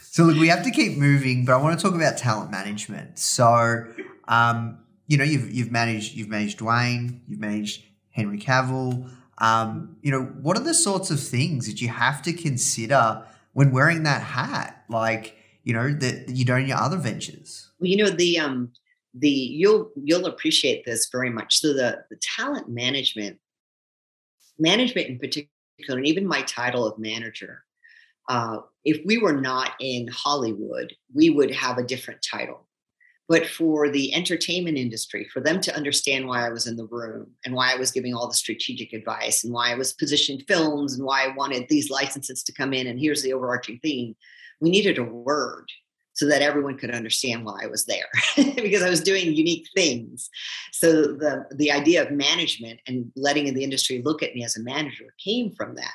so 0.00 0.24
look 0.24 0.38
we 0.38 0.48
have 0.48 0.62
to 0.62 0.70
keep 0.70 0.96
moving 0.96 1.44
but 1.44 1.54
i 1.54 1.56
want 1.56 1.78
to 1.78 1.82
talk 1.82 1.94
about 1.94 2.16
talent 2.16 2.50
management. 2.50 3.18
So 3.18 3.86
um, 4.28 4.78
you 5.06 5.16
know 5.16 5.24
you've 5.24 5.50
you've 5.50 5.72
managed 5.72 6.14
you've 6.14 6.28
managed 6.28 6.58
dwayne 6.58 7.20
you've 7.26 7.40
managed 7.40 7.82
Henry 8.14 8.38
Cavill. 8.38 9.10
Um, 9.38 9.96
you 10.00 10.10
know, 10.10 10.22
what 10.22 10.56
are 10.56 10.62
the 10.62 10.74
sorts 10.74 11.10
of 11.10 11.20
things 11.20 11.66
that 11.66 11.80
you 11.80 11.88
have 11.88 12.22
to 12.22 12.32
consider 12.32 13.24
when 13.52 13.72
wearing 13.72 14.04
that 14.04 14.22
hat? 14.22 14.84
Like, 14.88 15.36
you 15.64 15.74
know, 15.74 15.92
that 15.92 16.28
you 16.28 16.44
don't 16.44 16.66
your 16.66 16.78
other 16.78 16.96
ventures. 16.96 17.70
Well, 17.78 17.90
you 17.90 17.96
know, 17.96 18.10
the 18.10 18.38
um 18.38 18.72
the 19.12 19.28
you'll 19.28 19.90
you'll 19.96 20.26
appreciate 20.26 20.84
this 20.84 21.08
very 21.10 21.30
much. 21.30 21.58
So 21.58 21.72
the 21.72 22.04
the 22.08 22.16
talent 22.22 22.68
management, 22.68 23.38
management 24.58 25.08
in 25.08 25.18
particular, 25.18 25.50
and 25.88 26.06
even 26.06 26.26
my 26.26 26.42
title 26.42 26.86
of 26.86 26.98
manager, 26.98 27.64
uh, 28.28 28.58
if 28.84 29.04
we 29.04 29.18
were 29.18 29.40
not 29.40 29.72
in 29.80 30.06
Hollywood, 30.08 30.94
we 31.12 31.30
would 31.30 31.50
have 31.50 31.78
a 31.78 31.82
different 31.84 32.24
title 32.28 32.68
but 33.28 33.46
for 33.46 33.88
the 33.88 34.14
entertainment 34.14 34.76
industry, 34.76 35.26
for 35.32 35.40
them 35.40 35.60
to 35.62 35.74
understand 35.74 36.26
why 36.26 36.46
I 36.46 36.50
was 36.50 36.66
in 36.66 36.76
the 36.76 36.86
room 36.86 37.30
and 37.44 37.54
why 37.54 37.72
I 37.72 37.76
was 37.76 37.90
giving 37.90 38.14
all 38.14 38.28
the 38.28 38.34
strategic 38.34 38.92
advice 38.92 39.44
and 39.44 39.52
why 39.52 39.72
I 39.72 39.76
was 39.76 39.94
positioned 39.94 40.44
films 40.46 40.94
and 40.94 41.04
why 41.04 41.24
I 41.24 41.34
wanted 41.34 41.66
these 41.68 41.90
licenses 41.90 42.42
to 42.42 42.52
come 42.52 42.74
in 42.74 42.86
and 42.86 43.00
here's 43.00 43.22
the 43.22 43.32
overarching 43.32 43.78
theme, 43.82 44.14
we 44.60 44.70
needed 44.70 44.98
a 44.98 45.04
word 45.04 45.70
so 46.12 46.26
that 46.26 46.42
everyone 46.42 46.78
could 46.78 46.90
understand 46.90 47.44
why 47.44 47.60
I 47.62 47.66
was 47.66 47.86
there 47.86 48.06
because 48.54 48.82
I 48.82 48.90
was 48.90 49.00
doing 49.00 49.34
unique 49.34 49.68
things. 49.74 50.30
So 50.72 50.92
the 50.92 51.46
the 51.50 51.72
idea 51.72 52.02
of 52.02 52.10
management 52.10 52.80
and 52.86 53.10
letting 53.16 53.52
the 53.52 53.64
industry 53.64 54.00
look 54.04 54.22
at 54.22 54.34
me 54.34 54.44
as 54.44 54.56
a 54.56 54.62
manager 54.62 55.14
came 55.22 55.52
from 55.52 55.74
that. 55.76 55.94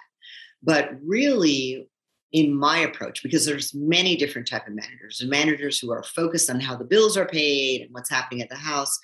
But 0.61 0.91
really 1.05 1.88
in 2.31 2.53
my 2.53 2.79
approach 2.79 3.23
because 3.23 3.45
there's 3.45 3.73
many 3.73 4.15
different 4.15 4.47
type 4.47 4.67
of 4.67 4.73
managers. 4.73 5.21
And 5.21 5.29
managers 5.29 5.79
who 5.79 5.91
are 5.91 6.03
focused 6.03 6.49
on 6.49 6.59
how 6.59 6.75
the 6.75 6.85
bills 6.85 7.17
are 7.17 7.25
paid 7.25 7.81
and 7.81 7.91
what's 7.91 8.09
happening 8.09 8.41
at 8.41 8.49
the 8.49 8.55
house. 8.55 8.97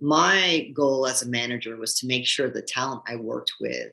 My 0.00 0.70
goal 0.74 1.06
as 1.06 1.22
a 1.22 1.28
manager 1.28 1.76
was 1.76 1.94
to 1.98 2.06
make 2.06 2.26
sure 2.26 2.50
the 2.50 2.62
talent 2.62 3.02
i 3.06 3.16
worked 3.16 3.52
with 3.60 3.92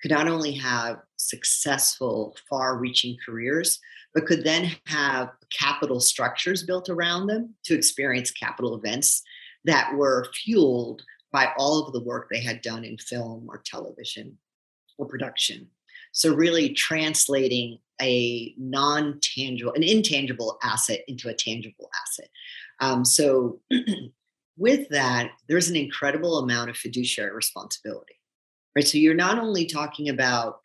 could 0.00 0.10
not 0.10 0.28
only 0.28 0.52
have 0.52 1.00
successful 1.16 2.36
far 2.48 2.78
reaching 2.78 3.16
careers 3.24 3.78
but 4.14 4.26
could 4.26 4.44
then 4.44 4.70
have 4.86 5.30
capital 5.56 6.00
structures 6.00 6.62
built 6.62 6.88
around 6.88 7.26
them 7.26 7.54
to 7.64 7.74
experience 7.74 8.30
capital 8.30 8.76
events 8.76 9.22
that 9.64 9.94
were 9.94 10.26
fueled 10.34 11.02
by 11.32 11.50
all 11.56 11.86
of 11.86 11.92
the 11.92 12.02
work 12.02 12.28
they 12.28 12.42
had 12.42 12.60
done 12.60 12.84
in 12.84 12.98
film 12.98 13.46
or 13.48 13.62
television 13.64 14.36
or 14.98 15.06
production. 15.06 15.68
So 16.12 16.34
really 16.34 16.70
translating 16.74 17.78
a 18.02 18.54
non-tangible, 18.58 19.72
an 19.74 19.82
intangible 19.82 20.58
asset 20.62 21.00
into 21.08 21.28
a 21.28 21.34
tangible 21.34 21.88
asset. 22.02 22.28
Um, 22.80 23.04
so 23.04 23.60
with 24.56 24.88
that, 24.90 25.30
there's 25.48 25.68
an 25.68 25.76
incredible 25.76 26.38
amount 26.38 26.70
of 26.70 26.76
fiduciary 26.76 27.32
responsibility, 27.32 28.18
right? 28.76 28.86
So 28.86 28.98
you're 28.98 29.14
not 29.14 29.38
only 29.38 29.66
talking 29.66 30.08
about 30.08 30.58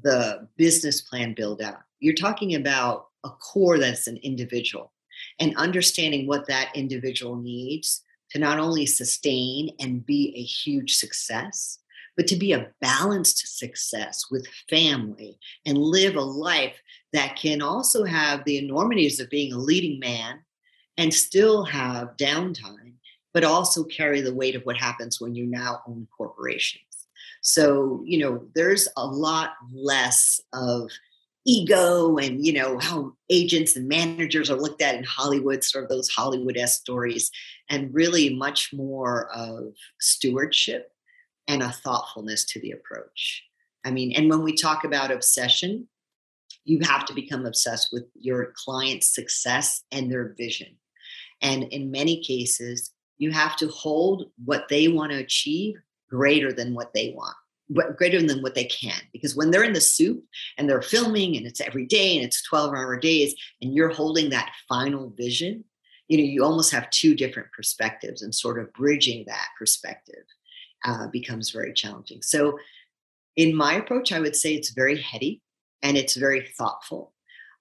the 0.00 0.48
business 0.56 1.00
plan 1.00 1.34
build 1.34 1.60
out, 1.60 1.80
you're 2.00 2.14
talking 2.14 2.54
about 2.54 3.08
a 3.24 3.30
core 3.30 3.78
that's 3.78 4.06
an 4.06 4.18
individual 4.22 4.92
and 5.40 5.56
understanding 5.56 6.26
what 6.26 6.46
that 6.46 6.70
individual 6.74 7.36
needs 7.36 8.02
to 8.30 8.38
not 8.38 8.58
only 8.58 8.86
sustain 8.86 9.70
and 9.80 10.04
be 10.04 10.34
a 10.36 10.42
huge 10.42 10.96
success, 10.96 11.78
but 12.16 12.26
to 12.28 12.36
be 12.36 12.52
a 12.52 12.68
balanced 12.80 13.58
success 13.58 14.26
with 14.30 14.46
family 14.68 15.38
and 15.66 15.78
live 15.78 16.16
a 16.16 16.20
life 16.20 16.80
that 17.12 17.36
can 17.36 17.62
also 17.62 18.04
have 18.04 18.44
the 18.44 18.58
enormities 18.58 19.20
of 19.20 19.30
being 19.30 19.52
a 19.52 19.58
leading 19.58 19.98
man 19.98 20.40
and 20.96 21.12
still 21.12 21.64
have 21.64 22.16
downtime, 22.16 22.94
but 23.32 23.44
also 23.44 23.84
carry 23.84 24.20
the 24.20 24.34
weight 24.34 24.54
of 24.54 24.62
what 24.62 24.76
happens 24.76 25.20
when 25.20 25.34
you 25.34 25.46
now 25.46 25.80
own 25.88 26.06
corporations. 26.16 26.82
So, 27.42 28.02
you 28.06 28.18
know, 28.18 28.46
there's 28.54 28.88
a 28.96 29.06
lot 29.06 29.50
less 29.72 30.40
of 30.52 30.90
ego 31.46 32.16
and, 32.16 32.44
you 32.44 32.54
know, 32.54 32.78
how 32.78 33.12
agents 33.28 33.76
and 33.76 33.86
managers 33.86 34.50
are 34.50 34.56
looked 34.56 34.80
at 34.80 34.94
in 34.94 35.04
Hollywood, 35.04 35.62
sort 35.62 35.84
of 35.84 35.90
those 35.90 36.08
Hollywood 36.08 36.56
esque 36.56 36.80
stories, 36.80 37.30
and 37.68 37.92
really 37.92 38.34
much 38.34 38.72
more 38.72 39.28
of 39.34 39.74
stewardship 40.00 40.93
and 41.48 41.62
a 41.62 41.70
thoughtfulness 41.70 42.44
to 42.46 42.60
the 42.60 42.72
approach. 42.72 43.42
I 43.84 43.90
mean, 43.90 44.12
and 44.12 44.30
when 44.30 44.42
we 44.42 44.54
talk 44.54 44.84
about 44.84 45.10
obsession, 45.10 45.88
you 46.64 46.80
have 46.82 47.04
to 47.06 47.14
become 47.14 47.44
obsessed 47.44 47.90
with 47.92 48.04
your 48.14 48.52
client's 48.56 49.14
success 49.14 49.82
and 49.92 50.10
their 50.10 50.34
vision. 50.36 50.76
And 51.42 51.64
in 51.64 51.90
many 51.90 52.22
cases, 52.22 52.90
you 53.18 53.30
have 53.32 53.56
to 53.56 53.68
hold 53.68 54.30
what 54.44 54.68
they 54.68 54.88
want 54.88 55.12
to 55.12 55.18
achieve 55.18 55.76
greater 56.08 56.52
than 56.52 56.74
what 56.74 56.92
they 56.94 57.14
want 57.16 57.34
greater 57.96 58.20
than 58.20 58.42
what 58.42 58.54
they 58.54 58.64
can 58.64 59.00
because 59.12 59.34
when 59.34 59.50
they're 59.50 59.64
in 59.64 59.72
the 59.72 59.80
soup 59.80 60.22
and 60.58 60.68
they're 60.68 60.82
filming 60.82 61.34
and 61.34 61.46
it's 61.46 61.62
every 61.62 61.86
day 61.86 62.14
and 62.14 62.24
it's 62.24 62.42
12 62.42 62.74
hour 62.74 62.98
days 62.98 63.34
and 63.62 63.74
you're 63.74 63.88
holding 63.88 64.28
that 64.28 64.52
final 64.68 65.08
vision 65.16 65.64
you 66.08 66.18
know 66.18 66.24
you 66.24 66.44
almost 66.44 66.70
have 66.70 66.90
two 66.90 67.14
different 67.14 67.48
perspectives 67.56 68.20
and 68.20 68.34
sort 68.34 68.58
of 68.58 68.70
bridging 68.74 69.24
that 69.26 69.48
perspective 69.58 70.24
uh, 70.84 71.08
becomes 71.08 71.50
very 71.50 71.72
challenging. 71.72 72.22
So, 72.22 72.58
in 73.36 73.54
my 73.54 73.74
approach, 73.74 74.12
I 74.12 74.20
would 74.20 74.36
say 74.36 74.54
it's 74.54 74.70
very 74.70 75.00
heady 75.00 75.42
and 75.82 75.96
it's 75.96 76.16
very 76.16 76.46
thoughtful 76.56 77.12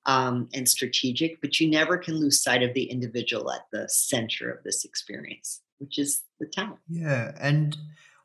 um, 0.05 0.49
and 0.53 0.67
strategic, 0.67 1.41
but 1.41 1.59
you 1.59 1.69
never 1.69 1.97
can 1.97 2.15
lose 2.19 2.43
sight 2.43 2.61
of 2.61 2.73
the 2.73 2.83
individual 2.83 3.51
at 3.51 3.65
the 3.71 3.87
center 3.89 4.51
of 4.51 4.63
this 4.63 4.85
experience, 4.85 5.61
which 5.79 5.97
is 5.97 6.21
the 6.39 6.45
talent. 6.45 6.79
Yeah. 6.87 7.31
And 7.39 7.75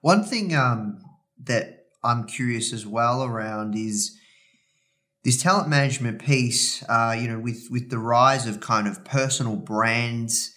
one 0.01 0.25
thing 0.25 0.55
um, 0.55 1.03
that 1.45 1.87
I'm 2.05 2.27
curious 2.27 2.73
as 2.73 2.87
well 2.87 3.25
around 3.25 3.75
is 3.75 4.19
this 5.25 5.43
talent 5.43 5.69
management 5.69 6.25
piece, 6.25 6.83
uh, 6.89 7.17
you 7.19 7.29
know, 7.29 7.39
with 7.39 7.69
with 7.71 7.91
the 7.91 7.99
rise 7.99 8.47
of 8.47 8.61
kind 8.61 8.87
of 8.87 9.05
personal 9.05 9.57
brands, 9.57 10.55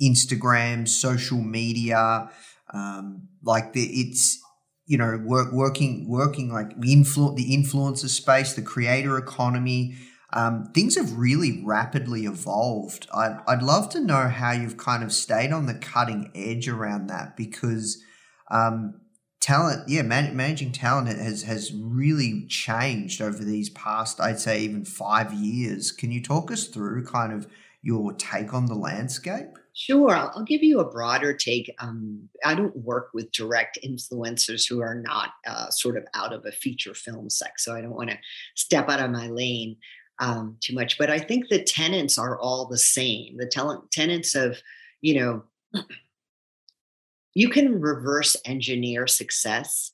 Instagram, 0.00 0.88
social 0.88 1.38
media, 1.38 2.30
um, 2.72 3.28
like 3.42 3.72
the, 3.72 3.82
it's 3.84 4.40
you 4.86 4.98
know 4.98 5.20
work, 5.24 5.52
working 5.52 6.08
working 6.08 6.52
like 6.52 6.76
influ- 6.80 7.36
the 7.36 7.56
influencer 7.56 8.08
space, 8.08 8.54
the 8.54 8.62
creator 8.62 9.16
economy. 9.16 9.96
Um, 10.32 10.70
things 10.74 10.94
have 10.94 11.18
really 11.18 11.60
rapidly 11.64 12.24
evolved. 12.24 13.08
I'd, 13.12 13.40
I'd 13.48 13.62
love 13.64 13.88
to 13.90 14.00
know 14.00 14.28
how 14.28 14.52
you've 14.52 14.76
kind 14.76 15.02
of 15.02 15.12
stayed 15.12 15.50
on 15.50 15.66
the 15.66 15.74
cutting 15.74 16.30
edge 16.36 16.68
around 16.68 17.08
that 17.08 17.36
because 17.36 18.00
um, 18.48 19.00
talent, 19.40 19.88
yeah, 19.88 20.02
man, 20.02 20.36
managing 20.36 20.72
talent 20.72 21.08
has 21.08 21.42
has 21.42 21.72
really 21.72 22.46
changed 22.48 23.20
over 23.20 23.42
these 23.44 23.70
past, 23.70 24.20
I'd 24.20 24.38
say, 24.38 24.60
even 24.60 24.84
five 24.84 25.32
years. 25.32 25.90
Can 25.90 26.12
you 26.12 26.22
talk 26.22 26.50
us 26.50 26.66
through 26.68 27.04
kind 27.04 27.32
of 27.32 27.48
your 27.82 28.12
take 28.12 28.54
on 28.54 28.66
the 28.66 28.74
landscape? 28.74 29.58
Sure, 29.72 30.10
I'll, 30.10 30.32
I'll 30.34 30.44
give 30.44 30.62
you 30.62 30.80
a 30.80 30.90
broader 30.90 31.32
take. 31.32 31.72
Um, 31.78 32.28
I 32.44 32.54
don't 32.54 32.76
work 32.76 33.10
with 33.14 33.32
direct 33.32 33.78
influencers 33.84 34.68
who 34.68 34.80
are 34.80 34.96
not 34.96 35.30
uh, 35.46 35.70
sort 35.70 35.96
of 35.96 36.04
out 36.14 36.32
of 36.32 36.44
a 36.44 36.52
feature 36.52 36.94
film 36.94 37.30
sex, 37.30 37.64
so 37.64 37.74
I 37.74 37.80
don't 37.80 37.94
want 37.94 38.10
to 38.10 38.18
step 38.56 38.88
out 38.88 39.00
of 39.00 39.10
my 39.10 39.28
lane 39.28 39.76
um, 40.18 40.56
too 40.60 40.74
much. 40.74 40.98
But 40.98 41.10
I 41.10 41.18
think 41.18 41.48
the 41.48 41.62
tenants 41.62 42.18
are 42.18 42.38
all 42.38 42.66
the 42.66 42.78
same. 42.78 43.36
The 43.36 43.46
talent 43.46 43.90
tenants 43.90 44.34
of, 44.34 44.58
you 45.00 45.20
know, 45.20 45.44
you 47.34 47.48
can 47.48 47.80
reverse 47.80 48.36
engineer 48.44 49.06
success, 49.06 49.92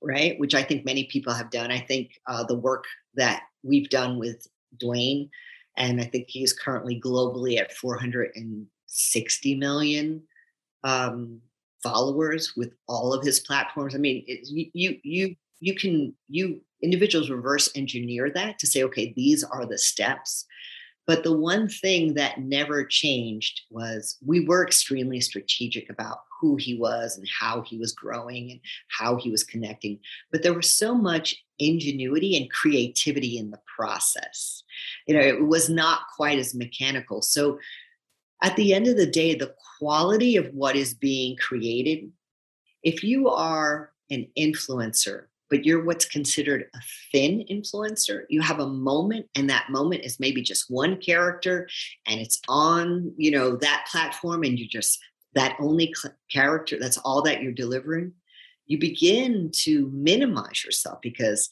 right? 0.00 0.38
Which 0.38 0.54
I 0.54 0.62
think 0.62 0.84
many 0.84 1.04
people 1.04 1.32
have 1.32 1.50
done. 1.50 1.70
I 1.70 1.80
think 1.80 2.12
uh, 2.26 2.44
the 2.44 2.54
work 2.54 2.84
that 3.14 3.42
we've 3.62 3.90
done 3.90 4.18
with 4.18 4.46
Dwayne, 4.82 5.30
and 5.78 6.00
I 6.00 6.04
think 6.04 6.26
he's 6.28 6.52
currently 6.52 7.00
globally 7.00 7.58
at 7.58 7.72
460 7.72 9.54
million 9.54 10.22
um, 10.84 11.40
followers 11.82 12.52
with 12.56 12.74
all 12.88 13.14
of 13.14 13.24
his 13.24 13.40
platforms. 13.40 13.94
I 13.94 13.98
mean, 13.98 14.24
it, 14.26 14.46
you 14.74 14.98
you 15.02 15.36
you 15.60 15.74
can 15.74 16.14
you 16.28 16.60
individuals 16.82 17.30
reverse 17.30 17.70
engineer 17.74 18.30
that 18.30 18.58
to 18.58 18.66
say, 18.66 18.82
okay, 18.84 19.12
these 19.16 19.42
are 19.44 19.66
the 19.66 19.78
steps. 19.78 20.44
But 21.06 21.22
the 21.24 21.36
one 21.36 21.68
thing 21.68 22.14
that 22.14 22.40
never 22.40 22.84
changed 22.84 23.62
was 23.70 24.18
we 24.24 24.44
were 24.44 24.64
extremely 24.64 25.20
strategic 25.20 25.88
about 25.88 26.18
who 26.40 26.56
he 26.56 26.76
was 26.76 27.16
and 27.16 27.26
how 27.28 27.62
he 27.62 27.78
was 27.78 27.92
growing 27.92 28.50
and 28.50 28.60
how 28.88 29.16
he 29.16 29.30
was 29.30 29.44
connecting. 29.44 29.98
But 30.30 30.42
there 30.42 30.54
was 30.54 30.72
so 30.72 30.94
much 30.94 31.36
ingenuity 31.58 32.36
and 32.36 32.50
creativity 32.50 33.38
in 33.38 33.50
the 33.50 33.60
process. 33.76 34.62
You 35.06 35.14
know, 35.14 35.26
it 35.26 35.46
was 35.46 35.68
not 35.68 36.02
quite 36.16 36.38
as 36.38 36.54
mechanical. 36.54 37.22
So 37.22 37.58
at 38.42 38.54
the 38.56 38.74
end 38.74 38.86
of 38.86 38.96
the 38.96 39.10
day, 39.10 39.34
the 39.34 39.54
quality 39.78 40.36
of 40.36 40.46
what 40.54 40.76
is 40.76 40.94
being 40.94 41.36
created, 41.36 42.10
if 42.82 43.02
you 43.02 43.28
are 43.28 43.92
an 44.10 44.28
influencer 44.38 45.24
but 45.50 45.64
you're 45.64 45.84
what's 45.84 46.04
considered 46.04 46.66
a 46.74 46.78
thin 47.12 47.44
influencer. 47.50 48.24
You 48.28 48.40
have 48.42 48.60
a 48.60 48.66
moment, 48.66 49.26
and 49.34 49.48
that 49.48 49.70
moment 49.70 50.04
is 50.04 50.20
maybe 50.20 50.42
just 50.42 50.70
one 50.70 50.98
character, 50.98 51.68
and 52.06 52.20
it's 52.20 52.40
on 52.48 53.12
you 53.16 53.30
know 53.30 53.56
that 53.56 53.86
platform, 53.90 54.42
and 54.42 54.58
you 54.58 54.68
just 54.68 54.98
that 55.34 55.56
only 55.60 55.94
character. 56.30 56.78
That's 56.78 56.98
all 56.98 57.22
that 57.22 57.42
you're 57.42 57.52
delivering. 57.52 58.12
You 58.66 58.78
begin 58.78 59.50
to 59.62 59.90
minimize 59.92 60.64
yourself 60.64 61.00
because 61.02 61.48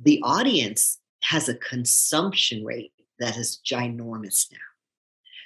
the 0.00 0.20
audience 0.22 0.98
has 1.22 1.48
a 1.48 1.56
consumption 1.56 2.64
rate 2.64 2.92
that 3.18 3.36
is 3.36 3.60
ginormous 3.64 4.50
now. 4.50 4.58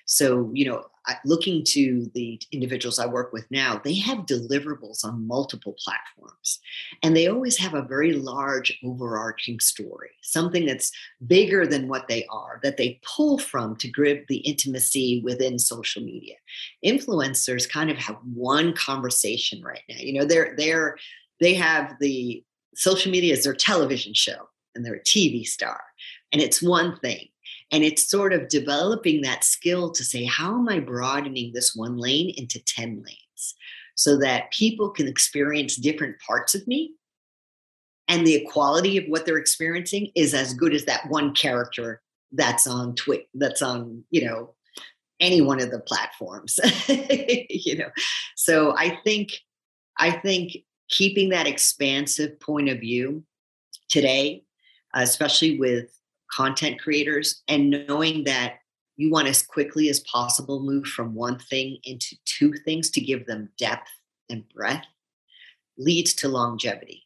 So, 0.06 0.50
you 0.54 0.64
know, 0.64 0.86
looking 1.24 1.64
to 1.68 2.10
the 2.14 2.40
individuals 2.52 2.98
I 2.98 3.06
work 3.06 3.32
with 3.32 3.50
now, 3.50 3.80
they 3.82 3.94
have 3.94 4.26
deliverables 4.26 5.04
on 5.04 5.26
multiple 5.26 5.74
platforms. 5.78 6.60
And 7.02 7.16
they 7.16 7.28
always 7.28 7.56
have 7.58 7.74
a 7.74 7.82
very 7.82 8.12
large 8.12 8.78
overarching 8.84 9.60
story, 9.60 10.10
something 10.22 10.66
that's 10.66 10.92
bigger 11.26 11.66
than 11.66 11.88
what 11.88 12.08
they 12.08 12.26
are, 12.30 12.60
that 12.62 12.76
they 12.76 13.00
pull 13.02 13.38
from 13.38 13.76
to 13.76 13.88
grip 13.88 14.26
the 14.28 14.38
intimacy 14.38 15.22
within 15.24 15.58
social 15.58 16.02
media. 16.02 16.34
Influencers 16.84 17.68
kind 17.68 17.90
of 17.90 17.96
have 17.96 18.16
one 18.34 18.74
conversation 18.74 19.62
right 19.62 19.82
now. 19.88 19.96
You 19.98 20.20
know, 20.20 20.24
they're 20.24 20.54
they're 20.56 20.96
they 21.40 21.54
have 21.54 21.94
the 22.00 22.44
social 22.74 23.10
media 23.10 23.32
as 23.32 23.44
their 23.44 23.54
television 23.54 24.14
show 24.14 24.48
and 24.74 24.84
they're 24.84 24.94
a 24.94 25.00
TV 25.00 25.46
star. 25.46 25.80
And 26.32 26.40
it's 26.42 26.62
one 26.62 26.98
thing 26.98 27.28
and 27.70 27.84
it's 27.84 28.08
sort 28.08 28.32
of 28.32 28.48
developing 28.48 29.22
that 29.22 29.44
skill 29.44 29.90
to 29.90 30.04
say, 30.04 30.24
how 30.24 30.54
am 30.54 30.68
I 30.68 30.80
broadening 30.80 31.52
this 31.52 31.74
one 31.74 31.98
lane 31.98 32.32
into 32.36 32.62
10 32.64 33.02
lanes 33.04 33.54
so 33.94 34.18
that 34.18 34.52
people 34.52 34.90
can 34.90 35.06
experience 35.06 35.76
different 35.76 36.16
parts 36.20 36.54
of 36.54 36.66
me? 36.66 36.94
And 38.08 38.26
the 38.26 38.36
equality 38.36 38.96
of 38.96 39.04
what 39.08 39.26
they're 39.26 39.36
experiencing 39.36 40.10
is 40.14 40.32
as 40.32 40.54
good 40.54 40.72
as 40.72 40.86
that 40.86 41.08
one 41.10 41.34
character 41.34 42.00
that's 42.32 42.66
on 42.66 42.94
Twit, 42.94 43.28
that's 43.34 43.60
on, 43.60 44.02
you 44.10 44.24
know, 44.24 44.54
any 45.20 45.42
one 45.42 45.60
of 45.60 45.70
the 45.70 45.80
platforms. 45.80 46.58
you 46.88 47.76
know. 47.76 47.90
So 48.36 48.74
I 48.76 48.98
think 49.04 49.32
I 49.98 50.10
think 50.10 50.56
keeping 50.88 51.30
that 51.30 51.46
expansive 51.46 52.40
point 52.40 52.68
of 52.68 52.80
view 52.80 53.24
today, 53.90 54.44
especially 54.94 55.58
with 55.58 55.97
content 56.30 56.80
creators 56.80 57.42
and 57.48 57.84
knowing 57.88 58.24
that 58.24 58.58
you 58.96 59.10
want 59.10 59.28
as 59.28 59.42
quickly 59.42 59.88
as 59.88 60.00
possible 60.00 60.60
move 60.60 60.86
from 60.86 61.14
one 61.14 61.38
thing 61.38 61.78
into 61.84 62.16
two 62.24 62.52
things 62.64 62.90
to 62.90 63.00
give 63.00 63.26
them 63.26 63.48
depth 63.58 63.88
and 64.28 64.44
breadth 64.54 64.86
leads 65.78 66.12
to 66.14 66.28
longevity. 66.28 67.04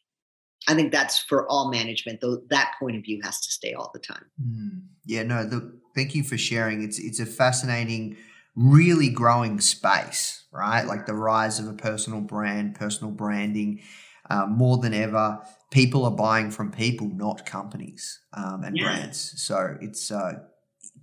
I 0.67 0.75
think 0.75 0.91
that's 0.91 1.19
for 1.19 1.47
all 1.49 1.69
management, 1.69 2.21
though 2.21 2.41
that 2.49 2.73
point 2.79 2.95
of 2.95 3.03
view 3.03 3.21
has 3.23 3.39
to 3.41 3.51
stay 3.51 3.73
all 3.73 3.91
the 3.93 3.99
time. 3.99 4.25
Mm. 4.41 4.83
Yeah, 5.05 5.23
no, 5.23 5.43
look, 5.43 5.73
thank 5.93 6.15
you 6.15 6.23
for 6.23 6.37
sharing. 6.37 6.83
It's 6.83 6.99
it's 6.99 7.19
a 7.19 7.25
fascinating, 7.25 8.17
really 8.55 9.09
growing 9.09 9.59
space, 9.59 10.45
right? 10.51 10.85
Like 10.85 11.05
the 11.05 11.15
rise 11.15 11.59
of 11.59 11.67
a 11.67 11.73
personal 11.73 12.21
brand, 12.21 12.75
personal 12.75 13.11
branding, 13.11 13.81
uh, 14.29 14.45
more 14.47 14.77
than 14.77 14.93
ever 14.93 15.39
people 15.73 16.05
are 16.05 16.11
buying 16.11 16.51
from 16.51 16.71
people, 16.71 17.09
not 17.15 17.47
companies 17.47 18.19
um, 18.33 18.63
and 18.63 18.77
yeah. 18.77 18.83
brands. 18.83 19.33
So 19.41 19.75
it's 19.81 20.11
uh, 20.11 20.33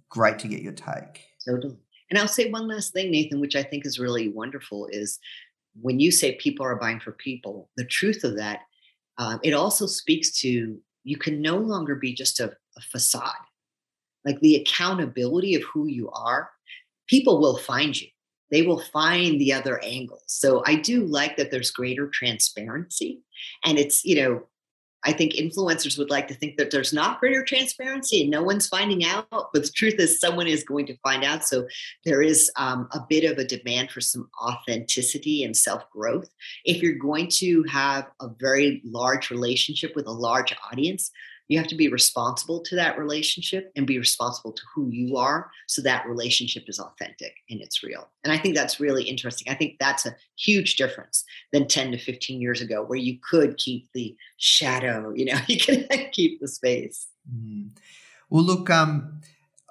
great 0.09 0.39
to 0.39 0.49
get 0.49 0.63
your 0.63 0.73
take. 0.73 1.25
Totally. 1.47 1.77
And 2.09 2.19
I'll 2.19 2.29
say 2.29 2.51
one 2.51 2.69
last 2.69 2.93
thing, 2.93 3.11
Nathan, 3.11 3.41
which 3.41 3.57
I 3.57 3.65
think 3.65 3.85
is 3.85 3.99
really 3.99 4.29
wonderful 4.29 4.89
is 4.91 5.19
when 5.81 5.99
you 5.99 6.13
say 6.13 6.37
people 6.37 6.65
are 6.65 6.77
buying 6.77 7.01
for 7.01 7.13
people, 7.13 7.69
the 7.77 7.85
truth 7.85 8.23
of 8.23 8.37
that, 8.37 8.61
um, 9.19 9.41
it 9.43 9.53
also 9.53 9.87
speaks 9.87 10.31
to 10.41 10.79
you 11.03 11.17
can 11.17 11.43
no 11.43 11.57
longer 11.57 11.97
be 11.97 12.15
just 12.15 12.39
a, 12.39 12.53
a 12.77 12.81
facade. 12.93 13.33
Like 14.25 14.39
the 14.41 14.57
accountability 14.57 15.55
of 15.57 15.63
who 15.63 15.87
you 15.89 16.11
are, 16.11 16.51
people 17.09 17.41
will 17.41 17.57
find 17.59 18.01
you 18.01 18.09
they 18.51 18.63
will 18.63 18.83
find 18.93 19.41
the 19.41 19.53
other 19.53 19.83
angles. 19.83 20.25
So 20.27 20.63
I 20.67 20.77
do 20.77 21.05
like 21.07 21.37
that 21.37 21.51
there's 21.51 21.71
greater 21.71 22.09
transparency. 22.09 23.23
And 23.65 23.79
it's, 23.79 24.05
you 24.05 24.23
know, 24.23 24.43
I 25.05 25.13
think 25.13 25.33
influencers 25.33 25.99
would 25.99 26.11
like 26.11 26.29
to 26.29 26.35
think 26.35 26.57
that 26.59 26.71
there's 26.71 26.93
not 26.93 27.21
greater 27.21 27.43
transparency 27.43 28.21
and 28.21 28.31
no 28.31 28.43
one's 28.43 28.69
finding 28.69 29.05
out, 29.05 29.27
but 29.31 29.53
the 29.53 29.73
truth 29.75 29.95
is 29.99 30.21
someone 30.21 30.47
is 30.47 30.63
going 30.63 30.87
to 30.87 30.97
find 30.99 31.25
out. 31.25 31.45
So 31.45 31.67
there 32.05 32.21
is 32.21 32.51
um, 32.57 32.87
a 32.93 33.01
bit 33.09 33.31
of 33.31 33.39
a 33.39 33.47
demand 33.47 33.91
for 33.91 34.03
some 34.03 34.29
authenticity 34.43 35.43
and 35.43 35.57
self 35.57 35.89
growth. 35.91 36.29
If 36.65 36.83
you're 36.83 36.99
going 36.99 37.29
to 37.37 37.65
have 37.71 38.09
a 38.21 38.29
very 38.39 38.83
large 38.85 39.31
relationship 39.31 39.97
with 39.97 40.07
a 40.07 40.13
large 40.13 40.55
audience, 40.71 41.11
you 41.51 41.59
have 41.59 41.67
to 41.67 41.75
be 41.75 41.89
responsible 41.89 42.61
to 42.61 42.77
that 42.77 42.97
relationship 42.97 43.73
and 43.75 43.85
be 43.85 43.99
responsible 43.99 44.53
to 44.53 44.63
who 44.73 44.89
you 44.89 45.17
are 45.17 45.51
so 45.67 45.83
that 45.83 46.07
relationship 46.07 46.65
is 46.69 46.79
authentic 46.79 47.35
and 47.51 47.61
it's 47.61 47.83
real 47.83 48.09
and 48.25 48.33
i 48.33 48.39
think 48.39 48.55
that's 48.55 48.81
really 48.81 49.05
interesting 49.05 49.53
i 49.53 49.55
think 49.55 49.77
that's 49.79 50.07
a 50.07 50.17
huge 50.39 50.77
difference 50.77 51.25
than 51.53 51.67
10 51.67 51.93
to 51.93 51.99
15 51.99 52.41
years 52.41 52.61
ago 52.61 52.83
where 52.83 52.99
you 52.99 53.19
could 53.29 53.59
keep 53.59 53.89
the 53.93 54.17
shadow 54.39 55.13
you 55.15 55.27
know 55.27 55.39
you 55.49 55.59
can 55.59 55.87
keep 56.13 56.41
the 56.41 56.49
space 56.49 57.09
mm. 57.31 57.69
well 58.31 58.45
look 58.45 58.71
um 58.71 59.21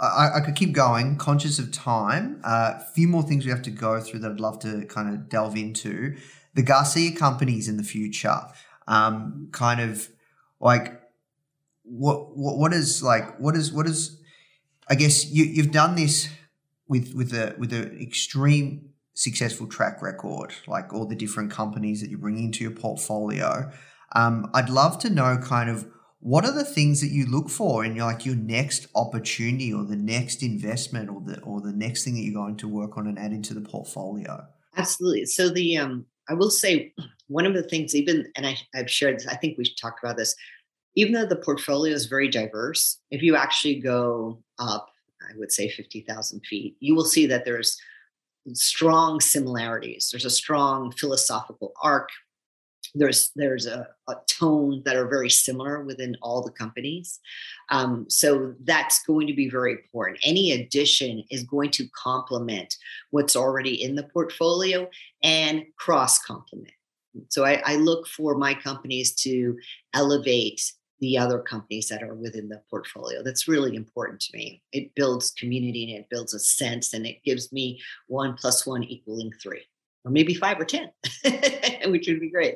I, 0.02 0.38
I, 0.38 0.40
could 0.40 0.56
keep 0.56 0.72
going, 0.72 1.18
conscious 1.18 1.60
of 1.60 1.74
time. 1.74 2.40
A 2.46 2.48
uh, 2.48 2.80
few 2.80 3.10
more 3.10 3.22
things 3.22 3.44
we 3.44 3.52
have 3.52 3.64
to 3.64 3.70
go 3.70 4.00
through 4.00 4.22
that 4.22 4.32
I'd 4.32 4.40
love 4.40 4.60
to 4.60 4.86
kind 4.86 5.10
of 5.10 5.28
delve 5.28 5.58
into. 5.58 6.16
The 6.54 6.64
Garcia 6.64 7.14
companies 7.14 7.68
in 7.68 7.76
the 7.76 7.84
future, 7.84 8.40
um, 8.88 9.50
kind 9.52 9.82
of 9.82 10.08
like 10.62 11.00
what 11.90 12.38
what 12.38 12.58
what 12.58 12.74
is 12.74 13.02
like 13.02 13.40
what 13.40 13.56
is 13.56 13.72
what 13.72 13.88
is 13.88 14.22
I 14.90 14.96
guess 14.96 15.30
you 15.30 15.44
you've 15.44 15.72
done 15.72 15.96
this 15.96 16.30
with 16.88 17.14
with 17.14 17.34
a 17.34 17.56
with 17.58 17.74
an 17.74 18.00
extreme 18.02 18.90
successful 19.14 19.68
track 19.68 20.02
record, 20.02 20.54
like 20.66 20.94
all 20.94 21.06
the 21.06 21.16
different 21.16 21.52
companies 21.52 22.00
that 22.02 22.10
you 22.10 22.18
bring 22.18 22.40
into 22.40 22.64
your 22.64 22.72
portfolio. 22.72 23.70
Um, 24.16 24.50
I'd 24.54 24.70
love 24.70 24.98
to 25.00 25.10
know 25.10 25.38
kind 25.38 25.70
of 25.70 25.86
what 26.22 26.46
are 26.46 26.54
the 26.54 26.64
things 26.64 27.02
that 27.02 27.10
you 27.10 27.26
look 27.26 27.50
for 27.50 27.84
in 27.84 27.96
your, 27.96 28.06
like 28.06 28.26
your 28.26 28.36
next 28.36 28.88
opportunity 28.96 29.74
or 29.74 29.84
the 29.84 29.98
next 29.98 30.42
investment 30.42 31.10
or 31.10 31.22
the 31.22 31.40
or 31.42 31.62
the 31.62 31.74
next 31.74 32.04
thing 32.04 32.16
that 32.16 32.22
you're 32.22 32.34
going 32.34 32.58
to 32.58 32.68
work 32.68 32.98
on 32.98 33.08
and 33.08 33.20
add 33.20 33.32
into 33.32 33.54
the 33.54 33.62
portfolio? 33.62 34.46
Absolutely. 34.78 35.26
So 35.26 35.50
the 35.50 35.78
um, 35.78 36.06
I 36.30 36.34
will 36.34 36.52
say 36.52 36.94
one 37.28 37.46
of 37.46 37.54
the 37.54 37.64
things, 37.64 37.96
even 37.96 38.26
and 38.36 38.48
I, 38.48 38.58
I've 38.74 38.90
shared 38.90 39.18
this, 39.18 39.28
I 39.28 39.36
think 39.36 39.58
we 39.58 39.66
talked 39.80 40.04
about 40.04 40.18
this. 40.18 40.36
Even 40.96 41.14
though 41.14 41.26
the 41.26 41.36
portfolio 41.36 41.94
is 41.94 42.06
very 42.06 42.28
diverse, 42.28 43.00
if 43.12 43.22
you 43.22 43.36
actually 43.36 43.80
go 43.80 44.42
up, 44.58 44.90
I 45.22 45.38
would 45.38 45.52
say 45.52 45.70
fifty 45.70 46.02
thousand 46.02 46.42
feet, 46.46 46.76
you 46.80 46.96
will 46.96 47.06
see 47.06 47.26
that 47.28 47.46
there's 47.46 47.78
strong 48.54 49.20
similarities. 49.20 50.10
There's 50.12 50.26
a 50.26 50.30
strong 50.30 50.92
philosophical 50.92 51.74
arc. 51.82 52.10
There's 52.96 53.32
there's 53.36 53.68
a, 53.68 53.88
a, 54.08 54.16
tone 54.28 54.82
that 54.86 54.96
are 54.96 55.08
very 55.08 55.30
similar 55.30 55.84
within 55.84 56.18
all 56.24 56.42
the 56.42 56.52
companies. 56.52 57.20
Um, 57.70 58.06
so 58.10 58.56
that's 58.64 59.04
going 59.04 59.28
to 59.28 59.34
be 59.34 59.48
very 59.48 59.74
important. 59.74 60.18
Any 60.24 60.54
addition 60.54 61.24
is 61.30 61.44
going 61.44 61.70
to 61.72 61.88
complement 61.96 62.76
what's 63.12 63.36
already 63.36 63.84
in 63.84 63.94
the 63.94 64.04
portfolio 64.04 64.90
and 65.22 65.66
cross 65.78 66.18
complement 66.18 66.74
so 67.28 67.46
I, 67.46 67.62
I 67.66 67.76
look 67.76 68.08
for 68.08 68.36
my 68.36 68.54
companies 68.54 69.14
to 69.16 69.58
elevate 69.94 70.72
the 71.00 71.18
other 71.18 71.40
companies 71.40 71.88
that 71.88 72.04
are 72.04 72.14
within 72.14 72.50
the 72.50 72.62
portfolio. 72.70 73.24
That's 73.24 73.48
really 73.48 73.76
important 73.76 74.20
to 74.22 74.38
me. 74.38 74.62
It 74.72 74.94
builds 74.96 75.32
community 75.32 75.94
and 75.94 76.02
it 76.04 76.10
builds 76.10 76.34
a 76.34 76.40
sense 76.40 76.94
and 76.94 77.06
it 77.06 77.24
gives 77.24 77.52
me 77.52 77.80
one 78.08 78.36
plus 78.36 78.66
one 78.66 78.84
equaling 78.84 79.32
three 79.42 79.66
or 80.06 80.12
maybe 80.12 80.34
five 80.34 80.60
or 80.60 80.66
10, 80.66 80.90
which 81.92 82.08
would 82.08 82.20
be 82.20 82.30
great. 82.30 82.56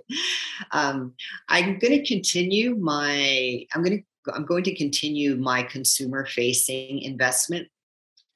Um, 0.72 1.14
I'm 1.50 1.78
going 1.78 1.94
to 2.00 2.06
continue 2.06 2.76
my, 2.76 3.66
I'm 3.74 3.84
going 3.84 4.00
to, 4.00 4.34
I'm 4.34 4.46
going 4.46 4.64
to 4.64 4.76
continue 4.76 5.36
my 5.36 5.64
consumer 5.64 6.26
facing 6.26 7.02
investment. 7.02 7.68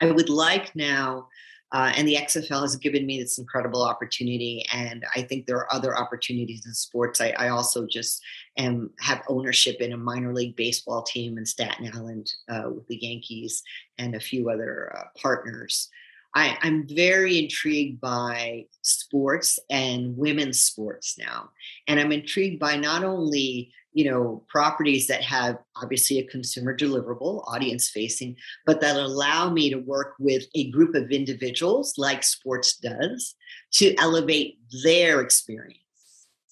I 0.02 0.12
would 0.12 0.30
like 0.30 0.76
now, 0.76 1.28
uh, 1.72 1.92
and 1.96 2.08
the 2.08 2.16
XFL 2.16 2.62
has 2.62 2.76
given 2.76 3.06
me 3.06 3.20
this 3.20 3.38
incredible 3.38 3.84
opportunity, 3.84 4.66
and 4.72 5.06
I 5.16 5.22
think 5.22 5.46
there 5.46 5.58
are 5.58 5.74
other 5.74 5.98
opportunities 5.98 6.66
in 6.66 6.74
sports. 6.74 7.20
I, 7.20 7.34
I 7.38 7.50
also 7.50 7.86
just 7.86 8.22
am 8.58 8.92
have 9.00 9.24
ownership 9.28 9.78
in 9.80 9.94
a 9.94 9.98
minor 9.98 10.34
league 10.34 10.56
baseball 10.56 11.04
team 11.04 11.38
in 11.38 11.46
Staten 11.46 11.90
Island 11.94 12.32
uh, 12.50 12.70
with 12.74 12.88
the 12.88 12.98
Yankees 12.98 13.64
and 13.98 14.16
a 14.16 14.20
few 14.20 14.50
other 14.50 14.96
uh, 14.96 15.04
partners. 15.22 15.90
I, 16.36 16.58
I'm 16.62 16.88
very 16.88 17.40
intrigued 17.40 18.00
by 18.00 18.66
sports 18.82 19.60
and 19.70 20.18
women's 20.18 20.60
sports 20.60 21.18
now. 21.18 21.50
And 21.88 22.00
I'm 22.00 22.12
intrigued 22.12 22.60
by 22.60 22.78
not 22.78 23.04
only 23.04 23.72
you 23.94 24.06
know 24.12 24.44
properties 24.48 25.08
that 25.08 25.24
have 25.24 25.58
obviously 25.82 26.20
a 26.20 26.28
consumer 26.28 26.78
deliverable 26.78 27.44
audience 27.48 27.90
facing 27.90 28.36
but 28.68 28.80
that 28.82 28.96
allow 28.96 29.50
me 29.50 29.72
to 29.72 29.78
work 29.78 30.14
with 30.20 30.44
a 30.54 30.70
group 30.70 30.94
of 30.94 31.10
individuals 31.10 31.96
like 31.98 32.22
sports 32.22 32.78
does 32.78 33.34
to 33.72 33.96
elevate 33.96 34.60
their 34.84 35.22
experience 35.22 35.80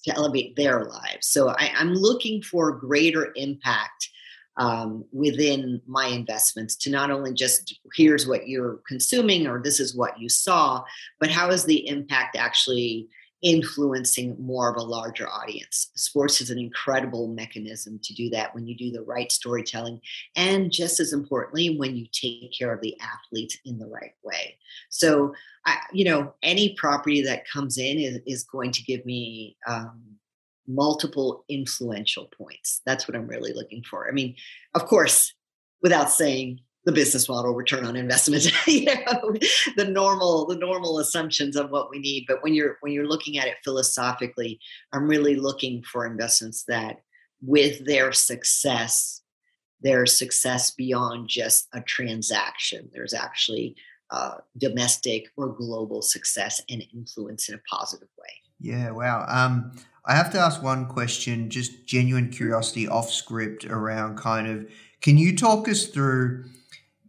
to 0.06 0.16
elevate 0.16 0.56
their 0.56 0.84
lives. 0.84 1.26
So 1.28 1.50
I, 1.50 1.72
i'm 1.76 1.92
looking 1.92 2.42
for 2.42 2.72
greater 2.72 3.32
impact 3.36 4.10
um, 4.58 5.04
within 5.12 5.82
my 5.86 6.06
investments 6.06 6.76
to 6.76 6.90
not 6.90 7.10
only 7.10 7.34
just 7.34 7.78
here's 7.94 8.26
what 8.26 8.48
you're 8.48 8.80
consuming 8.88 9.46
or 9.46 9.62
this 9.62 9.80
is 9.80 9.94
what 9.94 10.18
you 10.18 10.30
saw, 10.30 10.82
but 11.20 11.30
how 11.30 11.50
is 11.50 11.64
the 11.64 11.86
impact 11.86 12.36
actually 12.36 13.08
influencing 13.46 14.36
more 14.40 14.68
of 14.68 14.76
a 14.76 14.82
larger 14.82 15.28
audience. 15.28 15.92
Sports 15.94 16.40
is 16.40 16.50
an 16.50 16.58
incredible 16.58 17.28
mechanism 17.28 18.00
to 18.02 18.12
do 18.12 18.28
that 18.30 18.52
when 18.52 18.66
you 18.66 18.76
do 18.76 18.90
the 18.90 19.04
right 19.04 19.30
storytelling 19.30 20.00
and 20.34 20.72
just 20.72 20.98
as 20.98 21.12
importantly 21.12 21.78
when 21.78 21.94
you 21.94 22.06
take 22.10 22.50
care 22.58 22.74
of 22.74 22.80
the 22.80 22.98
athletes 23.00 23.56
in 23.64 23.78
the 23.78 23.86
right 23.86 24.14
way. 24.24 24.58
So, 24.90 25.32
I, 25.64 25.76
you 25.92 26.04
know, 26.04 26.34
any 26.42 26.74
property 26.74 27.22
that 27.22 27.48
comes 27.48 27.78
in 27.78 28.00
is, 28.00 28.18
is 28.26 28.42
going 28.42 28.72
to 28.72 28.82
give 28.82 29.06
me 29.06 29.56
um, 29.68 30.02
multiple 30.66 31.44
influential 31.48 32.28
points. 32.36 32.82
That's 32.84 33.06
what 33.06 33.16
I'm 33.16 33.28
really 33.28 33.52
looking 33.52 33.84
for. 33.88 34.08
I 34.08 34.10
mean, 34.10 34.34
of 34.74 34.86
course, 34.86 35.32
without 35.82 36.10
saying 36.10 36.58
the 36.86 36.92
business 36.92 37.28
model 37.28 37.52
return 37.52 37.84
on 37.84 37.96
investment 37.96 38.50
you 38.66 38.86
know 38.86 39.34
the 39.76 39.84
normal 39.84 40.46
the 40.46 40.56
normal 40.56 41.00
assumptions 41.00 41.56
of 41.56 41.70
what 41.70 41.90
we 41.90 41.98
need 41.98 42.24
but 42.26 42.42
when 42.42 42.54
you're 42.54 42.78
when 42.80 42.92
you're 42.92 43.08
looking 43.08 43.36
at 43.36 43.48
it 43.48 43.56
philosophically 43.62 44.58
i'm 44.94 45.06
really 45.06 45.34
looking 45.34 45.82
for 45.82 46.06
investments 46.06 46.64
that 46.66 47.02
with 47.42 47.84
their 47.84 48.12
success 48.12 49.20
their 49.82 50.06
success 50.06 50.70
beyond 50.70 51.28
just 51.28 51.68
a 51.74 51.80
transaction 51.82 52.88
there's 52.94 53.12
actually 53.12 53.76
uh, 54.10 54.36
domestic 54.56 55.24
or 55.36 55.48
global 55.48 56.00
success 56.00 56.62
and 56.70 56.84
influence 56.94 57.48
in 57.48 57.56
a 57.56 57.60
positive 57.68 58.08
way 58.16 58.30
yeah 58.60 58.90
wow 58.90 59.26
um 59.28 59.72
I 60.08 60.14
have 60.14 60.30
to 60.34 60.38
ask 60.38 60.62
one 60.62 60.86
question, 60.86 61.50
just 61.50 61.84
genuine 61.84 62.30
curiosity 62.30 62.86
off 62.86 63.10
script 63.10 63.64
around 63.64 64.16
kind 64.16 64.46
of 64.46 64.70
can 65.00 65.18
you 65.18 65.36
talk 65.36 65.68
us 65.68 65.86
through? 65.86 66.44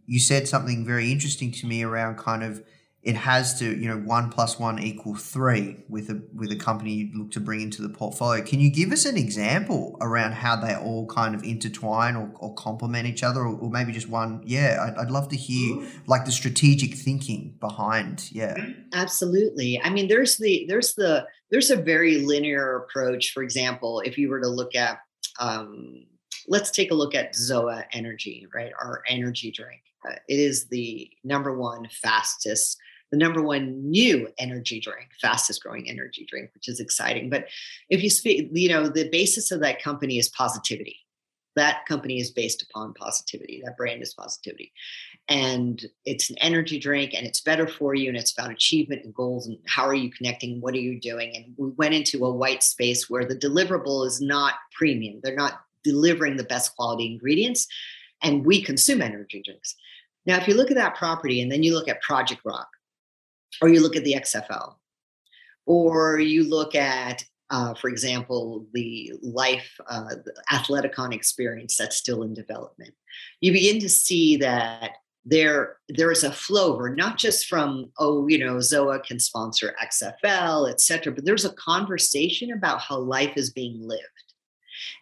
You 0.08 0.20
said 0.20 0.48
something 0.48 0.86
very 0.86 1.12
interesting 1.12 1.52
to 1.52 1.68
me 1.68 1.84
around 1.84 2.18
kind 2.18 2.44
of 2.44 2.64
it 3.08 3.16
has 3.16 3.58
to, 3.60 3.80
you 3.80 3.88
know, 3.88 4.00
one 4.00 4.30
plus 4.30 4.60
one 4.60 4.80
equal 4.80 5.16
three 5.16 5.78
with 5.88 6.10
a 6.10 6.22
with 6.34 6.52
a 6.52 6.58
company 6.58 6.94
you 6.94 7.18
look 7.18 7.32
to 7.32 7.40
bring 7.40 7.62
into 7.62 7.82
the 7.82 7.88
portfolio. 7.88 8.44
Can 8.44 8.60
you 8.60 8.70
give 8.70 8.92
us 8.92 9.06
an 9.06 9.16
example 9.16 9.98
around 10.02 10.34
how 10.34 10.58
they 10.58 10.76
all 10.76 11.06
kind 11.06 11.34
of 11.34 11.42
intertwine 11.44 12.18
or, 12.18 12.30
or 12.36 12.54
complement 12.56 13.08
each 13.08 13.24
other, 13.24 13.40
or, 13.40 13.56
or, 13.60 13.70
maybe 13.70 13.94
just 13.94 14.10
one? 14.10 14.42
Yeah, 14.44 14.80
I'd, 14.82 15.06
I'd 15.06 15.12
love 15.12 15.30
to 15.30 15.38
hear 15.38 15.88
like 16.08 16.26
the 16.26 16.34
strategic 16.34 16.96
thinking 16.96 17.56
behind. 17.62 18.30
Yeah, 18.32 18.58
absolutely. 18.94 19.80
I 19.82 19.90
mean, 19.90 20.10
there's 20.10 20.36
the 20.36 20.66
there's 20.68 20.94
the 20.96 21.26
there's 21.50 21.70
a 21.70 21.78
very 21.78 22.18
linear 22.18 22.76
approach. 22.76 23.32
For 23.32 23.42
example, 23.42 24.02
if 24.02 24.18
you 24.18 24.28
were 24.28 24.42
to 24.42 24.50
look 24.50 24.76
at, 24.76 25.00
um, 25.40 26.08
let's 26.50 26.72
take 26.72 26.92
a 26.92 26.96
look 26.96 27.16
at 27.16 27.36
Zoa 27.36 27.86
Energy, 27.94 28.48
right? 28.54 28.74
Our 28.82 29.02
energy 29.08 29.50
drink. 29.50 29.80
Uh, 30.08 30.16
it 30.28 30.40
is 30.40 30.68
the 30.68 31.10
number 31.24 31.58
one 31.58 31.88
fastest, 31.92 32.78
the 33.12 33.18
number 33.18 33.42
one 33.42 33.90
new 33.90 34.28
energy 34.38 34.80
drink, 34.80 35.10
fastest 35.22 35.64
growing 35.64 35.90
energy 35.90 36.26
drink, 36.30 36.50
which 36.54 36.68
is 36.68 36.80
exciting. 36.80 37.30
But 37.30 37.48
if 37.90 38.04
you 38.04 38.10
speak, 38.10 38.50
you 38.52 38.70
know, 38.70 38.88
the 38.88 39.10
basis 39.10 39.52
of 39.52 39.62
that 39.62 39.82
company 39.82 40.18
is 40.18 40.30
positivity. 40.30 40.98
That 41.56 41.88
company 41.88 42.20
is 42.20 42.30
based 42.30 42.62
upon 42.62 42.94
positivity. 42.94 43.64
That 43.66 43.78
brand 43.78 44.04
is 44.04 44.14
positivity. 44.14 44.72
And 45.28 45.84
it's 46.06 46.30
an 46.30 46.38
energy 46.40 46.80
drink 46.80 47.16
and 47.16 47.26
it's 47.26 47.42
better 47.42 47.68
for 47.68 47.96
you 47.96 48.10
and 48.10 48.18
it's 48.18 48.32
about 48.32 48.52
achievement 48.52 49.04
and 49.04 49.14
goals 49.14 49.48
and 49.48 49.58
how 49.66 49.86
are 49.88 49.96
you 49.96 50.12
connecting? 50.12 50.62
What 50.62 50.76
are 50.76 50.80
you 50.80 51.00
doing? 51.00 51.36
And 51.36 51.56
we 51.58 51.70
went 51.72 51.96
into 51.96 52.24
a 52.26 52.32
white 52.32 52.62
space 52.62 53.10
where 53.10 53.26
the 53.26 53.36
deliverable 53.36 54.06
is 54.06 54.22
not 54.22 54.54
premium. 54.72 55.20
They're 55.24 55.36
not 55.36 55.62
delivering 55.84 56.38
the 56.38 56.44
best 56.44 56.76
quality 56.76 57.12
ingredients 57.12 57.68
and 58.22 58.46
we 58.46 58.62
consume 58.62 59.02
energy 59.02 59.42
drinks 59.44 59.76
now 60.28 60.38
if 60.38 60.48
you 60.48 60.54
look 60.54 60.70
at 60.70 60.78
that 60.78 60.96
property 60.96 61.42
and 61.42 61.52
then 61.52 61.64
you 61.64 61.74
look 61.74 61.88
at 61.88 62.02
project 62.02 62.42
rock 62.46 62.70
or 63.62 63.70
you 63.70 63.82
look 63.82 63.96
at 63.96 64.04
the 64.04 64.14
xfl 64.14 64.76
or 65.66 66.20
you 66.20 66.48
look 66.48 66.76
at 66.76 67.24
uh, 67.50 67.74
for 67.76 67.90
example, 67.90 68.66
the 68.74 69.14
life 69.22 69.80
uh, 69.88 70.16
athleticon 70.52 71.14
experience 71.14 71.78
that's 71.78 71.96
still 71.96 72.24
in 72.24 72.34
development. 72.34 72.94
You 73.40 73.54
begin 73.54 73.80
to 73.80 73.88
see 73.90 74.36
that 74.38 74.98
there 75.28 75.78
there 75.90 76.12
is 76.12 76.24
a 76.24 76.32
flow 76.32 76.74
over 76.74 76.96
not 76.96 77.18
just 77.18 77.48
from 77.48 77.92
oh 78.00 78.28
you 78.28 78.38
know 78.38 78.56
zoa 78.56 79.04
can 79.04 79.20
sponsor 79.20 79.76
xfl 79.84 80.70
et 80.70 80.80
cetera 80.80 81.12
but 81.12 81.26
there's 81.26 81.44
a 81.44 81.54
conversation 81.54 82.54
about 82.54 82.80
how 82.80 82.98
life 82.98 83.34
is 83.36 83.50
being 83.52 83.86
lived 83.86 84.27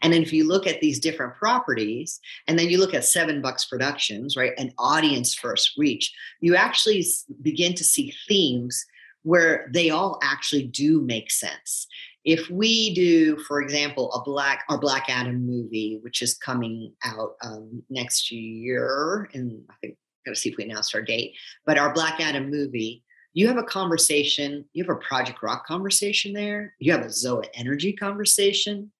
and 0.02 0.12
then 0.12 0.22
if 0.22 0.34
you 0.34 0.48
look 0.48 0.68
at 0.68 0.82
these 0.82 1.00
different 1.00 1.36
properties 1.36 2.20
and 2.48 2.58
then 2.58 2.70
you 2.70 2.78
look 2.78 2.94
at 2.94 3.06
seven 3.06 3.42
bucks 3.42 3.66
productions 3.66 4.36
right 4.36 4.54
an 4.58 4.72
audience 4.78 5.34
first 5.34 5.74
reach 5.78 6.14
you 6.42 6.56
actually 6.56 7.06
begin 7.42 7.74
to 7.74 7.84
see 7.84 8.14
themes 8.28 8.86
where 9.24 9.70
they 9.74 9.90
all 9.90 10.20
actually 10.22 10.64
do 10.64 11.02
make 11.02 11.32
sense 11.32 11.88
if 12.26 12.50
we 12.50 12.94
do, 12.96 13.38
for 13.38 13.62
example, 13.62 14.12
a 14.14 14.24
black 14.24 14.64
our 14.68 14.80
Black 14.80 15.06
Adam 15.10 15.46
movie, 15.46 16.00
which 16.02 16.22
is 16.24 16.34
coming 16.34 16.92
out 17.06 17.36
um, 17.44 17.84
next 17.90 18.32
year, 18.32 19.30
and 19.34 19.62
I 19.70 19.74
think 19.80 19.94
I'm 19.94 20.32
gonna 20.32 20.36
see 20.36 20.50
if 20.50 20.58
we 20.58 20.64
announced 20.64 20.96
our 20.96 21.04
date. 21.04 21.36
But 21.66 21.78
our 21.78 21.94
Black 21.94 22.20
Adam 22.20 22.50
movie, 22.50 23.04
you 23.34 23.48
have 23.48 23.58
a 23.58 23.64
conversation, 23.64 24.66
you 24.74 24.84
have 24.84 24.96
a 24.96 25.00
Project 25.00 25.44
Rock 25.44 25.68
conversation 25.68 26.34
there, 26.34 26.74
you 26.80 26.92
have 26.92 27.04
a 27.04 27.10
Zoa 27.10 27.46
Energy 27.54 27.94
conversation. 27.94 28.92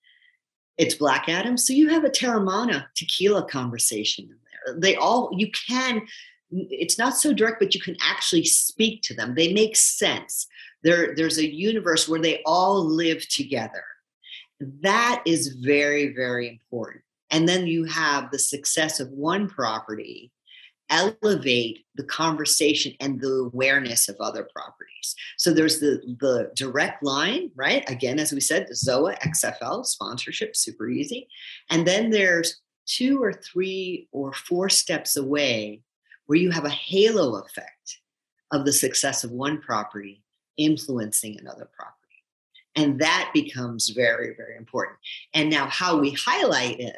It's 0.78 0.96
Black 0.96 1.30
Adam, 1.30 1.58
so 1.58 1.74
you 1.74 1.90
have 1.90 2.04
a 2.04 2.10
Teremana 2.10 2.86
tequila 2.96 3.48
conversation 3.48 4.26
in 4.26 4.38
there. 4.44 4.80
They 4.80 4.96
all 4.96 5.30
you 5.34 5.50
can. 5.68 6.02
It's 6.52 6.98
not 6.98 7.18
so 7.18 7.34
direct, 7.34 7.60
but 7.60 7.74
you 7.74 7.82
can 7.82 7.98
actually 8.02 8.46
speak 8.46 9.02
to 9.04 9.14
them. 9.14 9.36
They 9.36 9.52
make 9.54 9.76
sense 9.76 10.48
there, 10.86 11.16
there's 11.16 11.40
a 11.40 11.54
universe 11.54 12.08
where 12.08 12.22
they 12.22 12.44
all 12.46 12.86
live 12.86 13.28
together. 13.28 13.84
That 14.60 15.24
is 15.26 15.58
very, 15.60 16.14
very 16.14 16.48
important. 16.48 17.04
And 17.32 17.50
then 17.50 17.66
you 17.66 17.86
have 17.86 18.30
the 18.30 18.38
success 18.38 19.00
of 19.00 19.10
one 19.10 19.50
property 19.50 20.32
elevate 20.90 21.86
the 21.96 22.04
conversation 22.04 22.94
and 23.00 23.20
the 23.20 23.50
awareness 23.52 24.08
of 24.08 24.18
other 24.20 24.48
properties. 24.54 25.16
So 25.38 25.54
there's 25.54 25.80
the 25.80 26.02
the 26.20 26.52
direct 26.56 27.04
line, 27.04 27.52
right? 27.56 27.88
Again, 27.90 28.20
as 28.20 28.32
we 28.32 28.40
said, 28.40 28.68
the 28.68 28.76
ZOA 28.76 29.18
XFL 29.20 29.86
sponsorship, 29.86 30.56
super 30.56 30.90
easy. 30.90 31.28
And 31.70 31.88
then 31.88 32.10
there's 32.10 32.62
two 32.86 33.22
or 33.22 33.34
three 33.34 34.08
or 34.12 34.34
four 34.34 34.70
steps 34.70 35.18
away 35.18 35.82
where 36.28 36.40
you 36.40 36.52
have 36.52 36.66
a 36.66 36.70
halo 36.70 37.36
effect 37.38 38.00
of 38.52 38.66
the 38.66 38.74
success 38.74 39.24
of 39.24 39.32
one 39.32 39.60
property 39.60 40.24
influencing 40.58 41.38
another 41.40 41.70
property. 41.76 41.96
And 42.76 43.00
that 43.00 43.32
becomes 43.34 43.90
very, 43.90 44.36
very 44.36 44.58
important. 44.58 44.98
And 45.34 45.50
now, 45.50 45.68
how 45.68 45.98
we 45.98 46.12
highlight 46.12 46.80
it 46.80 46.98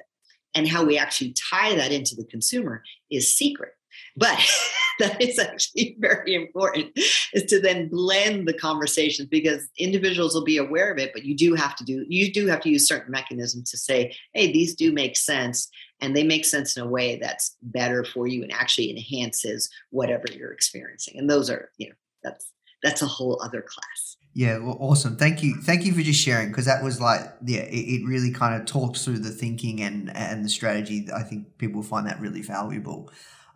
and 0.56 0.68
how 0.68 0.84
we 0.84 0.98
actually 0.98 1.34
tie 1.34 1.76
that 1.76 1.92
into 1.92 2.16
the 2.16 2.26
consumer 2.26 2.84
is 3.12 3.36
secret. 3.36 3.77
But 4.18 4.38
that 5.00 5.22
is 5.22 5.40
actually 5.40 5.96
very 6.00 6.36
important 6.36 6.92
is 7.34 7.44
to 7.46 7.62
then 7.62 7.88
blend 7.88 8.48
the 8.48 8.54
conversations 8.54 9.28
because 9.30 9.70
individuals 9.78 10.34
will 10.34 10.44
be 10.44 10.58
aware 10.58 10.92
of 10.92 10.98
it, 10.98 11.12
but 11.14 11.24
you 11.24 11.36
do 11.36 11.54
have 11.54 11.76
to 11.78 11.84
do 11.84 12.06
you 12.10 12.34
do 12.34 12.48
have 12.48 12.62
to 12.62 12.70
use 12.70 12.88
certain 12.88 13.12
mechanisms 13.12 13.72
to 13.72 13.78
say, 13.78 14.16
hey, 14.34 14.52
these 14.52 14.76
do 14.76 14.92
make 14.92 15.16
sense 15.16 15.70
and 16.02 16.16
they 16.16 16.24
make 16.24 16.46
sense 16.46 16.78
in 16.78 16.84
a 16.84 16.88
way 16.88 17.18
that's 17.18 17.56
better 17.62 18.04
for 18.04 18.28
you 18.28 18.44
and 18.44 18.52
actually 18.52 18.90
enhances 18.90 19.70
whatever 19.92 20.26
you're 20.32 20.52
experiencing. 20.52 21.18
And 21.18 21.30
those 21.30 21.50
are, 21.50 21.70
you 21.78 21.90
know, 21.90 21.96
that's 22.24 22.52
that's 22.84 23.02
a 23.02 23.08
whole 23.08 23.42
other 23.44 23.62
class. 23.62 24.18
Yeah, 24.34 24.60
well, 24.60 24.78
awesome. 24.80 25.18
Thank 25.18 25.42
you. 25.42 25.56
Thank 25.64 25.84
you 25.84 25.94
for 25.94 26.02
just 26.02 26.22
sharing 26.22 26.50
because 26.50 26.66
that 26.66 26.84
was 26.84 27.02
like, 27.02 27.22
yeah, 27.44 27.62
it, 27.62 28.02
it, 28.02 28.06
really 28.06 28.32
kind 28.32 28.54
of 28.54 28.68
talks 28.68 29.04
through 29.04 29.18
the 29.18 29.32
thinking 29.32 29.82
and 29.82 30.16
and 30.16 30.46
the 30.46 30.50
strategy. 30.50 31.08
I 31.14 31.24
think 31.24 31.58
people 31.58 31.82
find 31.82 32.06
that 32.06 32.20
really 32.20 32.44
valuable. 32.44 33.10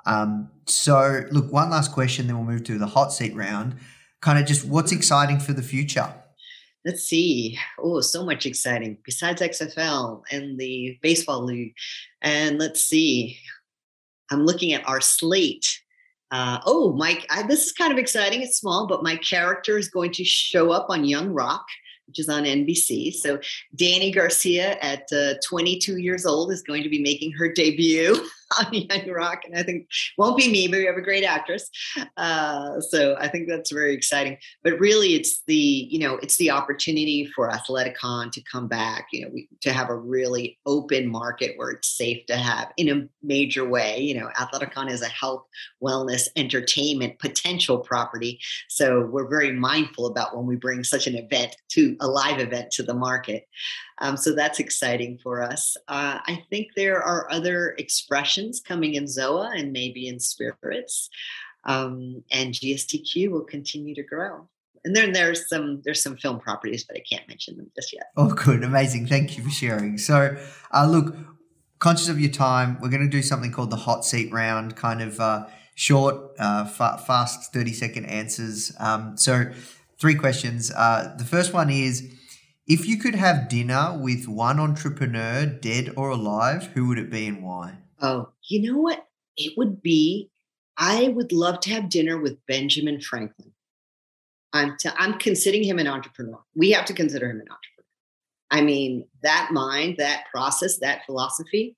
Um, 0.05 0.49
so, 0.65 1.23
look, 1.31 1.51
one 1.51 1.69
last 1.69 1.91
question, 1.91 2.27
then 2.27 2.37
we'll 2.37 2.45
move 2.45 2.63
to 2.65 2.77
the 2.77 2.87
hot 2.87 3.13
seat 3.13 3.35
round. 3.35 3.75
Kind 4.21 4.39
of 4.39 4.45
just 4.45 4.65
what's 4.65 4.91
exciting 4.91 5.39
for 5.39 5.53
the 5.53 5.63
future? 5.63 6.13
Let's 6.85 7.03
see. 7.03 7.57
Oh, 7.79 8.01
so 8.01 8.25
much 8.25 8.45
exciting 8.45 8.97
besides 9.05 9.41
XFL 9.41 10.23
and 10.31 10.59
the 10.59 10.97
baseball 11.01 11.43
league. 11.43 11.73
And 12.21 12.57
let's 12.57 12.81
see. 12.83 13.37
I'm 14.31 14.45
looking 14.45 14.73
at 14.73 14.87
our 14.87 15.01
slate. 15.01 15.79
Uh, 16.31 16.59
oh, 16.65 16.93
Mike, 16.93 17.27
I, 17.29 17.43
this 17.43 17.65
is 17.65 17.71
kind 17.71 17.91
of 17.91 17.99
exciting. 17.99 18.41
It's 18.41 18.57
small, 18.57 18.87
but 18.87 19.03
my 19.03 19.17
character 19.17 19.77
is 19.77 19.89
going 19.89 20.11
to 20.13 20.23
show 20.23 20.71
up 20.71 20.87
on 20.89 21.05
Young 21.05 21.33
Rock 21.33 21.65
which 22.11 22.19
is 22.19 22.27
on 22.27 22.43
NBC. 22.43 23.13
So 23.13 23.39
Dany 23.77 24.13
Garcia 24.13 24.77
at 24.81 25.03
uh, 25.13 25.35
22 25.47 25.97
years 25.97 26.25
old 26.25 26.51
is 26.51 26.61
going 26.61 26.83
to 26.83 26.89
be 26.89 27.01
making 27.01 27.31
her 27.31 27.53
debut 27.53 28.17
on 28.59 28.73
Young 28.73 29.09
Rock, 29.09 29.41
and 29.45 29.57
I 29.57 29.63
think 29.63 29.87
won't 30.17 30.37
be 30.37 30.51
me, 30.51 30.67
but 30.67 30.77
we 30.77 30.85
have 30.85 30.97
a 30.97 31.01
great 31.01 31.23
actress. 31.23 31.69
Uh, 32.17 32.79
so 32.81 33.15
I 33.19 33.27
think 33.27 33.47
that's 33.47 33.71
very 33.71 33.93
exciting. 33.93 34.37
But 34.63 34.79
really, 34.79 35.15
it's 35.15 35.43
the 35.47 35.55
you 35.55 35.99
know 35.99 36.15
it's 36.21 36.37
the 36.37 36.51
opportunity 36.51 37.29
for 37.35 37.49
Athleticon 37.49 38.31
to 38.31 38.41
come 38.51 38.67
back. 38.67 39.07
You 39.11 39.23
know, 39.23 39.31
we, 39.33 39.47
to 39.61 39.73
have 39.73 39.89
a 39.89 39.95
really 39.95 40.59
open 40.65 41.07
market 41.07 41.53
where 41.57 41.69
it's 41.69 41.87
safe 41.87 42.25
to 42.27 42.35
have 42.35 42.71
in 42.77 42.89
a 42.89 43.07
major 43.23 43.67
way. 43.67 43.99
You 43.99 44.19
know, 44.19 44.29
Athleticon 44.37 44.89
is 44.89 45.01
a 45.01 45.07
health, 45.07 45.45
wellness, 45.83 46.27
entertainment 46.35 47.19
potential 47.19 47.79
property. 47.79 48.39
So 48.69 49.05
we're 49.05 49.29
very 49.29 49.51
mindful 49.51 50.07
about 50.07 50.35
when 50.35 50.45
we 50.45 50.55
bring 50.55 50.83
such 50.83 51.07
an 51.07 51.15
event 51.15 51.55
to 51.69 51.95
a 51.99 52.07
live 52.07 52.39
event 52.39 52.71
to 52.71 52.83
the 52.83 52.93
market. 52.93 53.47
Um, 54.01 54.17
so 54.17 54.33
that's 54.33 54.59
exciting 54.59 55.19
for 55.21 55.41
us. 55.41 55.77
Uh, 55.87 56.19
I 56.25 56.43
think 56.49 56.69
there 56.75 57.01
are 57.01 57.31
other 57.31 57.75
expressions 57.77 58.40
coming 58.67 58.95
in 58.95 59.05
ZOA 59.05 59.59
and 59.59 59.71
maybe 59.71 60.07
in 60.07 60.19
spirits. 60.19 61.09
Um, 61.65 62.23
and 62.31 62.53
GSTQ 62.53 63.29
will 63.29 63.43
continue 63.43 63.93
to 63.95 64.03
grow. 64.03 64.47
And 64.83 64.95
then 64.95 65.11
there's 65.11 65.47
some 65.47 65.81
there's 65.85 66.01
some 66.01 66.17
film 66.17 66.39
properties, 66.39 66.83
but 66.83 66.97
I 66.97 67.03
can't 67.07 67.27
mention 67.27 67.57
them 67.57 67.69
just 67.75 67.93
yet. 67.93 68.05
Oh, 68.17 68.29
good, 68.33 68.63
amazing! 68.63 69.05
Thank 69.05 69.37
you 69.37 69.43
for 69.43 69.51
sharing. 69.51 69.99
So, 69.99 70.35
uh, 70.73 70.87
look, 70.87 71.15
conscious 71.77 72.09
of 72.09 72.19
your 72.19 72.31
time, 72.31 72.79
we're 72.81 72.89
going 72.89 73.03
to 73.03 73.09
do 73.09 73.21
something 73.21 73.51
called 73.51 73.69
the 73.69 73.75
hot 73.75 74.05
seat 74.05 74.31
round, 74.33 74.75
kind 74.75 75.03
of 75.03 75.19
uh, 75.19 75.45
short, 75.75 76.31
uh, 76.39 76.65
fa- 76.65 76.99
fast, 77.05 77.53
thirty 77.53 77.73
second 77.73 78.05
answers. 78.05 78.73
Um, 78.79 79.17
so, 79.17 79.51
three 79.99 80.15
questions. 80.15 80.71
Uh, 80.71 81.13
the 81.15 81.25
first 81.25 81.53
one 81.53 81.69
is 81.69 82.11
if 82.67 82.87
you 82.87 82.97
could 82.97 83.15
have 83.15 83.49
dinner 83.49 83.97
with 83.99 84.27
one 84.27 84.59
entrepreneur, 84.59 85.45
dead 85.45 85.93
or 85.95 86.09
alive, 86.09 86.67
who 86.73 86.87
would 86.87 86.97
it 86.97 87.11
be 87.11 87.27
and 87.27 87.43
why? 87.43 87.77
Oh, 88.01 88.29
you 88.43 88.61
know 88.61 88.79
what? 88.79 89.07
It 89.37 89.53
would 89.57 89.81
be, 89.81 90.29
I 90.77 91.09
would 91.09 91.31
love 91.31 91.59
to 91.61 91.69
have 91.69 91.89
dinner 91.89 92.19
with 92.19 92.45
Benjamin 92.47 92.99
Franklin. 92.99 93.51
I'm, 94.53 94.75
t- 94.77 94.89
I'm 94.97 95.17
considering 95.19 95.63
him 95.63 95.79
an 95.79 95.87
entrepreneur. 95.87 96.39
We 96.55 96.71
have 96.71 96.85
to 96.85 96.93
consider 96.93 97.29
him 97.29 97.39
an 97.39 97.47
entrepreneur. 97.47 97.61
I 98.49 98.61
mean, 98.61 99.07
that 99.23 99.49
mind, 99.51 99.95
that 99.97 100.25
process, 100.31 100.79
that 100.79 101.05
philosophy. 101.05 101.75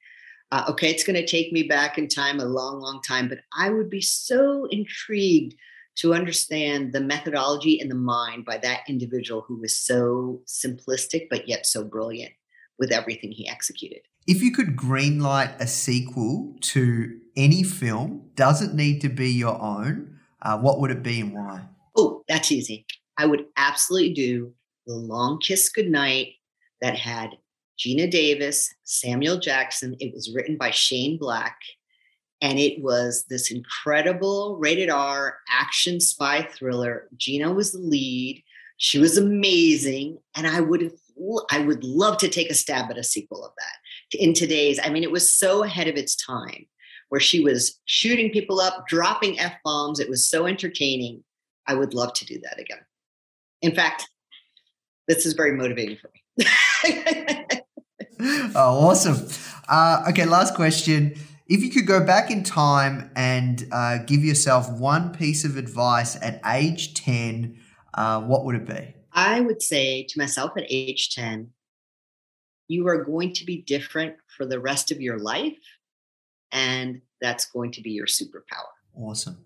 Uh, 0.51 0.65
okay, 0.69 0.89
it's 0.89 1.03
going 1.03 1.15
to 1.15 1.25
take 1.25 1.51
me 1.51 1.63
back 1.63 1.97
in 1.97 2.07
time 2.07 2.39
a 2.39 2.45
long, 2.45 2.79
long 2.79 3.01
time, 3.01 3.27
but 3.27 3.39
I 3.57 3.69
would 3.69 3.89
be 3.89 4.01
so 4.01 4.65
intrigued 4.71 5.55
to 5.95 6.13
understand 6.13 6.93
the 6.93 7.01
methodology 7.01 7.79
and 7.79 7.91
the 7.91 7.95
mind 7.95 8.45
by 8.45 8.57
that 8.57 8.81
individual 8.87 9.41
who 9.41 9.57
was 9.59 9.75
so 9.75 10.41
simplistic 10.47 11.27
but 11.29 11.47
yet 11.47 11.65
so 11.65 11.83
brilliant 11.83 12.31
with 12.79 12.91
everything 12.91 13.31
he 13.31 13.47
executed. 13.47 14.01
If 14.25 14.41
you 14.41 14.51
could 14.51 14.75
greenlight 14.75 15.59
a 15.59 15.67
sequel 15.67 16.55
to 16.61 17.19
any 17.35 17.63
film, 17.63 18.29
doesn't 18.35 18.73
need 18.73 19.01
to 19.01 19.09
be 19.09 19.29
your 19.29 19.61
own, 19.61 20.19
uh, 20.41 20.57
what 20.57 20.79
would 20.79 20.91
it 20.91 21.03
be 21.03 21.21
and 21.21 21.33
why? 21.33 21.61
Oh, 21.97 22.23
that's 22.27 22.51
easy. 22.51 22.85
I 23.17 23.25
would 23.25 23.45
absolutely 23.57 24.13
do 24.13 24.53
The 24.87 24.95
Long 24.95 25.39
Kiss 25.39 25.69
Goodnight 25.69 26.33
that 26.81 26.97
had 26.97 27.31
Geena 27.77 28.09
Davis, 28.09 28.73
Samuel 28.83 29.39
Jackson. 29.39 29.95
It 29.99 30.13
was 30.13 30.31
written 30.33 30.57
by 30.57 30.71
Shane 30.71 31.17
Black 31.17 31.57
and 32.43 32.59
it 32.59 32.83
was 32.83 33.23
this 33.29 33.49
incredible 33.51 34.57
rated 34.57 34.89
R 34.89 35.37
action 35.49 36.01
spy 36.01 36.43
thriller. 36.43 37.07
Geena 37.17 37.55
was 37.55 37.71
the 37.71 37.79
lead. 37.79 38.43
She 38.77 38.99
was 38.99 39.17
amazing, 39.17 40.17
and 40.35 40.45
I 40.45 40.59
would 40.59 40.91
I 41.49 41.59
would 41.59 41.85
love 41.85 42.17
to 42.17 42.27
take 42.27 42.49
a 42.49 42.53
stab 42.53 42.91
at 42.91 42.97
a 42.97 43.03
sequel 43.03 43.45
of 43.45 43.53
that 43.57 43.77
in 44.15 44.33
today's. 44.33 44.79
I 44.83 44.89
mean, 44.89 45.03
it 45.03 45.11
was 45.11 45.33
so 45.33 45.63
ahead 45.63 45.87
of 45.87 45.95
its 45.95 46.15
time, 46.15 46.65
where 47.09 47.21
she 47.21 47.43
was 47.43 47.79
shooting 47.85 48.31
people 48.31 48.59
up, 48.59 48.87
dropping 48.87 49.39
f 49.39 49.53
bombs. 49.63 49.99
It 49.99 50.09
was 50.09 50.27
so 50.27 50.45
entertaining. 50.45 51.23
I 51.67 51.75
would 51.75 51.93
love 51.93 52.13
to 52.13 52.25
do 52.25 52.39
that 52.41 52.59
again. 52.59 52.79
In 53.61 53.73
fact, 53.73 54.09
this 55.07 55.25
is 55.25 55.33
very 55.33 55.55
motivating 55.55 55.97
for 55.97 56.09
me. 56.13 56.45
oh, 58.55 58.89
awesome! 58.89 59.27
Uh, 59.67 60.05
okay, 60.09 60.25
last 60.25 60.55
question 60.55 61.15
if 61.47 61.61
you 61.61 61.69
could 61.69 61.85
go 61.85 62.03
back 62.03 62.31
in 62.31 62.43
time 62.43 63.11
and 63.15 63.67
uh, 63.71 63.97
give 63.99 64.23
yourself 64.23 64.71
one 64.71 65.11
piece 65.11 65.43
of 65.43 65.57
advice 65.57 66.15
at 66.21 66.39
age 66.45 66.93
10, 66.93 67.57
uh, 67.93 68.21
what 68.21 68.45
would 68.45 68.55
it 68.55 68.65
be? 68.65 68.95
I 69.11 69.41
would 69.41 69.61
say 69.61 70.03
to 70.09 70.19
myself 70.19 70.51
at 70.57 70.63
age 70.69 71.13
10, 71.13 71.51
you 72.67 72.87
are 72.87 73.03
going 73.03 73.33
to 73.33 73.45
be 73.45 73.61
different 73.61 74.15
for 74.35 74.45
the 74.45 74.59
rest 74.59 74.91
of 74.91 75.01
your 75.01 75.19
life. 75.19 75.57
And 76.51 77.01
that's 77.21 77.45
going 77.45 77.71
to 77.71 77.81
be 77.81 77.91
your 77.91 78.05
superpower. 78.05 78.73
Awesome. 78.95 79.37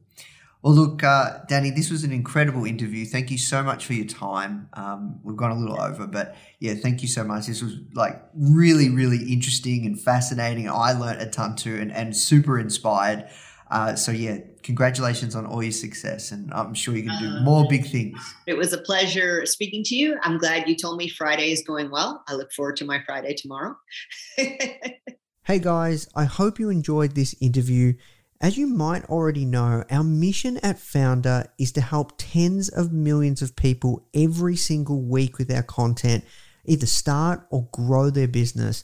Well, 0.63 0.73
look, 0.73 1.03
uh, 1.03 1.45
Dany, 1.49 1.73
this 1.73 1.91
was 1.91 2.03
an 2.03 2.11
incredible 2.11 2.65
interview. 2.65 3.05
Thank 3.05 3.29
you 3.29 3.37
so 3.37 3.63
much 3.63 3.85
for 3.85 3.93
your 3.93 4.07
time. 4.07 4.67
Um, 4.73 5.19
we've 5.23 5.37
gone 5.37 5.51
a 5.51 5.57
little 5.57 5.79
over, 5.79 6.07
but 6.07 6.35
yeah, 6.59 6.73
thank 6.73 7.01
you 7.01 7.07
so 7.07 7.23
much. 7.23 7.45
This 7.45 7.61
was 7.61 7.75
like 7.93 8.21
really, 8.33 8.89
really 8.89 9.31
interesting 9.31 9.85
and 9.85 9.99
fascinating. 9.99 10.67
I 10.67 10.93
learned 10.93 11.21
a 11.21 11.27
ton 11.27 11.55
too 11.55 11.75
and, 11.75 11.91
and 11.91 12.17
super 12.17 12.59
inspired. 12.59 13.29
Uh, 13.69 13.95
so 13.95 14.11
yeah, 14.11 14.39
congratulations 14.63 15.35
on 15.35 15.45
all 15.45 15.61
your 15.61 15.71
success, 15.71 16.31
and 16.31 16.51
I'm 16.53 16.73
sure 16.73 16.95
you're 16.95 17.07
going 17.07 17.19
to 17.19 17.29
do 17.29 17.35
uh, 17.37 17.41
more 17.41 17.67
big 17.69 17.85
things. 17.87 18.17
It 18.45 18.57
was 18.57 18.73
a 18.73 18.77
pleasure 18.77 19.45
speaking 19.45 19.83
to 19.85 19.95
you. 19.95 20.17
I'm 20.23 20.37
glad 20.37 20.67
you 20.69 20.75
told 20.75 20.97
me 20.97 21.09
Friday 21.09 21.51
is 21.51 21.63
going 21.63 21.91
well. 21.91 22.23
I 22.27 22.33
look 22.33 22.51
forward 22.53 22.77
to 22.77 22.85
my 22.85 23.01
Friday 23.05 23.33
tomorrow. 23.33 23.77
hey 24.37 25.59
guys, 25.59 26.07
I 26.15 26.25
hope 26.25 26.59
you 26.59 26.69
enjoyed 26.69 27.15
this 27.15 27.35
interview. 27.41 27.93
As 28.39 28.55
you 28.57 28.67
might 28.67 29.03
already 29.05 29.45
know, 29.45 29.83
our 29.89 30.03
mission 30.03 30.57
at 30.57 30.77
Foundr 30.77 31.47
is 31.57 31.71
to 31.71 31.81
help 31.81 32.13
tens 32.17 32.69
of 32.69 32.93
millions 32.93 33.41
of 33.41 33.55
people 33.55 34.07
every 34.13 34.55
single 34.55 35.01
week 35.01 35.39
with 35.39 35.51
our 35.51 35.63
content 35.63 36.23
either 36.67 36.85
start 36.85 37.47
or 37.49 37.67
grow 37.71 38.09
their 38.09 38.27
business, 38.27 38.83